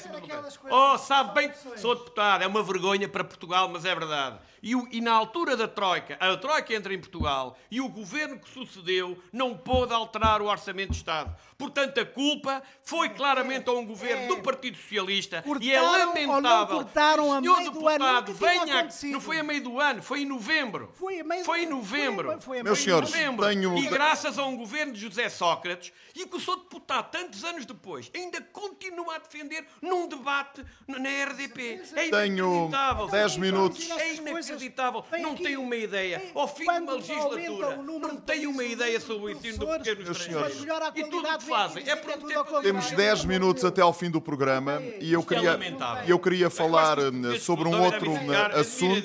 coisas 0.57 0.59
Oh, 0.71 0.97
sabe 0.97 1.27
são 1.27 1.35
bem, 1.35 1.49
opções. 1.49 1.81
sou 1.83 1.95
deputado, 1.95 2.43
é 2.43 2.47
uma 2.47 2.63
vergonha 2.63 3.07
para 3.07 3.23
Portugal, 3.23 3.69
mas 3.69 3.85
é 3.85 3.95
verdade. 3.95 4.39
E, 4.63 4.73
e 4.97 5.01
na 5.03 5.13
altura 5.13 5.55
da 5.59 5.69
Troika, 5.69 6.17
a 6.19 6.35
Troika 6.39 6.73
entra 6.75 6.95
em 6.95 6.99
Portugal 6.99 7.59
e 7.71 7.83
o 7.83 7.89
governo 7.91 8.39
que 8.41 8.49
sucedeu 8.49 9.23
não 9.31 9.55
pôde 9.59 9.93
alterar 9.93 10.41
o 10.41 10.47
Orçamento 10.47 10.93
de 10.93 10.97
Estado. 10.97 11.37
Portanto, 11.59 12.01
a 12.01 12.07
culpa 12.07 12.63
foi 12.83 13.11
claramente 13.11 13.69
a 13.69 13.73
um 13.73 13.85
governo 13.85 14.23
é. 14.25 14.29
do 14.29 14.43
Partido 14.43 14.79
Socialista 14.79 15.45
e 15.61 15.71
é 15.73 15.81
lamentável 15.81 16.77
cortaram 16.77 17.29
o 17.29 17.33
a 17.35 17.41
senhor 17.41 17.59
meio 17.59 17.71
do 17.73 17.89
ano? 17.89 18.23
deputado 18.23 18.33
venha... 18.35 18.79
acontecido. 18.79 19.13
Não 19.13 19.21
foi 19.21 19.39
a 19.39 19.43
meio 19.45 19.63
do 19.63 19.79
ano, 19.81 20.03
foi 20.03 20.23
em 20.23 20.27
novembro. 20.27 20.91
Foi 20.95 21.21
a 21.21 21.25
meio 21.25 21.43
do 21.43 21.47
Foi 21.47 21.63
em 21.63 21.67
novembro. 21.67 22.27
Foi 22.29 22.35
a- 22.37 22.41
foi 22.41 22.61
a 22.61 22.65
Meus 22.65 22.79
meio 22.79 22.85
senhores, 22.85 23.11
do 23.11 23.15
ano. 23.15 23.25
Novembro. 23.37 23.47
tenho- 23.47 23.79
E 23.79 23.87
graças 23.89 24.39
a 24.39 24.45
um 24.47 24.57
governo 24.57 24.95
de 24.95 25.01
José 25.01 25.29
Sócrates 25.29 25.93
e 26.15 26.27
que 26.27 26.37
o 26.37 26.41
seu 26.41 26.57
deputado, 26.57 26.86
tantos 26.87 27.45
anos 27.45 27.67
depois, 27.67 28.11
ainda 28.15 28.41
continua 28.41 29.17
a 29.17 29.19
defender 29.19 29.65
num 29.83 30.09
debate 30.09 30.65
na 30.87 30.99
RDP. 31.25 31.83
É 31.95 32.09
Tenho 32.11 32.67
inacreditável. 32.67 33.07
10 33.09 33.37
minutos. 33.37 33.91
É 33.91 34.15
inacreditável. 34.15 35.05
Não 35.19 35.35
tem 35.35 35.57
uma 35.57 35.77
ideia. 35.77 36.23
Ao 36.35 36.47
fim 36.47 36.65
de 36.65 36.71
uma 36.71 36.93
legislatura, 36.95 37.77
não 37.77 38.17
tem 38.17 38.47
uma 38.47 38.65
ideia 38.65 39.01
sobre 39.01 39.25
o 39.25 39.31
ensino 39.31 39.59
do 39.59 39.67
pequeno 39.67 40.05
Meus 40.05 40.17
estrangeiro. 40.21 40.67
E 40.95 41.05
tudo 41.05 41.29
o 41.29 41.39
que 41.39 41.45
fazem 41.45 41.83
é 41.89 41.91
é 41.91 41.97
prometer. 41.97 42.63
Temos 42.63 42.91
10 42.91 43.25
minutos 43.25 43.65
até 43.65 43.81
ao 43.83 43.93
fim 43.93 44.11
do 44.11 44.21
programa 44.21 44.81
e 45.01 45.13
eu 45.13 45.21
é 45.21 45.25
queria, 45.25 45.59
eu 46.07 46.19
queria 46.19 46.51
falar 46.51 46.99
eh, 46.99 47.09
estes 47.31 47.43
sobre 47.43 47.69
um 47.69 47.83
outro 47.83 48.13
eh, 48.13 48.61
assunto. 48.61 49.03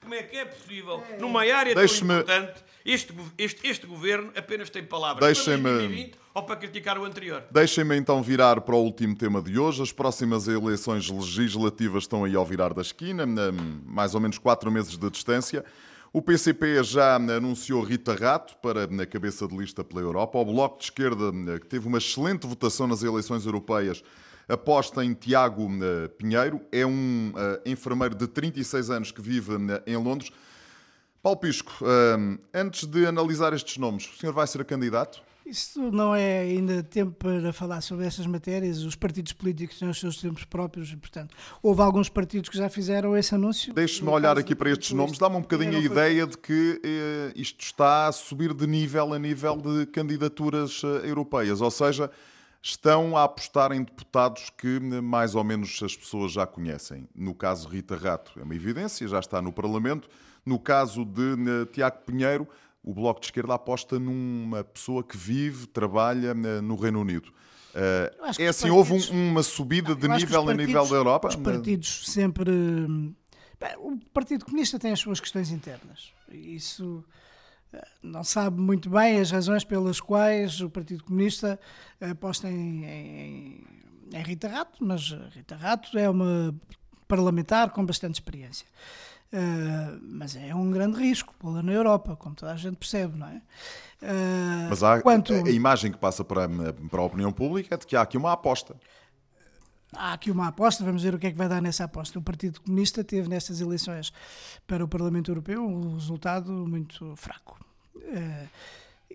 Como 0.00 0.14
é 0.14 0.22
que 0.22 0.36
é 0.36 0.44
possível, 0.44 1.02
numa 1.18 1.40
área 1.42 1.74
tão 1.74 1.82
Deixe-me- 1.82 2.14
importante, 2.14 2.64
este, 2.84 3.14
este, 3.38 3.66
este 3.66 3.86
governo 3.86 4.30
apenas 4.36 4.70
tem 4.70 4.84
palavras 4.84 5.24
Deixem-me- 5.24 5.62
para 5.62 5.72
2020 5.78 6.18
ou 6.34 6.42
para 6.42 6.56
criticar 6.56 6.98
o 6.98 7.04
anterior? 7.04 7.44
Deixem-me 7.50 7.96
então 7.96 8.22
virar 8.22 8.60
para 8.62 8.74
o 8.74 8.82
último 8.82 9.14
tema 9.16 9.40
de 9.42 9.58
hoje. 9.58 9.82
As 9.82 9.92
próximas 9.92 10.48
eleições 10.48 11.08
legislativas 11.08 12.04
estão 12.04 12.24
aí 12.24 12.34
ao 12.34 12.44
virar 12.44 12.72
da 12.72 12.82
esquina, 12.82 13.24
mais 13.84 14.14
ou 14.14 14.20
menos 14.20 14.38
quatro 14.38 14.70
meses 14.70 14.96
de 14.96 15.10
distância. 15.10 15.64
O 16.12 16.20
PCP 16.20 16.82
já 16.84 17.14
anunciou 17.16 17.82
Rita 17.82 18.14
Rato 18.14 18.56
para 18.58 18.86
na 18.86 19.06
cabeça 19.06 19.48
de 19.48 19.56
lista 19.56 19.82
pela 19.82 20.00
Europa. 20.02 20.38
O 20.38 20.44
Bloco 20.44 20.78
de 20.78 20.84
Esquerda, 20.84 21.32
que 21.58 21.66
teve 21.66 21.86
uma 21.88 21.96
excelente 21.98 22.46
votação 22.46 22.86
nas 22.86 23.02
eleições 23.02 23.46
europeias, 23.46 24.02
aposta 24.46 25.02
em 25.02 25.14
Tiago 25.14 25.66
Pinheiro. 26.18 26.60
É 26.70 26.84
um 26.84 27.32
enfermeiro 27.64 28.14
de 28.14 28.26
36 28.26 28.90
anos 28.90 29.10
que 29.10 29.22
vive 29.22 29.52
em 29.86 29.96
Londres. 29.96 30.30
Paulo 31.22 31.38
Pisco, 31.38 31.72
antes 32.52 32.84
de 32.84 33.06
analisar 33.06 33.52
estes 33.52 33.76
nomes, 33.76 34.10
o 34.12 34.18
senhor 34.18 34.32
vai 34.32 34.46
ser 34.46 34.64
candidato? 34.64 35.22
Isso 35.44 35.90
não 35.90 36.14
é 36.14 36.40
ainda 36.40 36.82
tempo 36.82 37.12
para 37.12 37.52
falar 37.52 37.80
sobre 37.80 38.06
essas 38.06 38.26
matérias. 38.26 38.78
Os 38.82 38.94
partidos 38.94 39.32
políticos 39.32 39.78
têm 39.78 39.88
os 39.88 39.98
seus 39.98 40.16
tempos 40.16 40.44
próprios 40.44 40.90
e, 40.92 40.96
portanto, 40.96 41.34
houve 41.62 41.82
alguns 41.82 42.08
partidos 42.08 42.48
que 42.48 42.56
já 42.56 42.68
fizeram 42.68 43.16
esse 43.16 43.34
anúncio. 43.34 43.74
Deixe-me 43.74 44.08
olhar 44.08 44.38
aqui 44.38 44.54
para 44.54 44.70
estes 44.70 44.92
nomes. 44.92 45.18
Dá-me 45.18 45.36
um 45.36 45.40
bocadinho 45.40 45.76
a 45.76 45.80
ideia 45.80 46.26
de 46.26 46.38
que 46.38 46.80
eh, 46.82 47.32
isto 47.34 47.60
está 47.60 48.06
a 48.06 48.12
subir 48.12 48.54
de 48.54 48.66
nível 48.66 49.12
a 49.12 49.18
nível 49.18 49.56
de 49.56 49.86
candidaturas 49.86 50.80
eh, 50.84 51.08
europeias. 51.08 51.60
Ou 51.60 51.70
seja, 51.70 52.10
estão 52.62 53.16
a 53.16 53.24
apostar 53.24 53.72
em 53.72 53.82
deputados 53.82 54.50
que 54.56 54.76
eh, 54.76 55.00
mais 55.00 55.34
ou 55.34 55.42
menos 55.42 55.82
as 55.82 55.96
pessoas 55.96 56.32
já 56.32 56.46
conhecem. 56.46 57.08
No 57.14 57.34
caso 57.34 57.68
Rita 57.68 57.96
Rato, 57.96 58.32
é 58.38 58.42
uma 58.44 58.54
evidência, 58.54 59.06
já 59.08 59.18
está 59.18 59.42
no 59.42 59.52
Parlamento. 59.52 60.08
No 60.44 60.58
caso 60.58 61.04
de 61.04 61.22
eh, 61.22 61.66
Tiago 61.72 61.98
Pinheiro, 62.04 62.48
o 62.82 62.92
Bloco 62.92 63.20
de 63.20 63.26
Esquerda 63.26 63.54
aposta 63.54 63.98
numa 63.98 64.64
pessoa 64.64 65.04
que 65.04 65.16
vive, 65.16 65.66
trabalha 65.66 66.30
eh, 66.30 66.60
no 66.60 66.74
Reino 66.76 67.00
Unido. 67.00 67.32
Uh, 67.74 68.04
é 68.38 68.48
assim, 68.48 68.68
partidos... 68.68 68.70
houve 68.70 68.92
um, 68.92 69.30
uma 69.30 69.42
subida 69.42 69.94
de 69.94 70.06
nível 70.06 70.48
a 70.48 70.52
nível 70.54 70.86
da 70.86 70.94
Europa? 70.94 71.28
Os 71.28 71.36
partidos 71.36 72.02
sempre. 72.06 72.50
Bem, 73.58 73.76
o 73.78 73.98
Partido 74.12 74.44
Comunista 74.44 74.78
tem 74.78 74.92
as 74.92 75.00
suas 75.00 75.20
questões 75.20 75.50
internas. 75.50 76.12
Isso 76.30 77.02
eh, 77.72 77.86
não 78.02 78.24
sabe 78.24 78.60
muito 78.60 78.90
bem 78.90 79.20
as 79.20 79.30
razões 79.30 79.64
pelas 79.64 80.00
quais 80.00 80.60
o 80.60 80.68
Partido 80.68 81.04
Comunista 81.04 81.58
aposta 81.98 82.50
em, 82.50 82.84
em, 82.84 83.66
em 84.12 84.22
Rita 84.22 84.48
Rato, 84.48 84.84
mas 84.84 85.10
Rita 85.34 85.56
Rato 85.56 85.96
é 85.96 86.10
uma 86.10 86.54
parlamentar 87.08 87.70
com 87.70 87.84
bastante 87.84 88.14
experiência. 88.14 88.66
Uh, 89.32 89.98
mas 90.02 90.36
é 90.36 90.54
um 90.54 90.70
grande 90.70 90.98
risco 90.98 91.34
pô-la 91.38 91.62
na 91.62 91.72
Europa, 91.72 92.14
como 92.16 92.34
toda 92.34 92.52
a 92.52 92.56
gente 92.56 92.76
percebe, 92.76 93.16
não 93.16 93.26
é? 93.26 93.40
Uh, 94.02 94.68
mas 94.68 94.82
há, 94.82 95.00
quanto... 95.00 95.32
a 95.32 95.50
imagem 95.50 95.90
que 95.90 95.96
passa 95.96 96.22
para, 96.22 96.46
para 96.46 97.00
a 97.00 97.04
opinião 97.04 97.32
pública 97.32 97.74
é 97.74 97.78
de 97.78 97.86
que 97.86 97.96
há 97.96 98.02
aqui 98.02 98.18
uma 98.18 98.32
aposta. 98.32 98.76
Há 99.94 100.12
aqui 100.12 100.30
uma 100.30 100.48
aposta, 100.48 100.84
vamos 100.84 101.02
ver 101.02 101.14
o 101.14 101.18
que 101.18 101.28
é 101.28 101.30
que 101.30 101.36
vai 101.36 101.48
dar 101.48 101.62
nessa 101.62 101.84
aposta. 101.84 102.18
O 102.18 102.22
Partido 102.22 102.60
Comunista 102.60 103.02
teve 103.02 103.28
nestas 103.28 103.60
eleições 103.60 104.12
para 104.66 104.84
o 104.84 104.88
Parlamento 104.88 105.30
Europeu 105.30 105.64
um 105.66 105.94
resultado 105.94 106.52
muito 106.52 107.14
fraco. 107.16 107.58
Uh, 107.96 108.48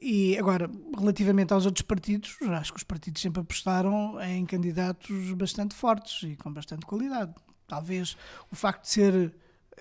e 0.02 0.38
agora, 0.38 0.70
relativamente 0.98 1.54
aos 1.54 1.66
outros 1.66 1.84
partidos, 1.84 2.38
acho 2.42 2.72
que 2.72 2.78
os 2.78 2.84
partidos 2.84 3.22
sempre 3.22 3.42
apostaram 3.42 4.20
em 4.22 4.46
candidatos 4.46 5.34
bastante 5.34 5.76
fortes 5.76 6.24
e 6.24 6.36
com 6.36 6.52
bastante 6.52 6.86
qualidade. 6.86 7.34
Talvez 7.68 8.18
o 8.52 8.56
facto 8.56 8.84
de 8.84 8.90
ser 8.90 9.34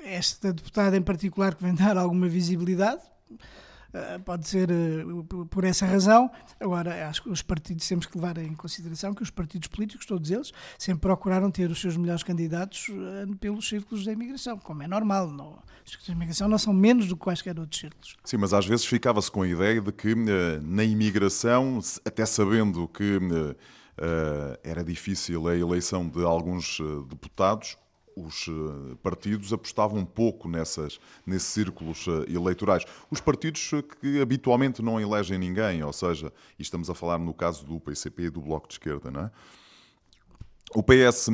esta 0.02 0.52
deputada 0.52 0.96
em 0.96 1.02
particular 1.02 1.54
que 1.54 1.62
vem 1.62 1.74
dar 1.76 1.96
alguma 1.96 2.28
visibilidade, 2.28 3.02
eh, 3.96 4.18
pode 4.18 4.46
ser 4.46 4.70
eh, 4.70 5.04
por 5.48 5.64
essa 5.64 5.86
razão. 5.86 6.30
Agora, 6.60 7.08
acho 7.08 7.22
que 7.22 7.30
os 7.30 7.40
partidos 7.40 7.88
temos 7.88 8.04
que 8.04 8.16
levar 8.16 8.36
em 8.38 8.54
consideração 8.54 9.14
que 9.14 9.22
os 9.22 9.30
partidos 9.30 9.68
políticos, 9.68 10.04
todos 10.04 10.30
eles, 10.30 10.52
sempre 10.78 11.00
procuraram 11.00 11.50
ter 11.50 11.70
os 11.70 11.80
seus 11.80 11.96
melhores 11.96 12.22
candidatos 12.22 12.88
eh, 12.90 13.26
pelos 13.40 13.66
círculos 13.66 14.04
da 14.04 14.12
imigração, 14.12 14.58
como 14.58 14.82
é 14.82 14.88
normal. 14.88 15.30
Não, 15.30 15.58
os 15.84 15.90
círculos 15.90 16.08
da 16.08 16.12
imigração 16.12 16.48
não 16.48 16.58
são 16.58 16.74
menos 16.74 17.08
do 17.08 17.16
que 17.16 17.22
quaisquer 17.22 17.58
outros 17.58 17.80
círculos. 17.80 18.16
Sim, 18.22 18.36
mas 18.36 18.52
às 18.52 18.66
vezes 18.66 18.84
ficava-se 18.84 19.30
com 19.30 19.42
a 19.42 19.48
ideia 19.48 19.80
de 19.80 19.92
que 19.92 20.14
na 20.62 20.84
imigração, 20.84 21.80
até 22.04 22.26
sabendo 22.26 22.86
que 22.88 23.18
era 24.62 24.84
difícil 24.84 25.48
a 25.48 25.56
eleição 25.56 26.06
de 26.06 26.22
alguns 26.22 26.78
deputados, 27.08 27.78
os 28.16 28.48
eh, 28.48 28.96
partidos 29.02 29.52
apostavam 29.52 30.02
pouco 30.04 30.48
nessas, 30.48 30.98
nesses 31.26 31.48
círculos 31.48 32.06
eh, 32.08 32.32
eleitorais. 32.32 32.84
Os 33.10 33.20
partidos 33.20 33.70
eh, 33.74 33.82
que 33.82 34.20
habitualmente 34.20 34.80
não 34.80 34.98
elegem 34.98 35.38
ninguém, 35.38 35.84
ou 35.84 35.92
seja, 35.92 36.32
e 36.58 36.62
estamos 36.62 36.88
a 36.88 36.94
falar 36.94 37.18
no 37.18 37.34
caso 37.34 37.66
do 37.66 37.78
PCP 37.78 38.24
e 38.24 38.30
do 38.30 38.40
Bloco 38.40 38.66
de 38.66 38.74
Esquerda, 38.74 39.10
não 39.10 39.20
é? 39.20 39.30
O 40.74 40.82
PS, 40.82 41.28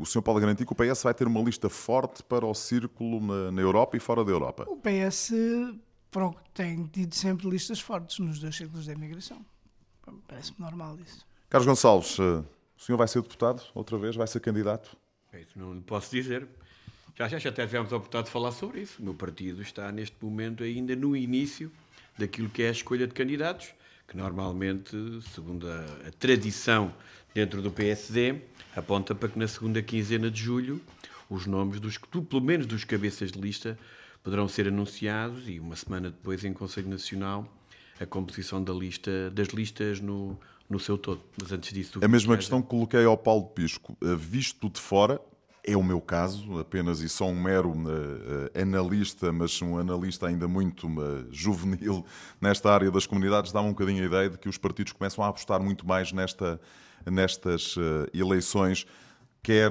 o 0.00 0.06
senhor 0.06 0.22
pode 0.22 0.40
garantir 0.40 0.64
que 0.64 0.72
o 0.72 0.74
PS 0.74 1.02
vai 1.02 1.12
ter 1.12 1.26
uma 1.26 1.42
lista 1.42 1.68
forte 1.68 2.22
para 2.22 2.46
o 2.46 2.54
círculo 2.54 3.20
na, 3.20 3.52
na 3.52 3.60
Europa 3.60 3.98
e 3.98 4.00
fora 4.00 4.24
da 4.24 4.32
Europa? 4.32 4.66
O 4.66 4.78
PS 4.78 5.30
tem 6.54 6.86
tido 6.86 7.14
sempre 7.14 7.50
listas 7.50 7.80
fortes 7.80 8.18
nos 8.18 8.40
dois 8.40 8.56
círculos 8.56 8.86
da 8.86 8.94
imigração. 8.94 9.44
Parece-me 10.26 10.58
normal 10.58 10.98
isso. 10.98 11.24
Carlos 11.50 11.66
Gonçalves, 11.66 12.18
o 12.18 12.44
senhor 12.78 12.96
vai 12.96 13.06
ser 13.06 13.20
deputado 13.20 13.62
outra 13.74 13.98
vez? 13.98 14.16
Vai 14.16 14.26
ser 14.26 14.40
candidato? 14.40 14.96
Isso 15.40 15.58
não 15.58 15.74
lhe 15.74 15.80
posso 15.80 16.10
dizer. 16.10 16.46
Já, 17.16 17.28
já, 17.28 17.38
já 17.38 17.50
até 17.50 17.66
tivemos 17.66 17.92
a 17.92 17.96
oportunidade 17.96 18.26
de 18.26 18.32
falar 18.32 18.52
sobre 18.52 18.80
isso. 18.80 19.00
O 19.00 19.04
meu 19.04 19.14
partido 19.14 19.62
está 19.62 19.90
neste 19.92 20.16
momento 20.20 20.62
ainda 20.62 20.94
no 20.96 21.16
início 21.16 21.70
daquilo 22.18 22.48
que 22.48 22.62
é 22.62 22.68
a 22.68 22.72
escolha 22.72 23.06
de 23.06 23.14
candidatos, 23.14 23.72
que 24.06 24.16
normalmente, 24.16 24.96
segundo 25.34 25.68
a, 25.68 26.08
a 26.08 26.10
tradição 26.18 26.94
dentro 27.34 27.62
do 27.62 27.70
PSD, 27.70 28.40
aponta 28.76 29.14
para 29.14 29.28
que 29.28 29.38
na 29.38 29.48
segunda 29.48 29.82
quinzena 29.82 30.30
de 30.30 30.40
julho 30.40 30.80
os 31.30 31.46
nomes 31.46 31.80
dos, 31.80 31.98
pelo 31.98 32.42
menos 32.42 32.66
dos 32.66 32.84
cabeças 32.84 33.32
de 33.32 33.40
lista, 33.40 33.78
poderão 34.22 34.46
ser 34.46 34.68
anunciados 34.68 35.48
e 35.48 35.58
uma 35.58 35.76
semana 35.76 36.10
depois 36.10 36.44
em 36.44 36.52
Conselho 36.52 36.88
Nacional 36.88 37.50
a 37.98 38.06
composição 38.06 38.62
da 38.62 38.72
lista, 38.72 39.30
das 39.30 39.48
listas 39.48 40.00
no, 40.00 40.38
no 40.68 40.78
seu 40.78 40.96
todo. 40.98 41.20
Mas 41.40 41.52
antes 41.52 41.72
disso. 41.72 42.00
A 42.02 42.08
mesma 42.08 42.36
questão 42.36 42.62
que 42.62 42.68
coloquei 42.68 43.04
ao 43.04 43.16
Paulo 43.16 43.46
Pisco. 43.46 43.96
Eh, 44.02 44.16
visto 44.16 44.70
de 44.70 44.80
fora, 44.80 45.20
é 45.64 45.76
o 45.76 45.82
meu 45.82 46.00
caso, 46.00 46.58
apenas 46.58 47.00
e 47.00 47.08
só 47.08 47.26
um 47.26 47.40
mero 47.40 47.70
uh, 47.70 48.60
analista, 48.60 49.30
mas 49.32 49.62
um 49.62 49.78
analista 49.78 50.26
ainda 50.26 50.48
muito 50.48 50.88
uh, 50.88 51.26
juvenil 51.30 52.04
nesta 52.40 52.72
área 52.72 52.90
das 52.90 53.06
comunidades, 53.06 53.52
dá-me 53.52 53.68
um 53.68 53.72
bocadinho 53.72 54.02
a 54.02 54.06
ideia 54.06 54.30
de 54.30 54.38
que 54.38 54.48
os 54.48 54.58
partidos 54.58 54.92
começam 54.92 55.22
a 55.24 55.28
apostar 55.28 55.62
muito 55.62 55.86
mais 55.86 56.12
nesta, 56.12 56.60
nestas 57.06 57.76
uh, 57.76 58.08
eleições, 58.12 58.86
quer 59.40 59.70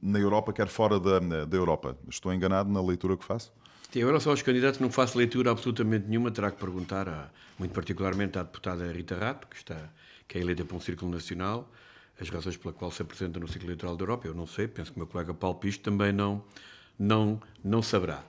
na 0.00 0.18
Europa, 0.20 0.52
quer 0.52 0.68
fora 0.68 1.00
da, 1.00 1.44
da 1.44 1.56
Europa. 1.56 1.98
Estou 2.08 2.32
enganado 2.32 2.70
na 2.70 2.80
leitura 2.80 3.16
que 3.16 3.24
faço? 3.24 3.52
Sim, 3.94 4.02
agora 4.02 4.18
só 4.18 4.30
aos 4.30 4.42
candidatos 4.42 4.80
não 4.80 4.90
faço 4.90 5.16
leitura 5.16 5.52
absolutamente 5.52 6.08
nenhuma, 6.08 6.28
terá 6.28 6.50
que 6.50 6.58
perguntar, 6.58 7.08
a, 7.08 7.30
muito 7.56 7.70
particularmente 7.70 8.36
à 8.36 8.42
deputada 8.42 8.90
Rita 8.90 9.16
Rato, 9.16 9.46
que, 9.46 9.54
está, 9.54 9.88
que 10.26 10.36
é 10.36 10.40
eleita 10.40 10.64
para 10.64 10.76
um 10.76 10.80
Círculo 10.80 11.12
Nacional, 11.12 11.72
as 12.20 12.28
razões 12.28 12.56
pela 12.56 12.74
qual 12.74 12.90
se 12.90 13.02
apresenta 13.02 13.38
no 13.38 13.46
Círculo 13.46 13.68
Eleitoral 13.68 13.96
da 13.96 14.02
Europa, 14.02 14.26
eu 14.26 14.34
não 14.34 14.48
sei, 14.48 14.66
penso 14.66 14.90
que 14.90 14.96
o 14.96 14.98
meu 14.98 15.06
colega 15.06 15.32
Paulo 15.32 15.58
Pisto 15.60 15.84
também 15.84 16.12
não, 16.12 16.42
não, 16.98 17.40
não 17.62 17.82
saberá. 17.82 18.24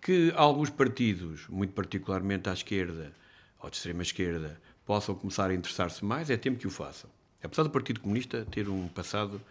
Que 0.00 0.32
alguns 0.36 0.70
partidos, 0.70 1.48
muito 1.48 1.72
particularmente 1.72 2.48
à 2.48 2.52
esquerda, 2.52 3.12
ou 3.60 3.68
de 3.68 3.74
extrema 3.74 4.02
esquerda, 4.02 4.60
possam 4.86 5.16
começar 5.16 5.50
a 5.50 5.54
interessar-se 5.54 6.04
mais, 6.04 6.30
é 6.30 6.36
tempo 6.36 6.60
que 6.60 6.68
o 6.68 6.70
façam. 6.70 7.10
Apesar 7.42 7.64
do 7.64 7.70
Partido 7.70 7.98
Comunista 7.98 8.46
ter 8.48 8.68
um 8.68 8.86
passado 8.86 9.42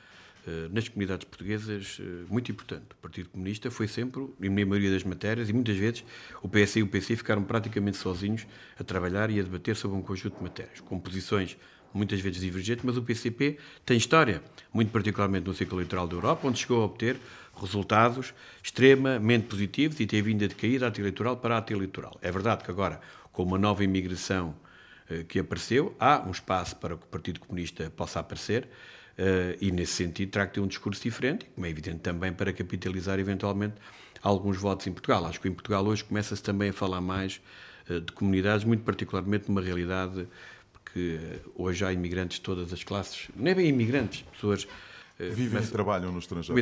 nas 0.71 0.89
comunidades 0.89 1.25
portuguesas 1.25 1.97
eh, 1.99 2.03
muito 2.29 2.51
importante. 2.51 2.85
O 2.91 2.95
Partido 3.01 3.29
Comunista 3.29 3.71
foi 3.71 3.87
sempre, 3.87 4.27
na 4.39 4.49
maioria 4.49 4.91
das 4.91 5.03
matérias, 5.03 5.49
e 5.49 5.53
muitas 5.53 5.77
vezes 5.77 6.03
o 6.41 6.49
PS 6.49 6.77
e 6.77 6.83
o 6.83 6.87
PC 6.87 7.15
ficaram 7.15 7.43
praticamente 7.43 7.97
sozinhos 7.97 8.45
a 8.77 8.83
trabalhar 8.83 9.29
e 9.29 9.39
a 9.39 9.43
debater 9.43 9.75
sobre 9.75 9.97
um 9.97 10.01
conjunto 10.01 10.37
de 10.37 10.43
matérias, 10.43 10.79
com 10.81 10.99
posições 10.99 11.57
muitas 11.93 12.19
vezes 12.19 12.41
divergentes, 12.41 12.83
mas 12.83 12.97
o 12.97 13.03
PCP 13.03 13.57
tem 13.85 13.97
história, 13.97 14.41
muito 14.73 14.91
particularmente 14.91 15.45
no 15.45 15.53
ciclo 15.53 15.77
eleitoral 15.77 16.07
da 16.07 16.15
Europa, 16.15 16.47
onde 16.47 16.59
chegou 16.59 16.81
a 16.81 16.85
obter 16.85 17.17
resultados 17.55 18.33
extremamente 18.63 19.45
positivos 19.45 19.99
e 19.99 20.07
teve 20.07 20.31
vindo 20.31 20.43
a 20.43 20.47
decair 20.47 20.79
da 20.79 20.87
ata 20.87 20.99
eleitoral 20.99 21.37
para 21.37 21.55
a 21.55 21.57
ata 21.59 21.71
eleitoral. 21.71 22.17
É 22.21 22.31
verdade 22.31 22.63
que 22.63 22.71
agora, 22.71 22.99
com 23.31 23.43
uma 23.43 23.59
nova 23.59 23.83
imigração 23.83 24.55
eh, 25.09 25.23
que 25.23 25.39
apareceu, 25.39 25.95
há 25.99 26.23
um 26.25 26.31
espaço 26.31 26.75
para 26.77 26.97
que 26.97 27.03
o 27.03 27.07
Partido 27.07 27.39
Comunista 27.39 27.91
possa 27.91 28.19
aparecer, 28.19 28.67
e 29.61 29.72
nesse 29.72 29.93
sentido 29.93 30.32
terá 30.32 30.47
que 30.47 30.53
ter 30.55 30.59
um 30.59 30.68
discurso 30.68 31.03
diferente, 31.03 31.45
como 31.53 31.66
é 31.66 31.70
evidente 31.70 31.99
também 31.99 32.34
para 32.34 32.51
capitalizar 32.51 33.20
eventualmente 33.20 33.76
alguns 34.22 34.57
votos 34.57 34.88
em 34.88 34.91
Portugal. 34.91 35.26
Acho 35.26 35.39
que 35.39 35.47
em 35.47 35.53
Portugal 35.53 35.86
hoje 35.86 36.03
começa-se 36.03 36.41
também 36.41 36.70
a 36.70 36.74
falar 36.74 37.01
mais 37.01 37.41
uh, 37.89 37.99
de 37.99 38.11
comunidades, 38.14 38.66
muito 38.66 38.84
particularmente 38.84 39.49
numa 39.49 39.61
realidade 39.61 40.28
que 40.91 41.20
uh, 41.45 41.51
hoje 41.55 41.86
há 41.86 41.91
imigrantes 41.91 42.38
de 42.38 42.43
todas 42.43 42.72
as 42.74 42.84
classes, 42.84 43.28
não 43.36 43.51
é 43.51 43.53
bem 43.53 43.68
imigrantes, 43.68 44.24
pessoas 44.32 44.68
vivem 45.20 45.61
e 45.61 45.68
trabalham 45.68 46.11
no 46.11 46.20
estrangeiro. 46.20 46.53
É 46.53 46.61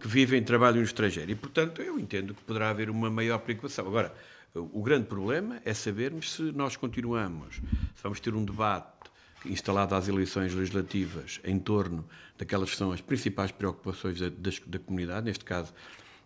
que 0.00 0.08
vivem 0.08 0.40
e 0.40 0.44
trabalham 0.44 0.78
no 0.78 0.84
estrangeiro. 0.84 1.30
E, 1.30 1.34
portanto, 1.34 1.82
eu 1.82 1.98
entendo 1.98 2.32
que 2.32 2.42
poderá 2.42 2.70
haver 2.70 2.88
uma 2.88 3.10
maior 3.10 3.38
preocupação. 3.38 3.86
Agora, 3.86 4.14
o 4.54 4.82
grande 4.82 5.06
problema 5.06 5.60
é 5.64 5.74
sabermos 5.74 6.32
se 6.32 6.42
nós 6.42 6.76
continuamos, 6.76 7.56
se 7.56 8.02
vamos 8.02 8.20
ter 8.20 8.34
um 8.34 8.44
debate 8.44 8.99
instalado 9.44 9.94
às 9.94 10.08
eleições 10.08 10.54
legislativas 10.54 11.40
em 11.44 11.58
torno 11.58 12.06
daquelas 12.36 12.70
que 12.70 12.76
são 12.76 12.92
as 12.92 13.00
principais 13.00 13.50
preocupações 13.50 14.18
da, 14.20 14.28
da, 14.28 14.50
da 14.66 14.78
comunidade, 14.78 15.26
neste 15.26 15.44
caso 15.44 15.72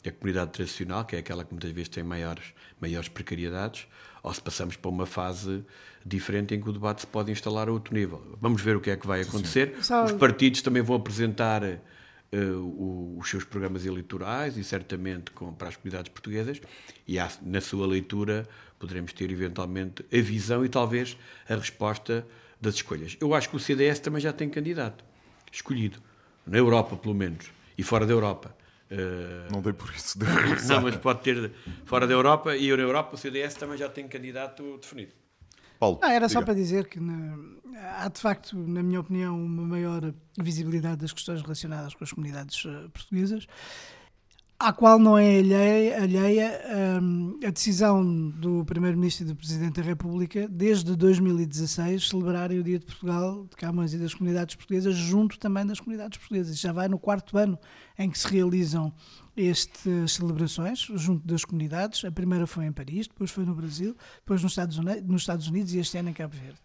a 0.06 0.12
comunidade 0.12 0.50
tradicional, 0.52 1.04
que 1.04 1.16
é 1.16 1.18
aquela 1.18 1.44
que 1.44 1.52
muitas 1.52 1.70
vezes 1.70 1.88
tem 1.88 2.04
maiores, 2.04 2.52
maiores 2.80 3.08
precariedades, 3.08 3.86
ou 4.22 4.32
se 4.32 4.40
passamos 4.40 4.76
para 4.76 4.90
uma 4.90 5.06
fase 5.06 5.64
diferente 6.04 6.54
em 6.54 6.60
que 6.60 6.68
o 6.68 6.72
debate 6.72 7.02
se 7.02 7.06
pode 7.06 7.32
instalar 7.32 7.68
a 7.68 7.72
outro 7.72 7.94
nível. 7.94 8.36
Vamos 8.40 8.60
ver 8.60 8.76
o 8.76 8.80
que 8.80 8.90
é 8.90 8.96
que 8.96 9.06
vai 9.06 9.22
acontecer. 9.22 9.74
Os 10.04 10.12
partidos 10.12 10.60
também 10.60 10.82
vão 10.82 10.96
apresentar 10.96 11.62
uh, 11.62 11.78
o, 12.58 13.18
os 13.18 13.30
seus 13.30 13.44
programas 13.44 13.86
eleitorais 13.86 14.58
e 14.58 14.64
certamente 14.64 15.30
com, 15.30 15.52
para 15.54 15.68
as 15.68 15.76
comunidades 15.76 16.10
portuguesas, 16.10 16.60
e 17.06 17.18
há, 17.18 17.30
na 17.42 17.60
sua 17.60 17.86
leitura 17.86 18.46
poderemos 18.78 19.12
ter 19.14 19.30
eventualmente 19.30 20.04
a 20.12 20.20
visão 20.20 20.64
e 20.64 20.68
talvez 20.68 21.16
a 21.48 21.54
resposta 21.54 22.26
das 22.64 22.74
escolhas. 22.74 23.16
Eu 23.20 23.34
acho 23.34 23.48
que 23.48 23.56
o 23.56 23.60
CDS 23.60 23.98
também 24.00 24.20
já 24.20 24.32
tem 24.32 24.48
candidato 24.48 25.04
escolhido, 25.52 25.98
na 26.46 26.58
Europa 26.58 26.96
pelo 26.96 27.14
menos, 27.14 27.46
e 27.78 27.82
fora 27.82 28.06
da 28.06 28.12
Europa. 28.12 28.54
Uh... 28.90 29.52
Não 29.52 29.62
dei 29.62 29.72
por 29.72 29.90
isso. 29.94 30.18
não, 30.68 30.82
mas 30.82 30.96
pode 30.96 31.20
ter 31.22 31.52
fora 31.84 32.06
da 32.06 32.12
Europa 32.12 32.56
e 32.56 32.74
na 32.76 32.82
Europa 32.82 33.14
o 33.14 33.18
CDS 33.18 33.54
também 33.54 33.78
já 33.78 33.88
tem 33.88 34.06
candidato 34.08 34.78
definido. 34.78 35.12
Paulo, 35.78 35.98
ah, 36.02 36.12
era 36.12 36.28
só 36.28 36.40
para 36.40 36.54
dizer 36.54 36.86
que 36.88 37.00
na, 37.00 37.36
há 37.98 38.08
de 38.08 38.20
facto, 38.20 38.56
na 38.56 38.82
minha 38.82 39.00
opinião, 39.00 39.36
uma 39.36 39.64
maior 39.64 40.14
visibilidade 40.40 40.98
das 40.98 41.12
questões 41.12 41.42
relacionadas 41.42 41.94
com 41.94 42.04
as 42.04 42.12
comunidades 42.12 42.64
uh, 42.64 42.88
portuguesas 42.90 43.46
à 44.58 44.72
qual 44.72 44.98
não 44.98 45.18
é 45.18 45.38
alheia, 45.38 46.02
alheia 46.02 46.60
um, 47.02 47.38
a 47.44 47.50
decisão 47.50 48.30
do 48.30 48.64
Primeiro-Ministro 48.64 49.24
e 49.24 49.28
do 49.28 49.36
Presidente 49.36 49.80
da 49.80 49.82
República, 49.82 50.48
desde 50.48 50.94
2016, 50.96 52.08
celebrarem 52.08 52.58
o 52.58 52.62
Dia 52.62 52.78
de 52.78 52.86
Portugal, 52.86 53.46
de 53.50 53.56
Câmaras 53.56 53.92
e 53.92 53.98
das 53.98 54.14
Comunidades 54.14 54.54
Portuguesas, 54.54 54.94
junto 54.94 55.38
também 55.38 55.66
das 55.66 55.80
comunidades 55.80 56.18
portuguesas. 56.18 56.58
Já 56.58 56.72
vai 56.72 56.88
no 56.88 56.98
quarto 56.98 57.36
ano 57.36 57.58
em 57.98 58.08
que 58.08 58.18
se 58.18 58.28
realizam 58.28 58.92
estas 59.36 60.12
celebrações, 60.12 60.78
junto 60.94 61.26
das 61.26 61.44
comunidades. 61.44 62.04
A 62.04 62.12
primeira 62.12 62.46
foi 62.46 62.66
em 62.66 62.72
Paris, 62.72 63.08
depois 63.08 63.30
foi 63.30 63.44
no 63.44 63.54
Brasil, 63.54 63.96
depois 64.20 64.42
nos 64.42 64.52
Estados 64.52 64.78
Unidos, 64.78 65.02
nos 65.02 65.22
Estados 65.22 65.48
Unidos 65.48 65.74
e 65.74 65.78
este 65.78 65.98
ano 65.98 66.10
em 66.10 66.12
Cabo 66.12 66.34
Verde. 66.34 66.60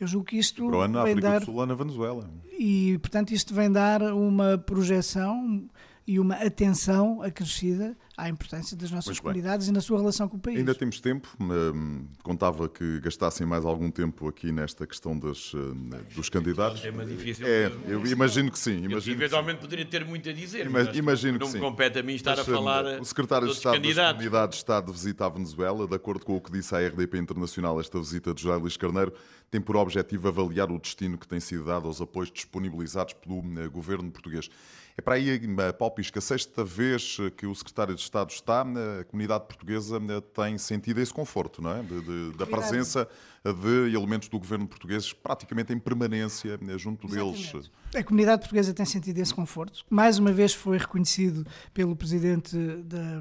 Eu 0.00 0.06
julgo 0.06 0.26
que 0.26 0.38
isto. 0.38 0.66
Para 0.66 0.76
o 0.76 0.80
ano, 0.80 0.94
na 0.94 1.02
África 1.02 1.20
dar, 1.20 1.40
do 1.40 1.44
Sul, 1.44 1.66
na 1.66 1.74
Venezuela. 1.74 2.30
E, 2.58 2.98
portanto, 2.98 3.32
isto 3.32 3.54
vem 3.54 3.70
dar 3.70 4.02
uma 4.02 4.56
projeção 4.56 5.68
e 6.06 6.20
uma 6.20 6.34
atenção 6.34 7.22
acrescida 7.22 7.96
à 8.16 8.28
importância 8.28 8.76
das 8.76 8.90
nossas 8.90 9.18
comunidades 9.18 9.68
e 9.68 9.72
na 9.72 9.80
sua 9.80 9.98
relação 9.98 10.28
com 10.28 10.36
o 10.36 10.40
país. 10.40 10.58
Ainda 10.58 10.74
temos 10.74 11.00
tempo. 11.00 11.28
Hum, 11.40 12.06
contava 12.22 12.68
que 12.68 13.00
gastassem 13.00 13.46
mais 13.46 13.64
algum 13.64 13.90
tempo 13.90 14.28
aqui 14.28 14.52
nesta 14.52 14.86
questão 14.86 15.18
das, 15.18 15.52
hum, 15.54 15.90
dos 16.14 16.28
candidatos. 16.28 16.84
É 16.84 16.90
uma 16.90 17.04
difícil. 17.04 17.46
É, 17.46 17.72
eu 17.86 18.06
imagino 18.06 18.50
que 18.50 18.58
sim. 18.58 18.84
Imagino 18.84 19.16
eventualmente 19.16 19.56
que 19.56 19.62
poderia 19.62 19.84
ter 19.86 20.04
muito 20.04 20.28
a 20.28 20.32
dizer. 20.32 20.66
Ima 20.66 20.82
imagino 20.94 21.38
que 21.38 21.44
não 21.44 21.52
me 21.52 21.58
compete 21.58 21.98
a 21.98 22.02
mim 22.02 22.14
estar 22.14 22.36
mas, 22.36 22.48
a 22.48 22.52
falar. 22.52 23.00
O 23.00 23.04
secretário 23.04 23.48
de 23.48 23.54
Estado 23.54 23.80
das 23.80 24.12
Comunidades 24.12 24.58
está 24.58 24.80
de 24.80 24.92
visita 24.92 25.26
à 25.26 25.28
Venezuela. 25.28 25.86
De 25.88 25.94
acordo 25.94 26.24
com 26.24 26.36
o 26.36 26.40
que 26.40 26.52
disse 26.52 26.74
a 26.74 26.86
RDP 26.86 27.18
Internacional, 27.18 27.80
esta 27.80 27.98
visita 27.98 28.34
de 28.34 28.42
José 28.42 28.56
Luís 28.56 28.76
Carneiro 28.76 29.12
tem 29.50 29.60
por 29.60 29.76
objetivo 29.76 30.28
avaliar 30.28 30.70
o 30.70 30.78
destino 30.78 31.16
que 31.16 31.26
tem 31.26 31.40
sido 31.40 31.64
dado 31.64 31.86
aos 31.86 32.00
apoios 32.00 32.30
disponibilizados 32.30 33.14
pelo 33.14 33.38
hum, 33.38 33.70
governo 33.70 34.10
português. 34.10 34.50
É 34.96 35.02
para 35.02 35.16
aí, 35.16 35.40
Paulo 35.76 35.94
Pisca, 35.94 36.20
a 36.20 36.22
sexta 36.22 36.64
vez 36.64 37.16
que 37.36 37.46
o 37.46 37.54
secretário 37.54 37.96
de 37.96 38.00
Estado 38.00 38.30
está, 38.30 38.62
a 38.62 39.04
comunidade 39.04 39.44
portuguesa 39.44 40.00
tem 40.32 40.56
sentido 40.56 41.00
esse 41.00 41.12
conforto, 41.12 41.60
não 41.60 41.72
é? 41.72 41.82
De, 41.82 42.00
de, 42.00 42.36
da 42.38 42.46
presença 42.46 43.08
de 43.44 43.94
elementos 43.94 44.28
do 44.28 44.38
governo 44.38 44.66
português 44.66 45.12
praticamente 45.12 45.72
em 45.72 45.78
permanência 45.78 46.58
junto 46.78 47.06
Exatamente. 47.06 47.52
deles. 47.52 47.70
A 47.94 48.02
comunidade 48.02 48.40
portuguesa 48.40 48.72
tem 48.72 48.86
sentido 48.86 49.18
esse 49.18 49.34
conforto. 49.34 49.84
Mais 49.90 50.18
uma 50.18 50.32
vez 50.32 50.54
foi 50.54 50.78
reconhecido 50.78 51.46
pelo 51.72 51.94
presidente 51.94 52.56
da, 52.56 53.20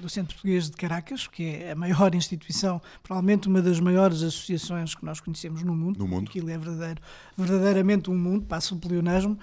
do 0.00 0.08
Centro 0.08 0.34
Português 0.34 0.70
de 0.70 0.76
Caracas, 0.76 1.26
que 1.26 1.44
é 1.44 1.72
a 1.72 1.74
maior 1.74 2.14
instituição, 2.14 2.82
provavelmente 3.02 3.48
uma 3.48 3.62
das 3.62 3.80
maiores 3.80 4.22
associações 4.22 4.94
que 4.94 5.04
nós 5.04 5.20
conhecemos 5.20 5.62
no 5.62 5.74
mundo. 5.74 5.98
No 5.98 6.06
mundo. 6.06 6.28
Aquilo 6.28 6.50
é 6.50 6.58
verdadeiro, 6.58 7.00
verdadeiramente 7.36 8.10
um 8.10 8.16
mundo, 8.16 8.44
passa 8.44 8.74
o 8.74 8.78
pleonasmo. 8.78 9.38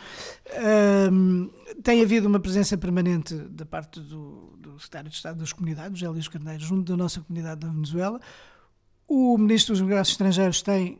Um, 1.11 1.49
tem 1.83 2.01
havido 2.01 2.27
uma 2.27 2.39
presença 2.39 2.77
permanente 2.77 3.35
da 3.35 3.65
parte 3.65 3.99
do, 3.99 4.57
do 4.57 4.79
secretário 4.79 5.09
de 5.09 5.15
Estado 5.15 5.39
das 5.39 5.53
Comunidades, 5.53 5.99
José 5.99 6.09
Luís 6.11 6.27
Carneiro, 6.27 6.61
junto 6.61 6.91
da 6.91 6.97
nossa 6.97 7.21
comunidade 7.21 7.61
da 7.61 7.67
Venezuela. 7.67 8.19
O 9.07 9.37
Ministro 9.37 9.73
dos 9.73 9.81
Negócios 9.81 10.09
Estrangeiros 10.09 10.61
tem 10.61 10.99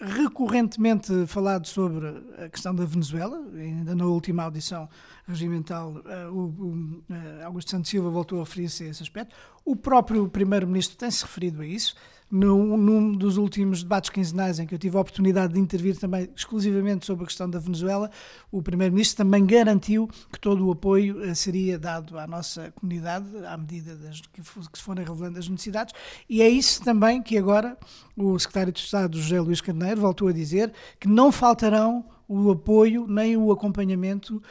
recorrentemente 0.00 1.26
falado 1.26 1.66
sobre 1.66 2.06
a 2.44 2.48
questão 2.48 2.74
da 2.74 2.84
Venezuela, 2.84 3.36
ainda 3.52 3.96
na 3.96 4.06
última 4.06 4.44
audição 4.44 4.88
regimental, 5.26 5.90
uh, 5.92 6.32
o, 6.32 6.38
o 6.38 7.04
uh, 7.10 7.44
Augusto 7.44 7.72
Santos 7.72 7.90
Silva 7.90 8.08
voltou 8.08 8.40
a 8.40 8.44
referir-se 8.44 8.84
a 8.84 8.88
esse 8.88 9.02
aspecto. 9.02 9.34
O 9.64 9.74
próprio 9.74 10.28
Primeiro-Ministro 10.28 10.96
tem-se 10.96 11.22
referido 11.22 11.62
a 11.62 11.66
isso 11.66 11.96
num, 12.30 12.76
num, 12.76 13.12
dos 13.12 13.36
últimos 13.36 13.82
debates 13.82 14.10
quinzenais 14.10 14.58
em 14.58 14.66
que 14.66 14.74
eu 14.74 14.78
tive 14.78 14.96
a 14.96 15.00
oportunidade 15.00 15.54
de 15.54 15.60
intervir 15.60 15.98
também 15.98 16.28
exclusivamente 16.36 17.06
sobre 17.06 17.24
a 17.24 17.26
questão 17.26 17.48
da 17.48 17.58
Venezuela, 17.58 18.10
o 18.50 18.62
Primeiro-Ministro 18.62 19.16
também 19.16 19.46
garantiu 19.46 20.08
que 20.30 20.38
todo 20.38 20.66
o 20.66 20.72
apoio 20.72 21.24
eh, 21.24 21.34
seria 21.34 21.78
dado 21.78 22.18
à 22.18 22.26
nossa 22.26 22.70
comunidade 22.72 23.26
à 23.46 23.56
medida 23.56 23.96
das, 23.96 24.20
que, 24.20 24.42
que 24.42 24.78
se 24.78 24.82
forem 24.82 25.04
revelando 25.04 25.38
as 25.38 25.48
necessidades. 25.48 25.94
E 26.28 26.42
é 26.42 26.48
isso 26.48 26.82
também 26.82 27.22
que 27.22 27.38
agora 27.38 27.76
o 28.16 28.38
Secretário 28.38 28.72
de 28.72 28.80
Estado, 28.80 29.18
José 29.18 29.40
Luís 29.40 29.60
Carneiro, 29.60 30.00
voltou 30.00 30.28
a 30.28 30.32
dizer 30.32 30.72
que 31.00 31.08
não 31.08 31.32
faltarão 31.32 32.04
o 32.28 32.50
apoio 32.50 33.06
nem 33.08 33.36
o 33.36 33.50
acompanhamento 33.50 34.42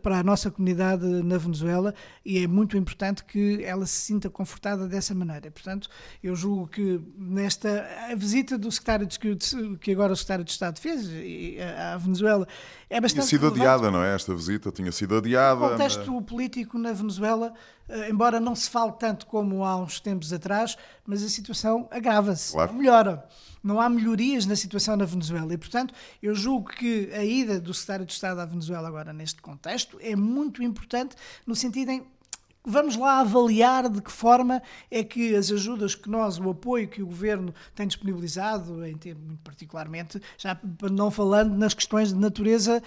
para 0.00 0.20
a 0.20 0.22
nossa 0.22 0.48
comunidade 0.48 1.04
na 1.04 1.36
Venezuela 1.36 1.92
e 2.24 2.38
é 2.38 2.46
muito 2.46 2.76
importante 2.76 3.24
que 3.24 3.64
ela 3.64 3.84
se 3.84 3.96
sinta 3.96 4.30
confortada 4.30 4.86
dessa 4.86 5.12
maneira. 5.12 5.50
Portanto, 5.50 5.88
eu 6.22 6.36
julgo 6.36 6.68
que 6.68 7.00
nesta 7.18 7.84
a 8.10 8.14
visita 8.14 8.56
do 8.56 8.70
secretário 8.70 9.06
de, 9.06 9.18
que 9.80 9.90
agora 9.90 10.12
o 10.12 10.16
secretário 10.16 10.44
de 10.44 10.52
Estado 10.52 10.78
fez 10.78 11.10
à 11.92 11.96
Venezuela 11.96 12.46
é 12.88 13.00
bastante 13.00 13.26
tinha 13.26 13.28
sido 13.28 13.48
relevante. 13.50 13.68
adiada, 13.68 13.90
não 13.90 14.02
é? 14.02 14.14
Esta 14.14 14.34
visita 14.34 14.70
tinha 14.70 14.92
sido 14.92 15.16
adiada. 15.16 15.64
O 15.64 15.70
contexto 15.70 16.22
político 16.22 16.78
na 16.78 16.92
Venezuela, 16.92 17.52
eh, 17.88 18.10
embora 18.10 18.38
não 18.38 18.54
se 18.54 18.70
fale 18.70 18.92
tanto 18.92 19.26
como 19.26 19.64
há 19.64 19.76
uns 19.76 19.98
tempos 19.98 20.32
atrás, 20.32 20.76
mas 21.04 21.22
a 21.22 21.28
situação 21.28 21.88
agrava-se, 21.90 22.52
claro. 22.52 22.74
melhora 22.74 23.26
não 23.66 23.80
há 23.80 23.88
melhorias 23.88 24.46
na 24.46 24.54
situação 24.54 24.96
na 24.96 25.04
Venezuela. 25.04 25.52
E, 25.52 25.58
portanto, 25.58 25.92
eu 26.22 26.36
julgo 26.36 26.70
que 26.70 27.10
a 27.12 27.24
ida 27.24 27.60
do 27.60 27.74
secretário 27.74 28.06
de 28.06 28.12
Estado 28.12 28.40
à 28.40 28.46
Venezuela 28.46 28.86
agora 28.86 29.12
neste 29.12 29.42
contexto 29.42 29.98
é 30.00 30.14
muito 30.14 30.62
importante 30.62 31.16
no 31.44 31.56
sentido 31.56 31.90
em 31.90 32.06
vamos 32.66 32.96
lá 32.96 33.20
avaliar 33.20 33.88
de 33.88 34.02
que 34.02 34.10
forma 34.10 34.60
é 34.90 35.04
que 35.04 35.36
as 35.36 35.52
ajudas 35.52 35.94
que 35.94 36.10
nós, 36.10 36.38
o 36.38 36.50
apoio 36.50 36.88
que 36.88 37.00
o 37.00 37.06
governo 37.06 37.54
tem 37.74 37.86
disponibilizado, 37.86 38.84
em 38.84 38.96
muito 39.14 39.42
particularmente, 39.44 40.20
já 40.36 40.58
não 40.90 41.10
falando 41.10 41.56
nas 41.56 41.72
questões 41.72 42.12
de 42.12 42.18
natureza 42.18 42.82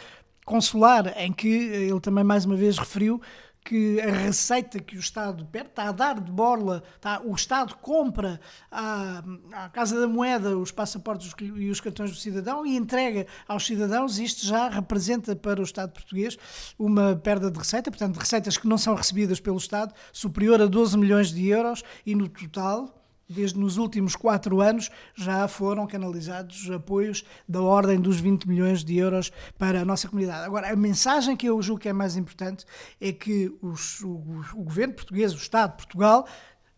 consular, 0.45 1.13
em 1.17 1.31
que 1.31 1.47
ele 1.47 1.99
também 1.99 2.23
mais 2.23 2.43
uma 2.43 2.55
vez 2.55 2.77
referiu 2.77 3.21
que 3.63 3.99
a 4.01 4.11
receita 4.11 4.79
que 4.79 4.95
o 4.95 4.99
Estado 4.99 5.45
perde 5.45 5.69
está 5.69 5.89
a 5.89 5.91
dar 5.91 6.19
de 6.19 6.31
borla, 6.31 6.83
está, 6.95 7.21
o 7.21 7.33
Estado 7.35 7.75
compra 7.75 8.39
à, 8.71 9.23
Casa 9.71 9.99
da 9.99 10.07
Moeda 10.07 10.57
os 10.57 10.71
passaportes 10.71 11.31
e 11.39 11.69
os 11.69 11.79
cartões 11.79 12.11
do 12.11 12.17
cidadão 12.17 12.65
e 12.65 12.75
entrega 12.75 13.27
aos 13.47 13.65
cidadãos, 13.65 14.17
isto 14.17 14.45
já 14.45 14.69
representa 14.69 15.35
para 15.35 15.59
o 15.59 15.63
Estado 15.63 15.91
português 15.91 16.37
uma 16.77 17.15
perda 17.15 17.51
de 17.51 17.59
receita, 17.59 17.91
portanto, 17.91 18.17
receitas 18.17 18.57
que 18.57 18.67
não 18.67 18.77
são 18.77 18.95
recebidas 18.95 19.39
pelo 19.39 19.57
Estado, 19.57 19.93
superior 20.11 20.61
a 20.61 20.65
12 20.65 20.97
milhões 20.97 21.31
de 21.31 21.47
euros 21.47 21.83
e 22.05 22.15
no 22.15 22.27
total 22.27 22.98
desde 23.29 23.59
nos 23.59 23.77
últimos 23.77 24.15
quatro 24.15 24.59
anos, 24.59 24.89
já 25.13 25.47
foram 25.47 25.85
canalizados 25.85 26.69
apoios 26.71 27.23
da 27.47 27.61
ordem 27.61 27.99
dos 27.99 28.19
20 28.19 28.47
milhões 28.47 28.83
de 28.83 28.97
euros 28.97 29.31
para 29.57 29.81
a 29.81 29.85
nossa 29.85 30.07
comunidade. 30.07 30.45
Agora, 30.45 30.71
a 30.71 30.75
mensagem 30.75 31.37
que 31.37 31.47
eu 31.47 31.61
julgo 31.61 31.81
que 31.81 31.89
é 31.89 31.93
mais 31.93 32.17
importante 32.17 32.65
é 32.99 33.11
que 33.11 33.55
os, 33.61 34.01
o, 34.01 34.15
o 34.55 34.63
governo 34.63 34.95
português, 34.95 35.33
o 35.33 35.37
Estado 35.37 35.71
de 35.71 35.77
Portugal, 35.77 36.25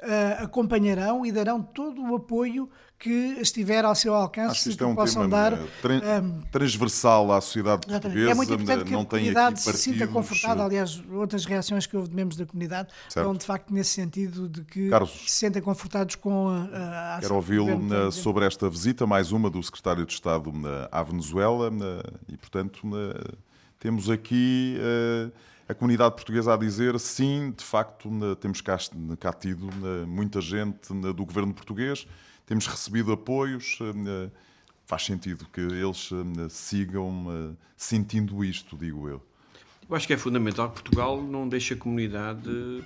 uh, 0.02 0.44
acompanharão 0.44 1.26
e 1.26 1.32
darão 1.32 1.62
todo 1.62 2.02
o 2.02 2.16
apoio 2.16 2.70
que 3.02 3.36
estiver 3.42 3.84
ao 3.84 3.96
seu 3.96 4.14
alcance 4.14 4.52
Acho 4.52 4.64
que 4.64 4.70
isto 4.70 4.84
é 4.84 4.88
um 4.88 4.94
possam 4.94 5.24
tema 5.24 5.50
dar, 5.50 5.54
um, 5.54 6.42
transversal 6.52 7.32
à 7.32 7.42
sociedade 7.42 7.88
portuguesa. 7.88 8.30
É 8.30 8.34
muito 8.36 8.54
importante 8.54 8.84
que 8.86 8.94
a 8.94 9.06
comunidade 9.06 9.60
se 9.60 9.74
sinta 9.74 10.08
confortável. 10.08 10.64
Aliás, 10.64 11.02
outras 11.12 11.44
reações 11.44 11.88
que 11.88 11.98
houve 11.98 12.10
de 12.10 12.16
membros 12.16 12.38
da 12.38 12.46
comunidade 12.46 12.90
certo. 13.10 13.26
vão 13.26 13.36
de 13.36 13.44
facto 13.44 13.74
nesse 13.74 13.90
sentido 13.90 14.48
de 14.48 14.64
que 14.64 14.88
Carlos, 14.90 15.10
se 15.26 15.32
sentem 15.32 15.64
confortados 15.64 16.14
com 16.14 16.50
a, 16.50 17.16
a 17.16 17.20
Quero 17.22 17.36
ouvi-lo 17.36 18.12
sobre 18.12 18.46
esta 18.46 18.70
visita, 18.70 19.08
mais 19.08 19.32
uma 19.32 19.50
do 19.50 19.62
secretário 19.64 20.06
de 20.06 20.14
Estado 20.14 20.54
à 20.92 21.02
Venezuela 21.02 21.72
e, 22.30 22.38
portanto, 22.38 22.88
temos 23.80 24.12
aqui 24.12 24.78
eh, 24.80 25.32
a 25.68 25.74
comunidade 25.74 26.14
portuguesa 26.14 26.54
a 26.54 26.58
dizer 26.58 27.00
sim, 27.00 27.52
de 27.58 27.64
facto, 27.64 28.12
temos 28.40 28.62
cá, 28.62 28.78
cá 29.20 29.34
tido 29.34 29.68
muita 30.06 30.40
gente 30.40 30.94
do 30.94 31.26
governo 31.26 31.52
português 31.52 32.06
temos 32.52 32.68
recebido 32.68 33.14
apoios. 33.14 33.80
Eh, 33.82 34.30
faz 34.86 35.06
sentido 35.06 35.48
que 35.54 35.62
eles 35.62 36.10
eh, 36.12 36.50
sigam 36.50 37.26
eh, 37.30 37.56
sentindo 37.78 38.44
isto, 38.44 38.76
digo 38.76 39.08
eu. 39.08 39.24
Eu 39.90 39.96
acho 39.96 40.06
que 40.06 40.12
é 40.12 40.18
fundamental 40.18 40.68
que 40.68 40.82
Portugal 40.82 41.22
não 41.22 41.48
deixe 41.48 41.76
a 41.76 41.78
comunidade 41.78 42.84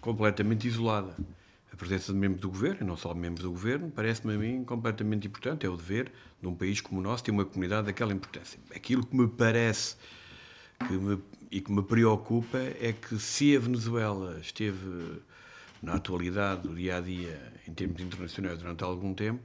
completamente 0.00 0.66
isolada. 0.66 1.14
A 1.70 1.76
presença 1.76 2.10
de 2.10 2.18
membros 2.18 2.40
do 2.40 2.48
governo, 2.48 2.86
não 2.86 2.96
só 2.96 3.12
membros 3.12 3.42
do 3.42 3.50
governo, 3.50 3.90
parece-me 3.90 4.34
a 4.34 4.38
mim 4.38 4.64
completamente 4.64 5.26
importante. 5.26 5.66
É 5.66 5.68
o 5.68 5.76
dever 5.76 6.10
de 6.40 6.48
um 6.48 6.54
país 6.54 6.80
como 6.80 6.98
o 6.98 7.04
nosso 7.04 7.22
ter 7.22 7.32
uma 7.32 7.44
comunidade 7.44 7.88
daquela 7.88 8.14
importância. 8.14 8.58
Aquilo 8.74 9.04
que 9.04 9.14
me 9.14 9.28
parece 9.28 9.96
que 10.88 10.94
me, 10.94 11.18
e 11.50 11.60
que 11.60 11.70
me 11.70 11.82
preocupa 11.82 12.56
é 12.56 12.94
que 12.94 13.18
se 13.18 13.54
a 13.54 13.60
Venezuela 13.60 14.38
esteve 14.40 15.20
na 15.82 15.94
atualidade, 15.94 16.62
do 16.62 16.74
dia 16.74 16.96
a 16.96 17.00
dia, 17.00 17.52
em 17.66 17.72
termos 17.74 18.00
internacionais, 18.00 18.58
durante 18.58 18.84
algum 18.84 19.12
tempo, 19.12 19.42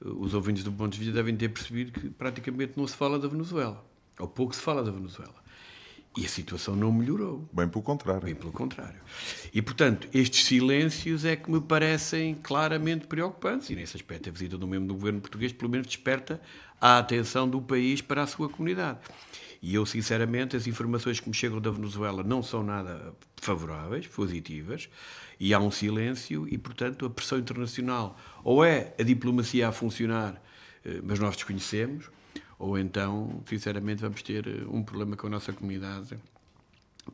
os 0.00 0.34
ouvintes 0.34 0.64
do 0.64 0.72
ponto 0.72 0.92
de 0.92 0.98
vista 0.98 1.12
devem 1.12 1.36
ter 1.36 1.48
percebido 1.48 1.92
que 1.92 2.10
praticamente 2.10 2.72
não 2.76 2.86
se 2.86 2.96
fala 2.96 3.18
da 3.18 3.28
Venezuela, 3.28 3.84
ou 4.18 4.26
pouco 4.26 4.54
se 4.54 4.60
fala 4.60 4.82
da 4.82 4.90
Venezuela. 4.90 5.34
E 6.16 6.24
a 6.24 6.28
situação 6.28 6.74
não 6.74 6.90
melhorou. 6.90 7.46
Bem 7.52 7.68
pelo 7.68 7.82
contrário. 7.82 8.22
Bem 8.22 8.34
pelo 8.34 8.50
contrário. 8.50 8.98
E, 9.52 9.60
portanto, 9.60 10.08
estes 10.14 10.46
silêncios 10.46 11.26
é 11.26 11.36
que 11.36 11.50
me 11.50 11.60
parecem 11.60 12.34
claramente 12.36 13.06
preocupantes. 13.06 13.68
E, 13.68 13.76
nesse 13.76 13.98
aspecto, 13.98 14.30
a 14.30 14.32
visita 14.32 14.56
do 14.56 14.66
membro 14.66 14.88
do 14.88 14.94
governo 14.94 15.20
português, 15.20 15.52
pelo 15.52 15.70
menos, 15.70 15.86
desperta 15.86 16.40
a 16.80 16.96
atenção 16.96 17.46
do 17.46 17.60
país 17.60 18.00
para 18.00 18.22
a 18.22 18.26
sua 18.26 18.48
comunidade. 18.48 18.98
E 19.60 19.74
eu, 19.74 19.84
sinceramente, 19.84 20.56
as 20.56 20.66
informações 20.66 21.20
que 21.20 21.28
me 21.28 21.34
chegam 21.34 21.60
da 21.60 21.70
Venezuela 21.70 22.22
não 22.22 22.42
são 22.42 22.62
nada 22.62 23.14
favoráveis, 23.36 24.06
positivas, 24.06 24.88
e 25.38 25.52
há 25.52 25.58
um 25.58 25.70
silêncio, 25.70 26.46
e, 26.48 26.56
portanto, 26.56 27.04
a 27.04 27.10
pressão 27.10 27.38
internacional 27.38 28.18
ou 28.42 28.64
é 28.64 28.94
a 28.98 29.02
diplomacia 29.02 29.68
a 29.68 29.72
funcionar, 29.72 30.40
eh, 30.84 31.00
mas 31.02 31.18
nós 31.18 31.36
desconhecemos, 31.36 32.10
ou 32.58 32.78
então, 32.78 33.42
sinceramente, 33.46 34.00
vamos 34.00 34.22
ter 34.22 34.46
eh, 34.46 34.64
um 34.68 34.82
problema 34.82 35.16
com 35.16 35.26
a 35.26 35.30
nossa 35.30 35.52
comunidade 35.52 36.18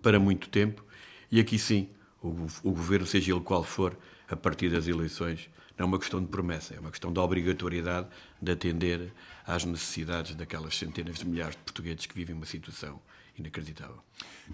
para 0.00 0.20
muito 0.20 0.48
tempo. 0.48 0.84
E 1.30 1.40
aqui 1.40 1.58
sim, 1.58 1.88
o, 2.22 2.28
o 2.62 2.70
governo, 2.70 3.06
seja 3.06 3.32
ele 3.32 3.40
qual 3.40 3.64
for, 3.64 3.96
a 4.28 4.36
partir 4.36 4.70
das 4.70 4.86
eleições, 4.86 5.50
não 5.76 5.84
é 5.84 5.88
uma 5.88 5.98
questão 5.98 6.20
de 6.20 6.28
promessa, 6.28 6.74
é 6.74 6.80
uma 6.80 6.90
questão 6.90 7.12
de 7.12 7.18
obrigatoriedade 7.18 8.06
de 8.40 8.52
atender 8.52 9.12
às 9.44 9.64
necessidades 9.64 10.34
daquelas 10.34 10.78
centenas 10.78 11.18
de 11.18 11.26
milhares 11.26 11.56
de 11.56 11.62
portugueses 11.62 12.06
que 12.06 12.14
vivem 12.14 12.36
uma 12.36 12.46
situação 12.46 13.00
inacreditável. 13.38 13.96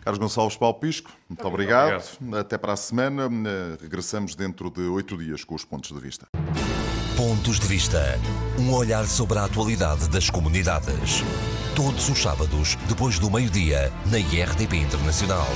Carlos 0.01 0.19
Gonçalves 0.19 0.57
Palpisco, 0.57 1.11
muito 1.29 1.47
obrigado. 1.47 2.03
obrigado. 2.19 2.39
Até 2.39 2.57
para 2.57 2.73
a 2.73 2.77
semana. 2.77 3.29
Regressamos 3.81 4.35
dentro 4.35 4.71
de 4.71 4.83
oito 4.83 5.17
dias 5.17 5.45
com 5.45 5.55
os 5.55 5.65
pontos 5.65 5.91
de 5.93 6.01
vista. 6.01 6.27
Pontos 7.17 7.59
de 7.59 7.67
Vista. 7.67 8.01
Um 8.61 8.73
olhar 8.73 9.05
sobre 9.05 9.39
a 9.41 9.45
atualidade 9.45 10.09
das 10.09 10.31
comunidades. 10.31 11.25
Todos 11.75 12.09
os 12.09 12.19
sábados, 12.23 12.77
depois 12.89 13.19
do 13.19 13.29
meio-dia, 13.29 13.93
na 14.07 14.21
IRTP 14.21 14.77
Internacional. 14.77 15.49